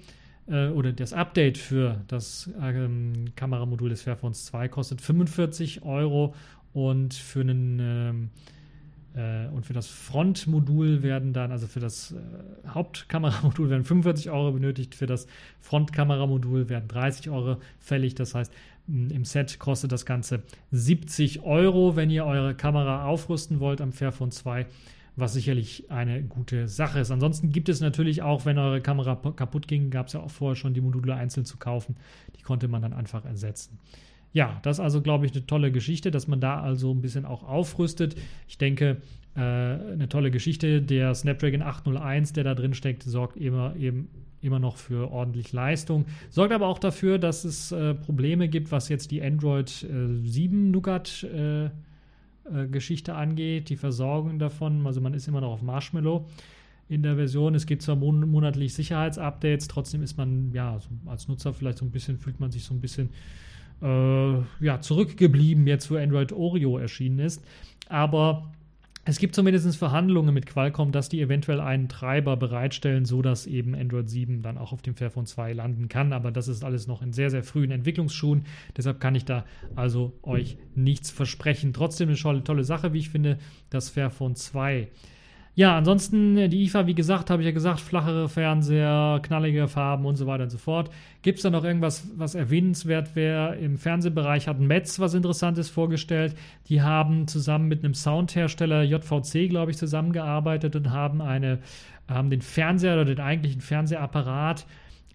äh, 0.46 0.68
oder 0.68 0.92
das 0.92 1.14
Update 1.14 1.56
für 1.56 2.02
das 2.06 2.50
ähm, 2.60 3.32
Kameramodul 3.34 3.88
des 3.88 4.02
Fairphones 4.02 4.44
2 4.46 4.68
kostet 4.68 5.00
45 5.00 5.84
Euro 5.84 6.34
und 6.74 7.14
für 7.14 7.40
einen 7.40 7.78
ähm, 7.80 8.30
äh, 9.14 9.48
und 9.54 9.64
für 9.64 9.72
das 9.72 9.86
Frontmodul 9.86 11.02
werden 11.02 11.32
dann, 11.32 11.50
also 11.50 11.66
für 11.66 11.80
das 11.80 12.12
äh, 12.12 12.68
Hauptkameramodul 12.68 13.70
werden 13.70 13.84
45 13.84 14.30
Euro 14.30 14.52
benötigt, 14.52 14.94
für 14.94 15.06
das 15.06 15.26
Frontkameramodul 15.60 16.68
werden 16.68 16.88
30 16.88 17.30
Euro 17.30 17.56
fällig. 17.78 18.16
Das 18.16 18.34
heißt, 18.34 18.52
im 18.86 19.24
Set 19.24 19.58
kostet 19.58 19.92
das 19.92 20.04
Ganze 20.04 20.42
70 20.72 21.42
Euro, 21.42 21.96
wenn 21.96 22.10
ihr 22.10 22.26
eure 22.26 22.54
Kamera 22.54 23.06
aufrüsten 23.06 23.60
wollt 23.60 23.80
am 23.80 23.92
Fairphone 23.92 24.30
2 24.30 24.66
was 25.16 25.32
sicherlich 25.32 25.90
eine 25.90 26.22
gute 26.22 26.66
Sache 26.68 26.98
ist. 27.00 27.10
Ansonsten 27.10 27.50
gibt 27.50 27.68
es 27.68 27.80
natürlich 27.80 28.22
auch, 28.22 28.46
wenn 28.46 28.58
eure 28.58 28.80
Kamera 28.80 29.14
kaputt 29.14 29.68
ging, 29.68 29.90
gab 29.90 30.08
es 30.08 30.14
ja 30.14 30.20
auch 30.20 30.30
vorher 30.30 30.56
schon 30.56 30.74
die 30.74 30.80
Module 30.80 31.14
einzeln 31.14 31.44
zu 31.44 31.56
kaufen. 31.56 31.96
Die 32.36 32.42
konnte 32.42 32.68
man 32.68 32.82
dann 32.82 32.92
einfach 32.92 33.24
ersetzen. 33.24 33.78
Ja, 34.32 34.58
das 34.62 34.78
ist 34.78 34.80
also, 34.80 35.00
glaube 35.00 35.26
ich, 35.26 35.32
eine 35.32 35.46
tolle 35.46 35.70
Geschichte, 35.70 36.10
dass 36.10 36.26
man 36.26 36.40
da 36.40 36.60
also 36.60 36.92
ein 36.92 37.00
bisschen 37.00 37.24
auch 37.24 37.44
aufrüstet. 37.44 38.16
Ich 38.48 38.58
denke, 38.58 39.00
äh, 39.36 39.40
eine 39.40 40.08
tolle 40.08 40.32
Geschichte. 40.32 40.82
Der 40.82 41.14
Snapdragon 41.14 41.62
801, 41.62 42.32
der 42.32 42.42
da 42.42 42.54
drin 42.56 42.74
steckt, 42.74 43.04
sorgt 43.04 43.36
immer, 43.36 43.76
eben 43.76 44.08
immer 44.40 44.58
noch 44.58 44.76
für 44.76 45.10
ordentlich 45.12 45.52
Leistung. 45.52 46.06
Sorgt 46.30 46.52
aber 46.52 46.66
auch 46.66 46.80
dafür, 46.80 47.18
dass 47.18 47.44
es 47.44 47.70
äh, 47.70 47.94
Probleme 47.94 48.48
gibt, 48.48 48.72
was 48.72 48.88
jetzt 48.88 49.12
die 49.12 49.22
Android 49.22 49.84
äh, 49.84 50.26
7 50.26 50.72
Nougat 50.72 51.22
äh, 51.22 51.70
äh, 52.52 52.66
Geschichte 52.66 53.14
angeht, 53.14 53.68
die 53.68 53.76
Versorgung 53.76 54.38
davon. 54.38 54.86
Also 54.86 55.00
man 55.00 55.14
ist 55.14 55.28
immer 55.28 55.40
noch 55.40 55.52
auf 55.52 55.62
Marshmallow 55.62 56.26
in 56.88 57.02
der 57.02 57.16
Version. 57.16 57.54
Es 57.54 57.66
gibt 57.66 57.82
zwar 57.82 57.96
mon 57.96 58.28
monatlich 58.30 58.74
Sicherheitsupdates, 58.74 59.68
trotzdem 59.68 60.02
ist 60.02 60.16
man 60.16 60.52
ja 60.52 60.78
so 60.78 60.88
als 61.10 61.28
Nutzer 61.28 61.52
vielleicht 61.52 61.78
so 61.78 61.84
ein 61.84 61.90
bisschen, 61.90 62.18
fühlt 62.18 62.40
man 62.40 62.50
sich 62.50 62.64
so 62.64 62.74
ein 62.74 62.80
bisschen 62.80 63.10
äh, 63.82 64.34
ja, 64.60 64.80
zurückgeblieben, 64.80 65.66
jetzt 65.66 65.90
wo 65.90 65.96
Android 65.96 66.32
Oreo 66.32 66.78
erschienen 66.78 67.20
ist. 67.20 67.42
Aber 67.88 68.52
es 69.06 69.18
gibt 69.18 69.34
zumindest 69.34 69.76
Verhandlungen 69.76 70.32
mit 70.32 70.46
Qualcomm, 70.46 70.90
dass 70.90 71.10
die 71.10 71.20
eventuell 71.20 71.60
einen 71.60 71.88
Treiber 71.88 72.36
bereitstellen, 72.36 73.04
sodass 73.04 73.46
eben 73.46 73.74
Android 73.74 74.08
7 74.08 74.40
dann 74.40 74.56
auch 74.56 74.72
auf 74.72 74.80
dem 74.80 74.94
Fairphone 74.94 75.26
2 75.26 75.52
landen 75.52 75.88
kann. 75.88 76.14
Aber 76.14 76.30
das 76.30 76.48
ist 76.48 76.64
alles 76.64 76.86
noch 76.86 77.02
in 77.02 77.12
sehr, 77.12 77.30
sehr 77.30 77.42
frühen 77.42 77.70
Entwicklungsschuhen. 77.70 78.46
Deshalb 78.76 79.00
kann 79.00 79.14
ich 79.14 79.26
da 79.26 79.44
also 79.76 80.14
euch 80.22 80.56
nichts 80.74 81.10
versprechen. 81.10 81.74
Trotzdem 81.74 82.08
eine 82.08 82.44
tolle, 82.44 82.64
Sache, 82.64 82.94
wie 82.94 82.98
ich 82.98 83.10
finde, 83.10 83.38
das 83.68 83.90
Fairphone 83.90 84.36
2. 84.36 84.88
Ja, 85.56 85.76
ansonsten 85.76 86.36
äh, 86.36 86.48
die 86.48 86.64
IFA, 86.64 86.88
wie 86.88 86.94
gesagt, 86.94 87.30
habe 87.30 87.42
ich 87.42 87.46
ja 87.46 87.52
gesagt, 87.52 87.80
flachere 87.80 88.28
Fernseher, 88.28 89.20
knallige 89.22 89.68
Farben 89.68 90.04
und 90.04 90.16
so 90.16 90.26
weiter 90.26 90.44
und 90.44 90.50
so 90.50 90.58
fort. 90.58 90.90
Gibt 91.22 91.38
es 91.38 91.44
da 91.44 91.50
noch 91.50 91.62
irgendwas, 91.62 92.08
was 92.16 92.34
erwähnenswert 92.34 93.14
wäre? 93.14 93.56
Im 93.56 93.78
Fernsehbereich 93.78 94.48
hat 94.48 94.58
Metz 94.58 94.98
was 94.98 95.14
Interessantes 95.14 95.70
vorgestellt. 95.70 96.34
Die 96.68 96.82
haben 96.82 97.28
zusammen 97.28 97.68
mit 97.68 97.84
einem 97.84 97.94
Soundhersteller 97.94 98.82
JVC, 98.82 99.48
glaube 99.48 99.70
ich, 99.70 99.78
zusammengearbeitet 99.78 100.74
und 100.74 100.90
haben, 100.90 101.22
eine, 101.22 101.60
haben 102.08 102.30
den 102.30 102.42
Fernseher 102.42 102.94
oder 102.94 103.04
den 103.04 103.20
eigentlichen 103.20 103.60
Fernsehapparat 103.60 104.66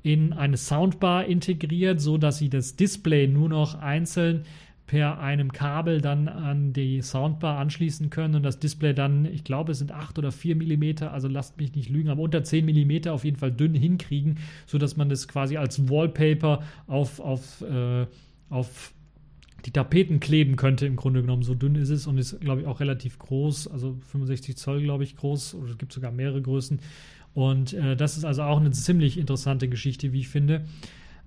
in 0.03 0.31
eine 0.31 0.55
Soundbar 0.55 1.25
integriert, 1.25 1.99
so 1.99 2.17
dass 2.17 2.37
sie 2.37 2.49
das 2.49 2.77
Display 2.77 3.27
nur 3.27 3.49
noch 3.49 3.75
einzeln 3.81 4.45
per 4.89 5.19
einem 5.19 5.51
Kabel 5.51 6.01
dann 6.01 6.27
an 6.27 6.73
die 6.73 7.03
Soundbar 7.03 7.59
anschließen 7.59 8.09
können 8.09 8.33
und 8.33 8.41
das 8.41 8.57
Display 8.57 8.95
dann, 8.95 9.25
ich 9.25 9.43
glaube, 9.43 9.71
es 9.71 9.77
sind 9.77 9.91
8 9.91 10.17
oder 10.17 10.31
4 10.31 10.55
mm, 10.55 11.03
also 11.03 11.27
lasst 11.27 11.59
mich 11.59 11.75
nicht 11.75 11.89
lügen, 11.89 12.09
aber 12.09 12.23
unter 12.23 12.43
10 12.43 12.65
mm 12.65 13.07
auf 13.09 13.23
jeden 13.23 13.37
Fall 13.37 13.51
dünn 13.51 13.75
hinkriegen, 13.75 14.39
sodass 14.65 14.97
man 14.97 15.07
das 15.07 15.27
quasi 15.27 15.57
als 15.57 15.91
Wallpaper 15.91 16.63
auf, 16.87 17.19
auf, 17.19 17.61
äh, 17.61 18.07
auf 18.49 18.95
die 19.63 19.69
Tapeten 19.69 20.19
kleben 20.19 20.55
könnte, 20.55 20.87
im 20.87 20.95
Grunde 20.95 21.21
genommen. 21.21 21.43
So 21.43 21.53
dünn 21.53 21.75
ist 21.75 21.91
es 21.91 22.07
und 22.07 22.17
ist, 22.17 22.41
glaube 22.41 22.61
ich, 22.61 22.67
auch 22.67 22.79
relativ 22.79 23.19
groß, 23.19 23.67
also 23.67 23.95
65 24.09 24.57
Zoll, 24.57 24.81
glaube 24.81 25.03
ich, 25.03 25.15
groß, 25.15 25.53
oder 25.53 25.69
es 25.69 25.77
gibt 25.77 25.93
sogar 25.93 26.09
mehrere 26.11 26.41
Größen. 26.41 26.79
Und 27.35 27.73
äh, 27.73 27.95
das 27.95 28.17
ist 28.17 28.25
also 28.25 28.41
auch 28.41 28.59
eine 28.59 28.71
ziemlich 28.71 29.19
interessante 29.19 29.69
Geschichte, 29.69 30.13
wie 30.13 30.21
ich 30.21 30.29
finde. 30.29 30.65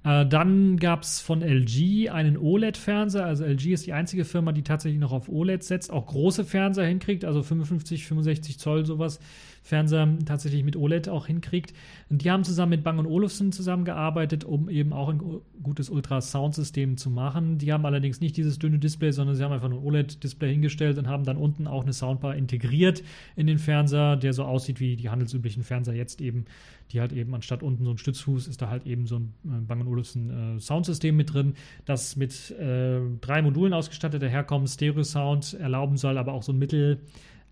Äh, 0.04 0.26
dann 0.26 0.78
gab 0.78 1.02
es 1.02 1.20
von 1.20 1.42
LG 1.42 2.10
einen 2.10 2.36
OLED-Fernseher. 2.36 3.24
Also 3.24 3.44
LG 3.44 3.72
ist 3.72 3.86
die 3.86 3.92
einzige 3.92 4.24
Firma, 4.24 4.52
die 4.52 4.62
tatsächlich 4.62 5.00
noch 5.00 5.12
auf 5.12 5.28
OLED 5.28 5.62
setzt, 5.62 5.92
auch 5.92 6.06
große 6.06 6.44
Fernseher 6.44 6.86
hinkriegt, 6.86 7.24
also 7.24 7.42
55, 7.42 8.06
65 8.06 8.58
Zoll 8.58 8.84
sowas. 8.84 9.20
Fernseher 9.62 10.18
tatsächlich 10.26 10.64
mit 10.64 10.76
OLED 10.76 11.08
auch 11.08 11.26
hinkriegt. 11.26 11.72
Und 12.10 12.22
die 12.22 12.30
haben 12.30 12.44
zusammen 12.44 12.70
mit 12.70 12.84
Bang 12.84 13.04
Olufsen 13.04 13.52
zusammengearbeitet, 13.52 14.44
um 14.44 14.68
eben 14.68 14.92
auch 14.92 15.08
ein 15.08 15.20
gutes 15.62 15.88
Ultrasound-System 15.88 16.96
zu 16.96 17.10
machen. 17.10 17.58
Die 17.58 17.72
haben 17.72 17.86
allerdings 17.86 18.20
nicht 18.20 18.36
dieses 18.36 18.58
dünne 18.58 18.78
Display, 18.78 19.12
sondern 19.12 19.36
sie 19.36 19.44
haben 19.44 19.52
einfach 19.52 19.70
ein 19.70 19.78
OLED-Display 19.78 20.52
hingestellt 20.52 20.98
und 20.98 21.08
haben 21.08 21.24
dann 21.24 21.36
unten 21.36 21.66
auch 21.66 21.82
eine 21.82 21.92
Soundbar 21.92 22.36
integriert 22.36 23.02
in 23.36 23.46
den 23.46 23.58
Fernseher, 23.58 24.16
der 24.16 24.32
so 24.32 24.44
aussieht 24.44 24.80
wie 24.80 24.96
die 24.96 25.08
handelsüblichen 25.08 25.62
Fernseher 25.62 25.94
jetzt 25.94 26.20
eben, 26.20 26.44
die 26.90 27.00
halt 27.00 27.12
eben 27.12 27.34
anstatt 27.34 27.62
unten 27.62 27.84
so 27.84 27.92
ein 27.92 27.98
Stützfuß 27.98 28.48
ist 28.48 28.60
da 28.60 28.68
halt 28.68 28.86
eben 28.86 29.06
so 29.06 29.16
ein 29.16 29.34
äh, 29.44 29.60
Bang 29.60 29.86
Olufsen 29.86 30.56
äh, 30.56 30.60
Soundsystem 30.60 31.16
mit 31.16 31.32
drin, 31.32 31.54
das 31.84 32.16
mit 32.16 32.50
äh, 32.52 33.00
drei 33.20 33.42
Modulen 33.42 33.72
ausgestattet 33.72 34.22
daherkommt, 34.22 34.68
Stereo-Sound 34.68 35.54
erlauben 35.54 35.96
soll, 35.96 36.18
aber 36.18 36.32
auch 36.32 36.42
so 36.42 36.52
ein 36.52 36.58
Mittel 36.58 37.00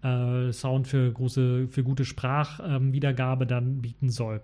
äh, 0.03 0.53
Sound 0.53 0.88
für, 0.88 1.12
große, 1.12 1.68
für 1.68 1.82
gute 1.82 2.05
Sprachwiedergabe 2.05 3.44
ähm, 3.44 3.48
dann 3.48 3.82
bieten 3.82 4.11
soll. 4.11 4.42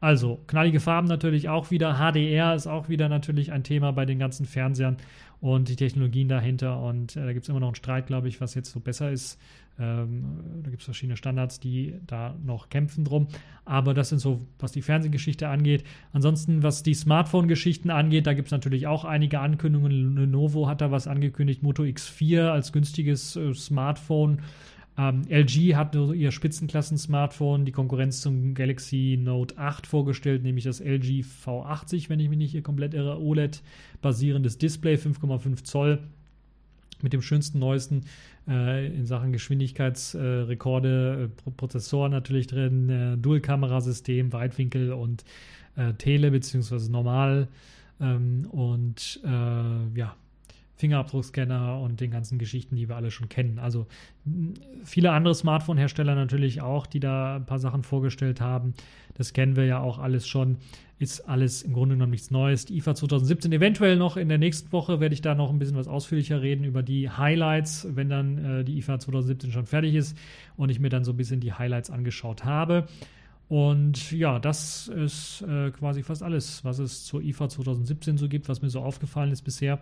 Also, 0.00 0.38
knallige 0.46 0.78
Farben 0.78 1.08
natürlich 1.08 1.48
auch 1.48 1.70
wieder. 1.72 1.96
HDR 1.98 2.54
ist 2.54 2.68
auch 2.68 2.88
wieder 2.88 3.08
natürlich 3.08 3.50
ein 3.50 3.64
Thema 3.64 3.92
bei 3.92 4.06
den 4.06 4.20
ganzen 4.20 4.46
Fernsehern 4.46 4.96
und 5.40 5.68
die 5.68 5.76
Technologien 5.76 6.28
dahinter. 6.28 6.80
Und 6.80 7.16
äh, 7.16 7.24
da 7.24 7.32
gibt 7.32 7.44
es 7.44 7.48
immer 7.48 7.60
noch 7.60 7.68
einen 7.68 7.74
Streit, 7.74 8.06
glaube 8.06 8.28
ich, 8.28 8.40
was 8.40 8.54
jetzt 8.54 8.70
so 8.70 8.78
besser 8.78 9.10
ist. 9.10 9.40
Ähm, 9.80 10.24
da 10.62 10.70
gibt 10.70 10.82
es 10.82 10.84
verschiedene 10.84 11.16
Standards, 11.16 11.58
die 11.58 11.94
da 12.06 12.34
noch 12.44 12.68
kämpfen 12.68 13.04
drum. 13.04 13.28
Aber 13.64 13.92
das 13.92 14.08
sind 14.08 14.18
so, 14.18 14.40
was 14.58 14.70
die 14.72 14.82
Fernsehgeschichte 14.82 15.48
angeht. 15.48 15.84
Ansonsten, 16.12 16.62
was 16.62 16.82
die 16.84 16.94
Smartphone-Geschichten 16.94 17.90
angeht, 17.90 18.26
da 18.26 18.34
gibt 18.34 18.48
es 18.48 18.52
natürlich 18.52 18.86
auch 18.86 19.04
einige 19.04 19.40
Ankündigungen. 19.40 20.16
Lenovo 20.16 20.68
hat 20.68 20.80
da 20.80 20.92
was 20.92 21.08
angekündigt. 21.08 21.62
Moto 21.62 21.82
X4 21.82 22.50
als 22.50 22.72
günstiges 22.72 23.34
äh, 23.34 23.52
Smartphone. 23.54 24.42
Ähm, 24.98 25.22
LG 25.28 25.76
hat 25.76 25.94
ihr 25.94 26.32
Spitzenklassen-Smartphone, 26.32 27.64
die 27.64 27.72
Konkurrenz 27.72 28.20
zum 28.20 28.54
Galaxy 28.54 29.16
Note 29.22 29.56
8 29.56 29.86
vorgestellt, 29.86 30.42
nämlich 30.42 30.64
das 30.64 30.80
LG 30.80 31.24
V80, 31.46 32.08
wenn 32.08 32.18
ich 32.18 32.28
mich 32.28 32.38
nicht 32.38 32.50
hier 32.50 32.62
komplett 32.62 32.94
irre, 32.94 33.20
OLED-basierendes 33.20 34.58
Display, 34.58 34.96
5,5 34.96 35.62
Zoll 35.62 36.00
mit 37.00 37.12
dem 37.12 37.22
schönsten, 37.22 37.60
neuesten 37.60 38.06
äh, 38.48 38.88
in 38.88 39.06
Sachen 39.06 39.32
Geschwindigkeitsrekorde, 39.32 41.30
äh, 41.46 41.50
Prozessor 41.52 42.08
natürlich 42.08 42.48
drin, 42.48 42.88
äh, 42.88 43.16
Dual-Kamerasystem, 43.16 44.32
Weitwinkel 44.32 44.92
und 44.92 45.24
äh, 45.76 45.92
Tele 45.94 46.32
beziehungsweise 46.32 46.90
normal 46.90 47.46
ähm, 48.00 48.48
und 48.50 49.20
äh, 49.24 49.98
ja, 49.98 50.16
Fingerabdruckscanner 50.78 51.80
und 51.80 52.00
den 52.00 52.12
ganzen 52.12 52.38
Geschichten, 52.38 52.76
die 52.76 52.88
wir 52.88 52.94
alle 52.94 53.10
schon 53.10 53.28
kennen. 53.28 53.58
Also 53.58 53.86
viele 54.84 55.10
andere 55.10 55.34
Smartphone-Hersteller 55.34 56.14
natürlich 56.14 56.60
auch, 56.62 56.86
die 56.86 57.00
da 57.00 57.36
ein 57.36 57.46
paar 57.46 57.58
Sachen 57.58 57.82
vorgestellt 57.82 58.40
haben. 58.40 58.74
Das 59.14 59.32
kennen 59.32 59.56
wir 59.56 59.66
ja 59.66 59.80
auch 59.80 59.98
alles 59.98 60.28
schon. 60.28 60.58
Ist 61.00 61.28
alles 61.28 61.62
im 61.62 61.72
Grunde 61.72 61.96
genommen 61.96 62.12
nichts 62.12 62.30
Neues. 62.30 62.64
Die 62.64 62.76
IFA 62.76 62.94
2017 62.94 63.52
eventuell 63.52 63.96
noch 63.96 64.16
in 64.16 64.28
der 64.28 64.38
nächsten 64.38 64.70
Woche 64.70 65.00
werde 65.00 65.14
ich 65.14 65.20
da 65.20 65.34
noch 65.34 65.50
ein 65.50 65.58
bisschen 65.58 65.76
was 65.76 65.88
ausführlicher 65.88 66.42
reden 66.42 66.62
über 66.62 66.84
die 66.84 67.10
Highlights, 67.10 67.88
wenn 67.90 68.08
dann 68.08 68.60
äh, 68.60 68.64
die 68.64 68.78
IFA 68.78 69.00
2017 69.00 69.50
schon 69.50 69.66
fertig 69.66 69.96
ist 69.96 70.16
und 70.56 70.70
ich 70.70 70.78
mir 70.78 70.90
dann 70.90 71.02
so 71.02 71.12
ein 71.12 71.16
bisschen 71.16 71.40
die 71.40 71.52
Highlights 71.52 71.90
angeschaut 71.90 72.44
habe. 72.44 72.86
Und 73.48 74.12
ja, 74.12 74.38
das 74.38 74.88
ist 74.88 75.42
äh, 75.42 75.70
quasi 75.70 76.04
fast 76.04 76.22
alles, 76.22 76.64
was 76.64 76.78
es 76.78 77.04
zur 77.04 77.22
IFA 77.22 77.48
2017 77.48 78.16
so 78.16 78.28
gibt, 78.28 78.48
was 78.48 78.62
mir 78.62 78.70
so 78.70 78.80
aufgefallen 78.80 79.32
ist 79.32 79.42
bisher. 79.42 79.80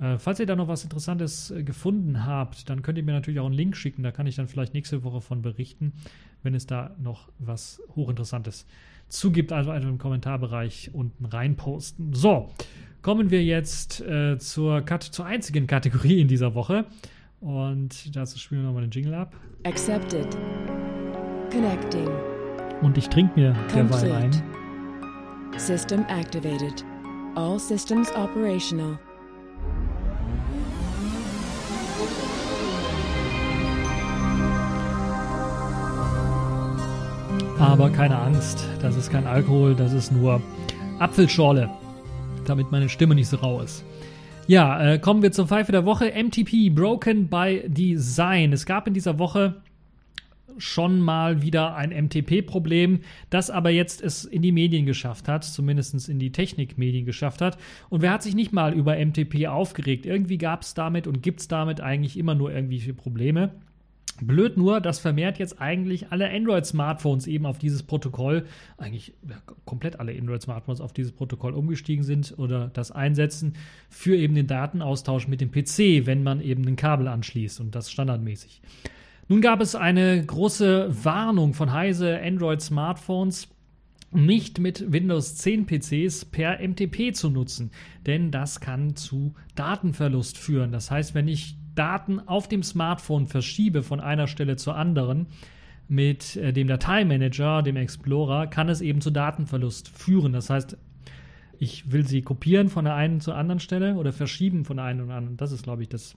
Äh, 0.00 0.18
falls 0.18 0.40
ihr 0.40 0.46
da 0.46 0.56
noch 0.56 0.68
was 0.68 0.84
Interessantes 0.84 1.50
äh, 1.50 1.62
gefunden 1.62 2.24
habt, 2.26 2.68
dann 2.68 2.82
könnt 2.82 2.98
ihr 2.98 3.04
mir 3.04 3.12
natürlich 3.12 3.40
auch 3.40 3.46
einen 3.46 3.54
Link 3.54 3.76
schicken. 3.76 4.02
Da 4.02 4.10
kann 4.10 4.26
ich 4.26 4.36
dann 4.36 4.48
vielleicht 4.48 4.74
nächste 4.74 5.04
Woche 5.04 5.20
von 5.20 5.42
berichten, 5.42 5.92
wenn 6.42 6.54
es 6.54 6.66
da 6.66 6.94
noch 7.00 7.28
was 7.38 7.80
Hochinteressantes 7.94 8.66
zugibt. 9.08 9.52
Also 9.52 9.70
einfach 9.70 9.88
im 9.88 9.98
Kommentarbereich 9.98 10.90
unten 10.92 11.24
reinposten. 11.24 12.12
So, 12.12 12.50
kommen 13.02 13.30
wir 13.30 13.44
jetzt 13.44 14.00
äh, 14.00 14.38
zur, 14.38 14.84
zur 15.10 15.26
einzigen 15.26 15.66
Kategorie 15.66 16.20
in 16.20 16.28
dieser 16.28 16.54
Woche. 16.54 16.86
Und 17.40 18.16
dazu 18.16 18.38
spielen 18.38 18.62
wir 18.62 18.68
nochmal 18.68 18.82
den 18.82 18.90
Jingle 18.90 19.14
ab. 19.14 19.34
Accepted. 19.64 20.26
Connecting. 21.50 22.08
Und 22.82 22.98
ich 22.98 23.08
trinke 23.08 23.38
mir 23.38 23.52
derweil 23.72 24.12
ein. 24.12 24.42
System 25.56 26.04
activated. 26.08 26.84
All 27.36 27.58
systems 27.58 28.10
operational. 28.16 28.98
Aber 37.58 37.88
keine 37.90 38.18
Angst, 38.18 38.68
das 38.80 38.96
ist 38.96 39.10
kein 39.10 39.26
Alkohol, 39.26 39.74
das 39.74 39.92
ist 39.92 40.12
nur 40.12 40.42
Apfelschorle, 40.98 41.70
damit 42.44 42.72
meine 42.72 42.88
Stimme 42.88 43.14
nicht 43.14 43.28
so 43.28 43.36
rau 43.36 43.60
ist. 43.60 43.84
Ja, 44.46 44.94
äh, 44.94 44.98
kommen 44.98 45.22
wir 45.22 45.32
zur 45.32 45.46
Pfeife 45.46 45.72
der 45.72 45.84
Woche. 45.84 46.12
MTP, 46.12 46.70
Broken 46.74 47.28
by 47.28 47.62
Design. 47.66 48.52
Es 48.52 48.66
gab 48.66 48.86
in 48.86 48.94
dieser 48.94 49.18
Woche 49.18 49.62
schon 50.58 51.00
mal 51.00 51.42
wieder 51.42 51.76
ein 51.76 51.90
MTP-Problem, 51.90 53.00
das 53.30 53.50
aber 53.50 53.70
jetzt 53.70 54.02
es 54.02 54.24
in 54.24 54.42
die 54.42 54.52
Medien 54.52 54.86
geschafft 54.86 55.28
hat, 55.28 55.44
zumindest 55.44 56.08
in 56.08 56.18
die 56.18 56.32
Technikmedien 56.32 57.06
geschafft 57.06 57.40
hat. 57.40 57.58
Und 57.88 58.02
wer 58.02 58.12
hat 58.12 58.22
sich 58.22 58.34
nicht 58.34 58.52
mal 58.52 58.74
über 58.74 58.96
MTP 58.96 59.46
aufgeregt? 59.46 60.06
Irgendwie 60.06 60.38
gab 60.38 60.62
es 60.62 60.74
damit 60.74 61.06
und 61.06 61.22
gibt 61.22 61.40
es 61.40 61.48
damit 61.48 61.80
eigentlich 61.80 62.18
immer 62.18 62.34
nur 62.34 62.52
irgendwelche 62.52 62.94
Probleme. 62.94 63.52
Blöd 64.20 64.56
nur, 64.56 64.80
dass 64.80 64.98
vermehrt 64.98 65.38
jetzt 65.38 65.60
eigentlich 65.60 66.12
alle 66.12 66.30
Android-Smartphones 66.30 67.26
eben 67.26 67.46
auf 67.46 67.58
dieses 67.58 67.82
Protokoll, 67.82 68.46
eigentlich 68.78 69.14
ja, 69.28 69.36
komplett 69.64 69.98
alle 69.98 70.16
Android-Smartphones 70.16 70.80
auf 70.80 70.92
dieses 70.92 71.12
Protokoll 71.12 71.54
umgestiegen 71.54 72.04
sind 72.04 72.34
oder 72.38 72.68
das 72.68 72.92
einsetzen 72.92 73.54
für 73.88 74.16
eben 74.16 74.34
den 74.34 74.46
Datenaustausch 74.46 75.26
mit 75.26 75.40
dem 75.40 75.50
PC, 75.50 76.06
wenn 76.06 76.22
man 76.22 76.40
eben 76.40 76.66
ein 76.66 76.76
Kabel 76.76 77.08
anschließt 77.08 77.60
und 77.60 77.74
das 77.74 77.90
standardmäßig. 77.90 78.62
Nun 79.28 79.40
gab 79.40 79.60
es 79.60 79.74
eine 79.74 80.24
große 80.24 81.04
Warnung 81.04 81.54
von 81.54 81.72
Heise 81.72 82.20
Android-Smartphones, 82.20 83.48
nicht 84.12 84.60
mit 84.60 84.92
Windows 84.92 85.36
10 85.36 85.66
PCs 85.66 86.26
per 86.26 86.60
MTP 86.60 87.12
zu 87.14 87.30
nutzen, 87.30 87.72
denn 88.06 88.30
das 88.30 88.60
kann 88.60 88.94
zu 88.94 89.34
Datenverlust 89.56 90.38
führen. 90.38 90.70
Das 90.70 90.90
heißt, 90.90 91.14
wenn 91.14 91.26
ich 91.26 91.56
Daten 91.74 92.20
auf 92.20 92.48
dem 92.48 92.62
Smartphone 92.62 93.26
verschiebe 93.26 93.82
von 93.82 94.00
einer 94.00 94.26
Stelle 94.26 94.56
zur 94.56 94.76
anderen, 94.76 95.26
mit 95.88 96.36
äh, 96.36 96.52
dem 96.52 96.68
Dateimanager, 96.68 97.62
dem 97.62 97.76
Explorer, 97.76 98.46
kann 98.46 98.68
es 98.68 98.80
eben 98.80 99.00
zu 99.00 99.10
Datenverlust 99.10 99.88
führen. 99.88 100.32
Das 100.32 100.50
heißt, 100.50 100.76
ich 101.58 101.92
will 101.92 102.06
sie 102.06 102.22
kopieren 102.22 102.68
von 102.68 102.84
der 102.84 102.94
einen 102.94 103.20
zur 103.20 103.36
anderen 103.36 103.60
Stelle 103.60 103.94
oder 103.94 104.12
verschieben 104.12 104.64
von 104.64 104.78
der 104.78 104.86
einen 104.86 105.02
und 105.02 105.10
anderen. 105.10 105.36
Das 105.36 105.52
ist, 105.52 105.64
glaube 105.64 105.82
ich, 105.82 105.88
das 105.88 106.16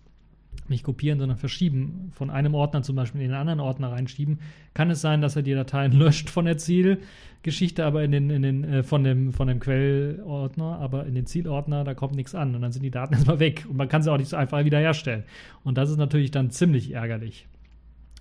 nicht 0.70 0.84
kopieren, 0.84 1.20
sondern 1.20 1.38
verschieben, 1.38 2.12
von 2.14 2.30
einem 2.30 2.54
Ordner 2.56 2.82
zum 2.82 2.96
Beispiel 2.96 3.22
in 3.22 3.30
den 3.30 3.38
anderen 3.38 3.60
Ordner 3.60 3.92
reinschieben, 3.92 4.40
kann 4.74 4.90
es 4.90 5.02
sein, 5.02 5.22
dass 5.22 5.36
er 5.36 5.42
die 5.42 5.54
Dateien 5.54 5.92
löscht 5.98 6.30
von 6.30 6.46
der 6.46 6.58
Zielgeschichte, 6.58 7.86
aber 7.86 8.04
in 8.04 8.12
den, 8.12 8.30
in 8.30 8.42
den, 8.42 8.64
äh, 8.64 8.84
von, 8.84 9.04
dem, 9.04 9.34
von 9.34 9.48
dem 9.48 9.60
Quellordner, 9.60 10.80
aber 10.80 11.06
in 11.06 11.16
den 11.16 11.26
Zielordner, 11.26 11.84
da 11.84 11.94
kommt 11.94 12.16
nichts 12.16 12.36
an 12.36 12.56
und 12.56 12.62
dann 12.62 12.72
sind 12.72 12.84
die 12.84 12.92
Daten 12.92 13.14
erstmal 13.16 13.40
weg 13.40 13.66
und 13.70 13.78
man 13.78 13.88
kann 13.88 14.02
sie 14.02 14.12
auch 14.12 14.18
nicht 14.18 14.30
so 14.30 14.38
einfach 14.38 14.64
wiederherstellen. 14.66 15.24
Und 15.64 15.78
das 15.78 15.90
ist 15.90 15.98
natürlich 15.98 16.32
dann 16.32 16.52
ziemlich 16.52 16.94
ärgerlich. 16.94 17.48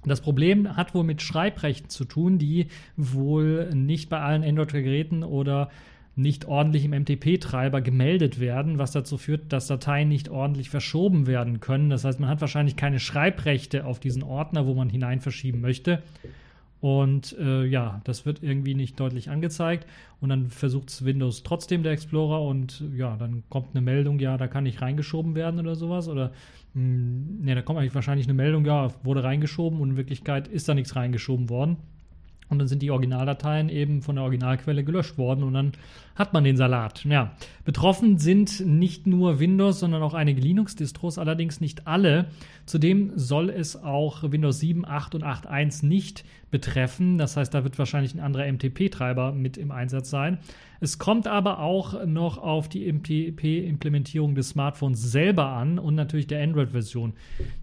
Das 0.04 0.20
Problem 0.20 0.76
hat 0.76 0.94
wohl 0.94 1.02
mit 1.02 1.20
Schreibrechten 1.20 1.90
zu 1.90 2.04
tun, 2.04 2.38
die 2.38 2.68
wohl 2.96 3.74
nicht 3.74 4.08
bei 4.08 4.20
allen 4.20 4.44
Android-Geräten 4.44 5.24
oder 5.24 5.68
nicht 6.16 6.46
ordentlich 6.46 6.86
im 6.86 6.92
MTP-Treiber 6.92 7.82
gemeldet 7.82 8.40
werden, 8.40 8.78
was 8.78 8.92
dazu 8.92 9.18
führt, 9.18 9.52
dass 9.52 9.66
Dateien 9.66 10.08
nicht 10.08 10.30
ordentlich 10.30 10.70
verschoben 10.70 11.26
werden 11.26 11.60
können. 11.60 11.90
Das 11.90 12.04
heißt, 12.04 12.18
man 12.20 12.30
hat 12.30 12.40
wahrscheinlich 12.40 12.74
keine 12.74 12.98
Schreibrechte 12.98 13.84
auf 13.84 14.00
diesen 14.00 14.22
Ordner, 14.22 14.66
wo 14.66 14.72
man 14.72 14.88
hinein 14.88 15.20
verschieben 15.20 15.60
möchte. 15.60 16.02
Und 16.80 17.36
äh, 17.38 17.64
ja, 17.64 18.00
das 18.04 18.24
wird 18.24 18.42
irgendwie 18.42 18.74
nicht 18.74 18.98
deutlich 18.98 19.28
angezeigt. 19.28 19.86
Und 20.20 20.30
dann 20.30 20.48
versucht 20.48 20.88
es 20.88 21.04
Windows 21.04 21.42
trotzdem 21.42 21.82
der 21.82 21.92
Explorer 21.92 22.42
und 22.42 22.82
ja, 22.94 23.16
dann 23.16 23.42
kommt 23.50 23.74
eine 23.74 23.82
Meldung, 23.82 24.18
ja, 24.18 24.38
da 24.38 24.46
kann 24.46 24.64
nicht 24.64 24.80
reingeschoben 24.80 25.34
werden 25.34 25.60
oder 25.60 25.74
sowas. 25.74 26.08
Oder 26.08 26.32
hm, 26.72 27.42
ne, 27.42 27.54
da 27.54 27.62
kommt 27.62 27.78
eigentlich 27.78 27.94
wahrscheinlich 27.94 28.26
eine 28.26 28.34
Meldung, 28.34 28.64
ja, 28.64 28.90
wurde 29.04 29.22
reingeschoben 29.22 29.80
und 29.80 29.90
in 29.90 29.96
Wirklichkeit 29.96 30.48
ist 30.48 30.68
da 30.68 30.74
nichts 30.74 30.96
reingeschoben 30.96 31.50
worden. 31.50 31.76
Und 32.48 32.58
dann 32.58 32.68
sind 32.68 32.82
die 32.82 32.90
Originaldateien 32.90 33.68
eben 33.68 34.02
von 34.02 34.16
der 34.16 34.24
Originalquelle 34.24 34.84
gelöscht 34.84 35.18
worden 35.18 35.42
und 35.42 35.54
dann 35.54 35.72
hat 36.16 36.32
man 36.32 36.42
den 36.42 36.56
Salat. 36.56 37.04
Ja, 37.04 37.36
betroffen 37.64 38.18
sind 38.18 38.66
nicht 38.66 39.06
nur 39.06 39.38
Windows, 39.38 39.78
sondern 39.80 40.02
auch 40.02 40.14
einige 40.14 40.40
Linux-Distros, 40.40 41.18
allerdings 41.18 41.60
nicht 41.60 41.86
alle. 41.86 42.26
Zudem 42.64 43.12
soll 43.14 43.50
es 43.50 43.80
auch 43.82 44.30
Windows 44.30 44.58
7, 44.58 44.84
8 44.84 45.14
und 45.14 45.24
8.1 45.24 45.86
nicht 45.86 46.24
betreffen. 46.50 47.18
Das 47.18 47.36
heißt, 47.36 47.52
da 47.52 47.64
wird 47.64 47.78
wahrscheinlich 47.78 48.14
ein 48.14 48.20
anderer 48.20 48.50
MTP-Treiber 48.50 49.32
mit 49.32 49.56
im 49.56 49.70
Einsatz 49.70 50.10
sein. 50.10 50.38
Es 50.80 50.98
kommt 50.98 51.26
aber 51.26 51.60
auch 51.60 52.04
noch 52.04 52.38
auf 52.38 52.68
die 52.68 52.92
MTP-Implementierung 52.92 54.34
des 54.34 54.50
Smartphones 54.50 55.00
selber 55.00 55.46
an 55.48 55.78
und 55.78 55.94
natürlich 55.94 56.26
der 56.26 56.42
Android-Version, 56.42 57.14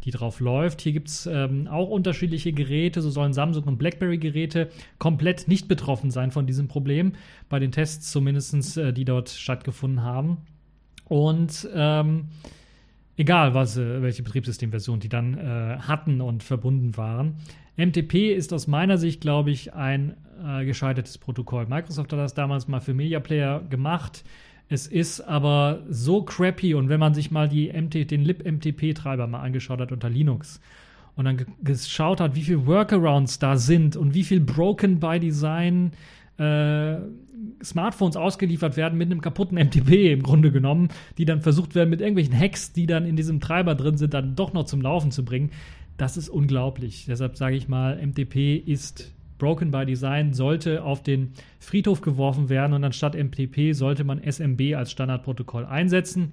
die 0.03 0.11
drauf 0.11 0.39
läuft. 0.39 0.81
Hier 0.81 0.93
gibt 0.93 1.09
es 1.09 1.27
ähm, 1.27 1.67
auch 1.67 1.89
unterschiedliche 1.89 2.53
Geräte. 2.53 3.01
So 3.01 3.11
sollen 3.11 3.33
Samsung 3.33 3.63
und 3.65 3.77
BlackBerry-Geräte 3.77 4.69
komplett 4.97 5.47
nicht 5.47 5.67
betroffen 5.67 6.09
sein 6.09 6.31
von 6.31 6.47
diesem 6.47 6.67
Problem. 6.67 7.13
Bei 7.53 7.59
den 7.59 7.71
Tests 7.71 8.11
zumindest, 8.11 8.77
äh, 8.79 8.93
die 8.93 9.05
dort 9.05 9.29
stattgefunden 9.29 10.01
haben. 10.01 10.37
Und 11.05 11.69
ähm, 11.71 12.29
egal, 13.15 13.53
was, 13.53 13.77
äh, 13.77 14.01
welche 14.01 14.23
Betriebssystemversion 14.23 14.99
die 14.99 15.07
dann 15.07 15.37
äh, 15.37 15.77
hatten 15.77 16.19
und 16.19 16.41
verbunden 16.41 16.97
waren. 16.97 17.35
MTP 17.77 18.33
ist 18.33 18.53
aus 18.53 18.65
meiner 18.65 18.97
Sicht, 18.97 19.21
glaube 19.21 19.51
ich, 19.51 19.71
ein 19.75 20.15
äh, 20.43 20.65
gescheitertes 20.65 21.19
Protokoll. 21.19 21.67
Microsoft 21.67 22.11
hat 22.11 22.17
das 22.17 22.33
damals 22.33 22.67
mal 22.67 22.79
für 22.79 22.95
Media 22.95 23.19
Player 23.19 23.61
gemacht. 23.69 24.23
Es 24.67 24.87
ist 24.87 25.21
aber 25.21 25.83
so 25.87 26.23
crappy 26.23 26.73
und 26.73 26.89
wenn 26.89 26.99
man 26.99 27.13
sich 27.13 27.29
mal 27.29 27.47
die 27.47 27.71
MT, 27.71 28.09
den 28.09 28.23
libmtp-Treiber 28.23 29.27
mal 29.27 29.41
angeschaut 29.41 29.79
hat 29.79 29.91
unter 29.91 30.09
Linux 30.09 30.59
und 31.15 31.25
dann 31.25 31.45
geschaut 31.61 32.19
hat, 32.19 32.33
wie 32.33 32.41
viele 32.41 32.65
Workarounds 32.65 33.37
da 33.37 33.57
sind 33.57 33.95
und 33.95 34.15
wie 34.15 34.23
viel 34.23 34.39
Broken 34.39 34.99
by 34.99 35.19
Design 35.19 35.91
äh, 36.39 36.95
Smartphones 37.63 38.15
ausgeliefert 38.15 38.77
werden 38.77 38.97
mit 38.97 39.11
einem 39.11 39.21
kaputten 39.21 39.57
MTP 39.57 40.11
im 40.13 40.23
Grunde 40.23 40.51
genommen, 40.51 40.89
die 41.17 41.25
dann 41.25 41.41
versucht 41.41 41.75
werden 41.75 41.89
mit 41.89 42.01
irgendwelchen 42.01 42.37
Hacks, 42.37 42.73
die 42.73 42.85
dann 42.85 43.05
in 43.05 43.15
diesem 43.15 43.39
Treiber 43.39 43.75
drin 43.75 43.97
sind, 43.97 44.13
dann 44.13 44.35
doch 44.35 44.53
noch 44.53 44.65
zum 44.65 44.81
Laufen 44.81 45.11
zu 45.11 45.25
bringen. 45.25 45.51
Das 45.97 46.17
ist 46.17 46.29
unglaublich. 46.29 47.05
Deshalb 47.07 47.37
sage 47.37 47.55
ich 47.55 47.67
mal, 47.67 48.03
MTP 48.05 48.57
ist 48.57 49.13
Broken 49.37 49.71
by 49.71 49.85
Design, 49.85 50.33
sollte 50.33 50.83
auf 50.83 51.03
den 51.03 51.33
Friedhof 51.59 52.01
geworfen 52.01 52.49
werden 52.49 52.73
und 52.73 52.83
anstatt 52.83 53.15
MTP 53.15 53.73
sollte 53.73 54.03
man 54.03 54.21
SMB 54.23 54.75
als 54.75 54.91
Standardprotokoll 54.91 55.65
einsetzen. 55.65 56.31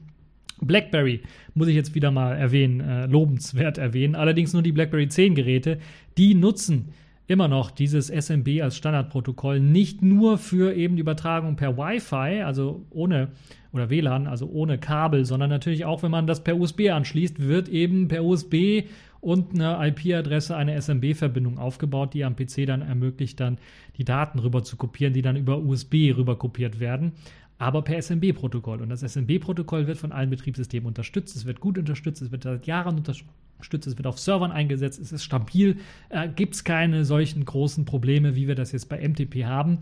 BlackBerry 0.60 1.22
muss 1.54 1.68
ich 1.68 1.74
jetzt 1.74 1.94
wieder 1.94 2.10
mal 2.10 2.36
erwähnen, 2.36 2.80
äh, 2.80 3.06
lobenswert 3.06 3.78
erwähnen. 3.78 4.14
Allerdings 4.14 4.52
nur 4.52 4.62
die 4.62 4.72
BlackBerry 4.72 5.08
10 5.08 5.34
Geräte, 5.34 5.78
die 6.18 6.34
nutzen 6.34 6.90
immer 7.30 7.46
noch 7.46 7.70
dieses 7.70 8.08
SMB 8.08 8.60
als 8.60 8.76
Standardprotokoll 8.76 9.60
nicht 9.60 10.02
nur 10.02 10.36
für 10.36 10.74
eben 10.74 10.96
die 10.96 11.02
Übertragung 11.02 11.54
per 11.54 11.78
Wi-Fi, 11.78 12.42
also 12.42 12.84
ohne 12.90 13.28
oder 13.72 13.88
WLAN, 13.88 14.26
also 14.26 14.48
ohne 14.48 14.78
Kabel, 14.78 15.24
sondern 15.24 15.48
natürlich 15.48 15.84
auch, 15.84 16.02
wenn 16.02 16.10
man 16.10 16.26
das 16.26 16.42
per 16.42 16.58
USB 16.58 16.90
anschließt, 16.90 17.38
wird 17.38 17.68
eben 17.68 18.08
per 18.08 18.24
USB 18.24 18.82
und 19.20 19.54
eine 19.54 19.78
IP-Adresse 19.88 20.56
eine 20.56 20.80
SMB-Verbindung 20.80 21.58
aufgebaut, 21.58 22.14
die 22.14 22.24
am 22.24 22.34
PC 22.34 22.66
dann 22.66 22.82
ermöglicht, 22.82 23.38
dann 23.38 23.58
die 23.96 24.04
Daten 24.04 24.40
rüber 24.40 24.64
zu 24.64 24.76
kopieren, 24.76 25.12
die 25.12 25.22
dann 25.22 25.36
über 25.36 25.58
USB 25.58 26.12
rüber 26.16 26.36
kopiert 26.36 26.80
werden, 26.80 27.12
aber 27.60 27.82
per 27.82 28.00
SMB-Protokoll. 28.00 28.80
Und 28.80 28.88
das 28.88 29.02
SMB-Protokoll 29.02 29.86
wird 29.86 29.98
von 29.98 30.12
allen 30.12 30.30
Betriebssystemen 30.30 30.86
unterstützt, 30.86 31.36
es 31.36 31.44
wird 31.44 31.60
gut 31.60 31.76
unterstützt, 31.76 32.22
es 32.22 32.32
wird 32.32 32.42
seit 32.42 32.66
Jahren 32.66 32.96
unterstützt, 32.96 33.86
es 33.86 33.98
wird 33.98 34.06
auf 34.06 34.18
Servern 34.18 34.50
eingesetzt, 34.50 34.98
es 34.98 35.12
ist 35.12 35.22
stabil, 35.22 35.76
äh, 36.08 36.26
gibt 36.28 36.54
es 36.54 36.64
keine 36.64 37.04
solchen 37.04 37.44
großen 37.44 37.84
Probleme, 37.84 38.34
wie 38.34 38.48
wir 38.48 38.54
das 38.54 38.72
jetzt 38.72 38.88
bei 38.88 39.06
MTP 39.06 39.44
haben. 39.44 39.80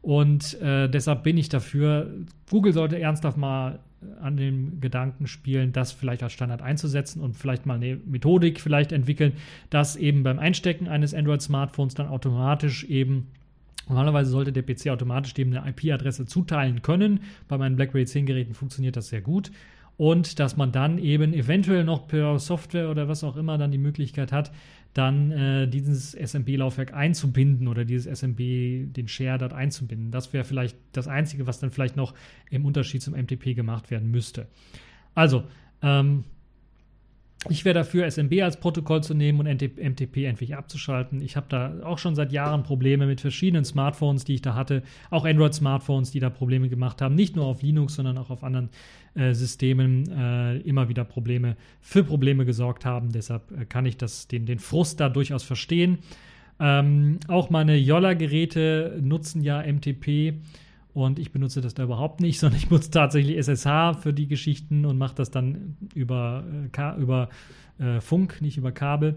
Und 0.00 0.58
äh, 0.62 0.88
deshalb 0.88 1.22
bin 1.22 1.36
ich 1.36 1.50
dafür, 1.50 2.10
Google 2.48 2.72
sollte 2.72 2.98
ernsthaft 2.98 3.36
mal 3.36 3.80
an 4.22 4.38
dem 4.38 4.80
Gedanken 4.80 5.26
spielen, 5.26 5.72
das 5.72 5.92
vielleicht 5.92 6.22
als 6.22 6.32
Standard 6.32 6.62
einzusetzen 6.62 7.20
und 7.20 7.36
vielleicht 7.36 7.66
mal 7.66 7.74
eine 7.74 7.98
Methodik 8.06 8.58
vielleicht 8.58 8.90
entwickeln, 8.90 9.34
dass 9.68 9.96
eben 9.96 10.22
beim 10.22 10.38
Einstecken 10.38 10.88
eines 10.88 11.12
Android-Smartphones 11.12 11.94
dann 11.94 12.08
automatisch 12.08 12.84
eben 12.84 13.26
Normalerweise 13.88 14.30
sollte 14.30 14.52
der 14.52 14.62
PC 14.62 14.88
automatisch 14.88 15.34
dem 15.34 15.52
eine 15.52 15.68
IP-Adresse 15.70 16.26
zuteilen 16.26 16.82
können. 16.82 17.20
Bei 17.48 17.58
meinen 17.58 17.76
BlackBerry 17.76 18.06
10 18.06 18.26
Geräten 18.26 18.54
funktioniert 18.54 18.96
das 18.96 19.08
sehr 19.08 19.20
gut. 19.20 19.50
Und 19.96 20.38
dass 20.38 20.56
man 20.56 20.70
dann 20.70 20.98
eben 20.98 21.34
eventuell 21.34 21.82
noch 21.82 22.06
per 22.06 22.38
Software 22.38 22.88
oder 22.88 23.08
was 23.08 23.24
auch 23.24 23.36
immer 23.36 23.58
dann 23.58 23.72
die 23.72 23.78
Möglichkeit 23.78 24.30
hat, 24.30 24.52
dann 24.94 25.32
äh, 25.32 25.68
dieses 25.68 26.14
SMB-Laufwerk 26.14 26.94
einzubinden 26.94 27.66
oder 27.66 27.84
dieses 27.84 28.06
SMB, 28.06 28.92
den 28.94 29.08
Share 29.08 29.38
dort 29.38 29.52
einzubinden. 29.52 30.12
Das 30.12 30.32
wäre 30.32 30.44
vielleicht 30.44 30.76
das 30.92 31.08
Einzige, 31.08 31.46
was 31.46 31.58
dann 31.58 31.72
vielleicht 31.72 31.96
noch 31.96 32.14
im 32.48 32.64
Unterschied 32.64 33.02
zum 33.02 33.14
MTP 33.14 33.54
gemacht 33.54 33.90
werden 33.90 34.10
müsste. 34.10 34.46
Also, 35.14 35.44
ähm, 35.82 36.24
ich 37.48 37.64
wäre 37.64 37.74
dafür, 37.74 38.10
SMB 38.10 38.42
als 38.42 38.58
Protokoll 38.58 39.02
zu 39.02 39.14
nehmen 39.14 39.38
und 39.38 39.46
MTP 39.46 40.24
endlich 40.24 40.56
abzuschalten. 40.56 41.20
Ich 41.22 41.36
habe 41.36 41.46
da 41.48 41.72
auch 41.84 41.98
schon 41.98 42.16
seit 42.16 42.32
Jahren 42.32 42.64
Probleme 42.64 43.06
mit 43.06 43.20
verschiedenen 43.20 43.64
Smartphones, 43.64 44.24
die 44.24 44.34
ich 44.34 44.42
da 44.42 44.54
hatte. 44.54 44.82
Auch 45.10 45.24
Android-Smartphones, 45.24 46.10
die 46.10 46.18
da 46.18 46.30
Probleme 46.30 46.68
gemacht 46.68 47.00
haben. 47.00 47.14
Nicht 47.14 47.36
nur 47.36 47.46
auf 47.46 47.62
Linux, 47.62 47.94
sondern 47.94 48.18
auch 48.18 48.30
auf 48.30 48.42
anderen 48.42 48.70
äh, 49.14 49.34
Systemen 49.34 50.10
äh, 50.10 50.56
immer 50.58 50.88
wieder 50.88 51.04
Probleme 51.04 51.56
für 51.80 52.02
Probleme 52.02 52.44
gesorgt 52.44 52.84
haben. 52.84 53.12
Deshalb 53.12 53.52
äh, 53.52 53.64
kann 53.66 53.86
ich 53.86 53.96
das, 53.96 54.26
den, 54.26 54.44
den 54.44 54.58
Frust 54.58 54.98
da 54.98 55.08
durchaus 55.08 55.44
verstehen. 55.44 55.98
Ähm, 56.58 57.20
auch 57.28 57.50
meine 57.50 57.76
Yolla-Geräte 57.76 58.98
nutzen 59.00 59.42
ja 59.42 59.62
MTP. 59.62 60.34
Und 60.94 61.18
ich 61.18 61.32
benutze 61.32 61.60
das 61.60 61.74
da 61.74 61.84
überhaupt 61.84 62.20
nicht, 62.20 62.38
sondern 62.40 62.58
ich 62.58 62.70
nutze 62.70 62.90
tatsächlich 62.90 63.36
SSH 63.36 64.00
für 64.00 64.12
die 64.12 64.26
Geschichten 64.26 64.84
und 64.84 64.98
mache 64.98 65.14
das 65.14 65.30
dann 65.30 65.76
über, 65.94 66.44
äh, 66.76 67.00
über 67.00 67.28
äh, 67.78 68.00
Funk, 68.00 68.40
nicht 68.40 68.56
über 68.56 68.72
Kabel. 68.72 69.16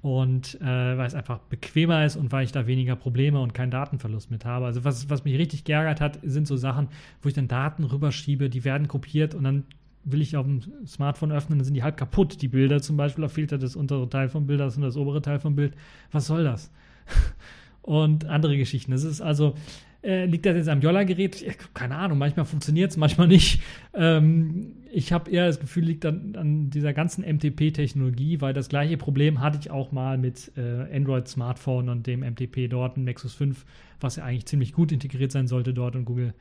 Und 0.00 0.60
äh, 0.60 0.64
weil 0.64 1.06
es 1.06 1.14
einfach 1.14 1.38
bequemer 1.38 2.04
ist 2.04 2.16
und 2.16 2.32
weil 2.32 2.44
ich 2.44 2.50
da 2.50 2.66
weniger 2.66 2.96
Probleme 2.96 3.40
und 3.40 3.54
keinen 3.54 3.70
Datenverlust 3.70 4.32
mit 4.32 4.44
habe. 4.44 4.66
Also 4.66 4.82
was, 4.82 5.08
was 5.08 5.24
mich 5.24 5.38
richtig 5.38 5.62
geärgert 5.62 6.00
hat, 6.00 6.18
sind 6.24 6.48
so 6.48 6.56
Sachen, 6.56 6.88
wo 7.22 7.28
ich 7.28 7.34
dann 7.34 7.46
Daten 7.46 7.84
rüberschiebe, 7.84 8.50
die 8.50 8.64
werden 8.64 8.88
kopiert 8.88 9.36
und 9.36 9.44
dann 9.44 9.64
will 10.04 10.20
ich 10.20 10.36
auf 10.36 10.44
dem 10.44 10.60
Smartphone 10.86 11.32
öffnen, 11.32 11.58
dann 11.58 11.64
sind 11.64 11.74
die 11.74 11.82
halb 11.82 11.96
kaputt, 11.96 12.42
die 12.42 12.48
Bilder 12.48 12.82
zum 12.82 12.96
Beispiel, 12.96 13.22
da 13.22 13.28
fehlt 13.28 13.52
das 13.52 13.76
untere 13.76 14.08
Teil 14.08 14.28
vom 14.28 14.46
Bild, 14.46 14.60
das 14.60 14.74
ist 14.74 14.82
das 14.82 14.96
obere 14.96 15.22
Teil 15.22 15.38
vom 15.38 15.54
Bild. 15.54 15.74
Was 16.10 16.26
soll 16.26 16.44
das? 16.44 16.72
und 17.82 18.24
andere 18.24 18.56
Geschichten. 18.56 18.92
Das 18.92 19.04
ist 19.04 19.20
also, 19.20 19.54
äh, 20.02 20.26
liegt 20.26 20.46
das 20.46 20.56
jetzt 20.56 20.68
am 20.68 20.80
Jolla-Gerät? 20.80 21.44
Keine 21.74 21.96
Ahnung, 21.96 22.18
manchmal 22.18 22.44
funktioniert 22.44 22.90
es, 22.90 22.96
manchmal 22.96 23.28
nicht. 23.28 23.60
Ähm, 23.94 24.74
ich 24.90 25.12
habe 25.12 25.30
eher 25.30 25.46
das 25.46 25.60
Gefühl, 25.60 25.84
liegt 25.84 26.04
an, 26.04 26.34
an 26.36 26.70
dieser 26.70 26.92
ganzen 26.92 27.24
MTP-Technologie, 27.24 28.40
weil 28.40 28.52
das 28.52 28.68
gleiche 28.68 28.96
Problem 28.96 29.40
hatte 29.40 29.58
ich 29.60 29.70
auch 29.70 29.92
mal 29.92 30.18
mit 30.18 30.52
äh, 30.56 30.94
Android-Smartphone 30.94 31.88
und 31.88 32.06
dem 32.06 32.20
MTP 32.20 32.68
dort, 32.68 32.96
ein 32.96 33.04
Nexus 33.04 33.34
5, 33.34 33.64
was 34.00 34.16
ja 34.16 34.24
eigentlich 34.24 34.46
ziemlich 34.46 34.72
gut 34.72 34.92
integriert 34.92 35.32
sein 35.32 35.46
sollte 35.46 35.72
dort 35.72 35.96
und 35.96 36.04
Google 36.04 36.34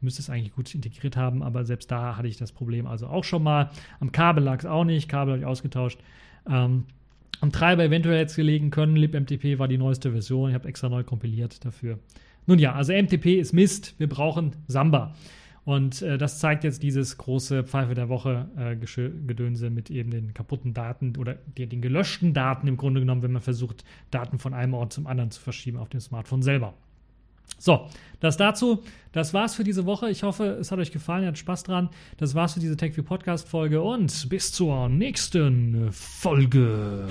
müsste 0.00 0.20
es 0.20 0.28
eigentlich 0.28 0.54
gut 0.54 0.74
integriert 0.74 1.16
haben, 1.16 1.42
aber 1.42 1.64
selbst 1.64 1.90
da 1.90 2.16
hatte 2.16 2.28
ich 2.28 2.36
das 2.36 2.52
Problem 2.52 2.86
also 2.86 3.06
auch 3.06 3.24
schon 3.24 3.42
mal. 3.42 3.70
Am 3.98 4.12
Kabel 4.12 4.44
lag 4.44 4.58
es 4.58 4.66
auch 4.66 4.84
nicht, 4.84 5.08
Kabel 5.08 5.32
habe 5.32 5.40
ich 5.40 5.46
ausgetauscht. 5.46 5.98
Ähm, 6.48 6.84
am 7.40 7.52
Treiber 7.52 7.84
eventuell 7.84 8.18
jetzt 8.18 8.36
gelegen 8.36 8.70
können. 8.70 8.96
LibMTP 8.96 9.58
war 9.58 9.68
die 9.68 9.78
neueste 9.78 10.12
Version. 10.12 10.50
Ich 10.50 10.54
habe 10.54 10.68
extra 10.68 10.88
neu 10.88 11.04
kompiliert 11.04 11.64
dafür. 11.64 11.98
Nun 12.46 12.58
ja, 12.58 12.74
also 12.74 12.92
MTP 12.92 13.38
ist 13.38 13.52
Mist, 13.52 13.94
wir 13.98 14.08
brauchen 14.08 14.52
Samba. 14.66 15.14
Und 15.64 16.00
äh, 16.02 16.16
das 16.16 16.38
zeigt 16.38 16.62
jetzt 16.62 16.84
dieses 16.84 17.18
große 17.18 17.64
Pfeife 17.64 17.94
der 17.94 18.08
Woche 18.08 18.48
äh, 18.56 18.76
Gedönse 18.76 19.68
mit 19.68 19.90
eben 19.90 20.10
den 20.10 20.32
kaputten 20.32 20.74
Daten 20.74 21.16
oder 21.16 21.34
den, 21.58 21.68
den 21.68 21.82
gelöschten 21.82 22.34
Daten 22.34 22.68
im 22.68 22.76
Grunde 22.76 23.00
genommen, 23.00 23.22
wenn 23.22 23.32
man 23.32 23.42
versucht, 23.42 23.84
Daten 24.12 24.38
von 24.38 24.54
einem 24.54 24.74
Ort 24.74 24.92
zum 24.92 25.08
anderen 25.08 25.32
zu 25.32 25.40
verschieben 25.40 25.78
auf 25.78 25.88
dem 25.88 25.98
Smartphone 25.98 26.42
selber. 26.42 26.74
So, 27.58 27.88
das 28.20 28.36
dazu. 28.36 28.84
Das 29.10 29.34
war's 29.34 29.56
für 29.56 29.64
diese 29.64 29.86
Woche. 29.86 30.08
Ich 30.10 30.22
hoffe, 30.22 30.44
es 30.60 30.70
hat 30.70 30.78
euch 30.78 30.92
gefallen, 30.92 31.22
ihr 31.22 31.28
habt 31.28 31.38
Spaß 31.38 31.64
dran. 31.64 31.88
Das 32.16 32.36
war's 32.36 32.54
für 32.54 32.60
diese 32.60 32.76
TechView 32.76 33.02
Podcast 33.02 33.48
Folge 33.48 33.82
und 33.82 34.28
bis 34.28 34.52
zur 34.52 34.88
nächsten 34.88 35.90
Folge. 35.90 37.08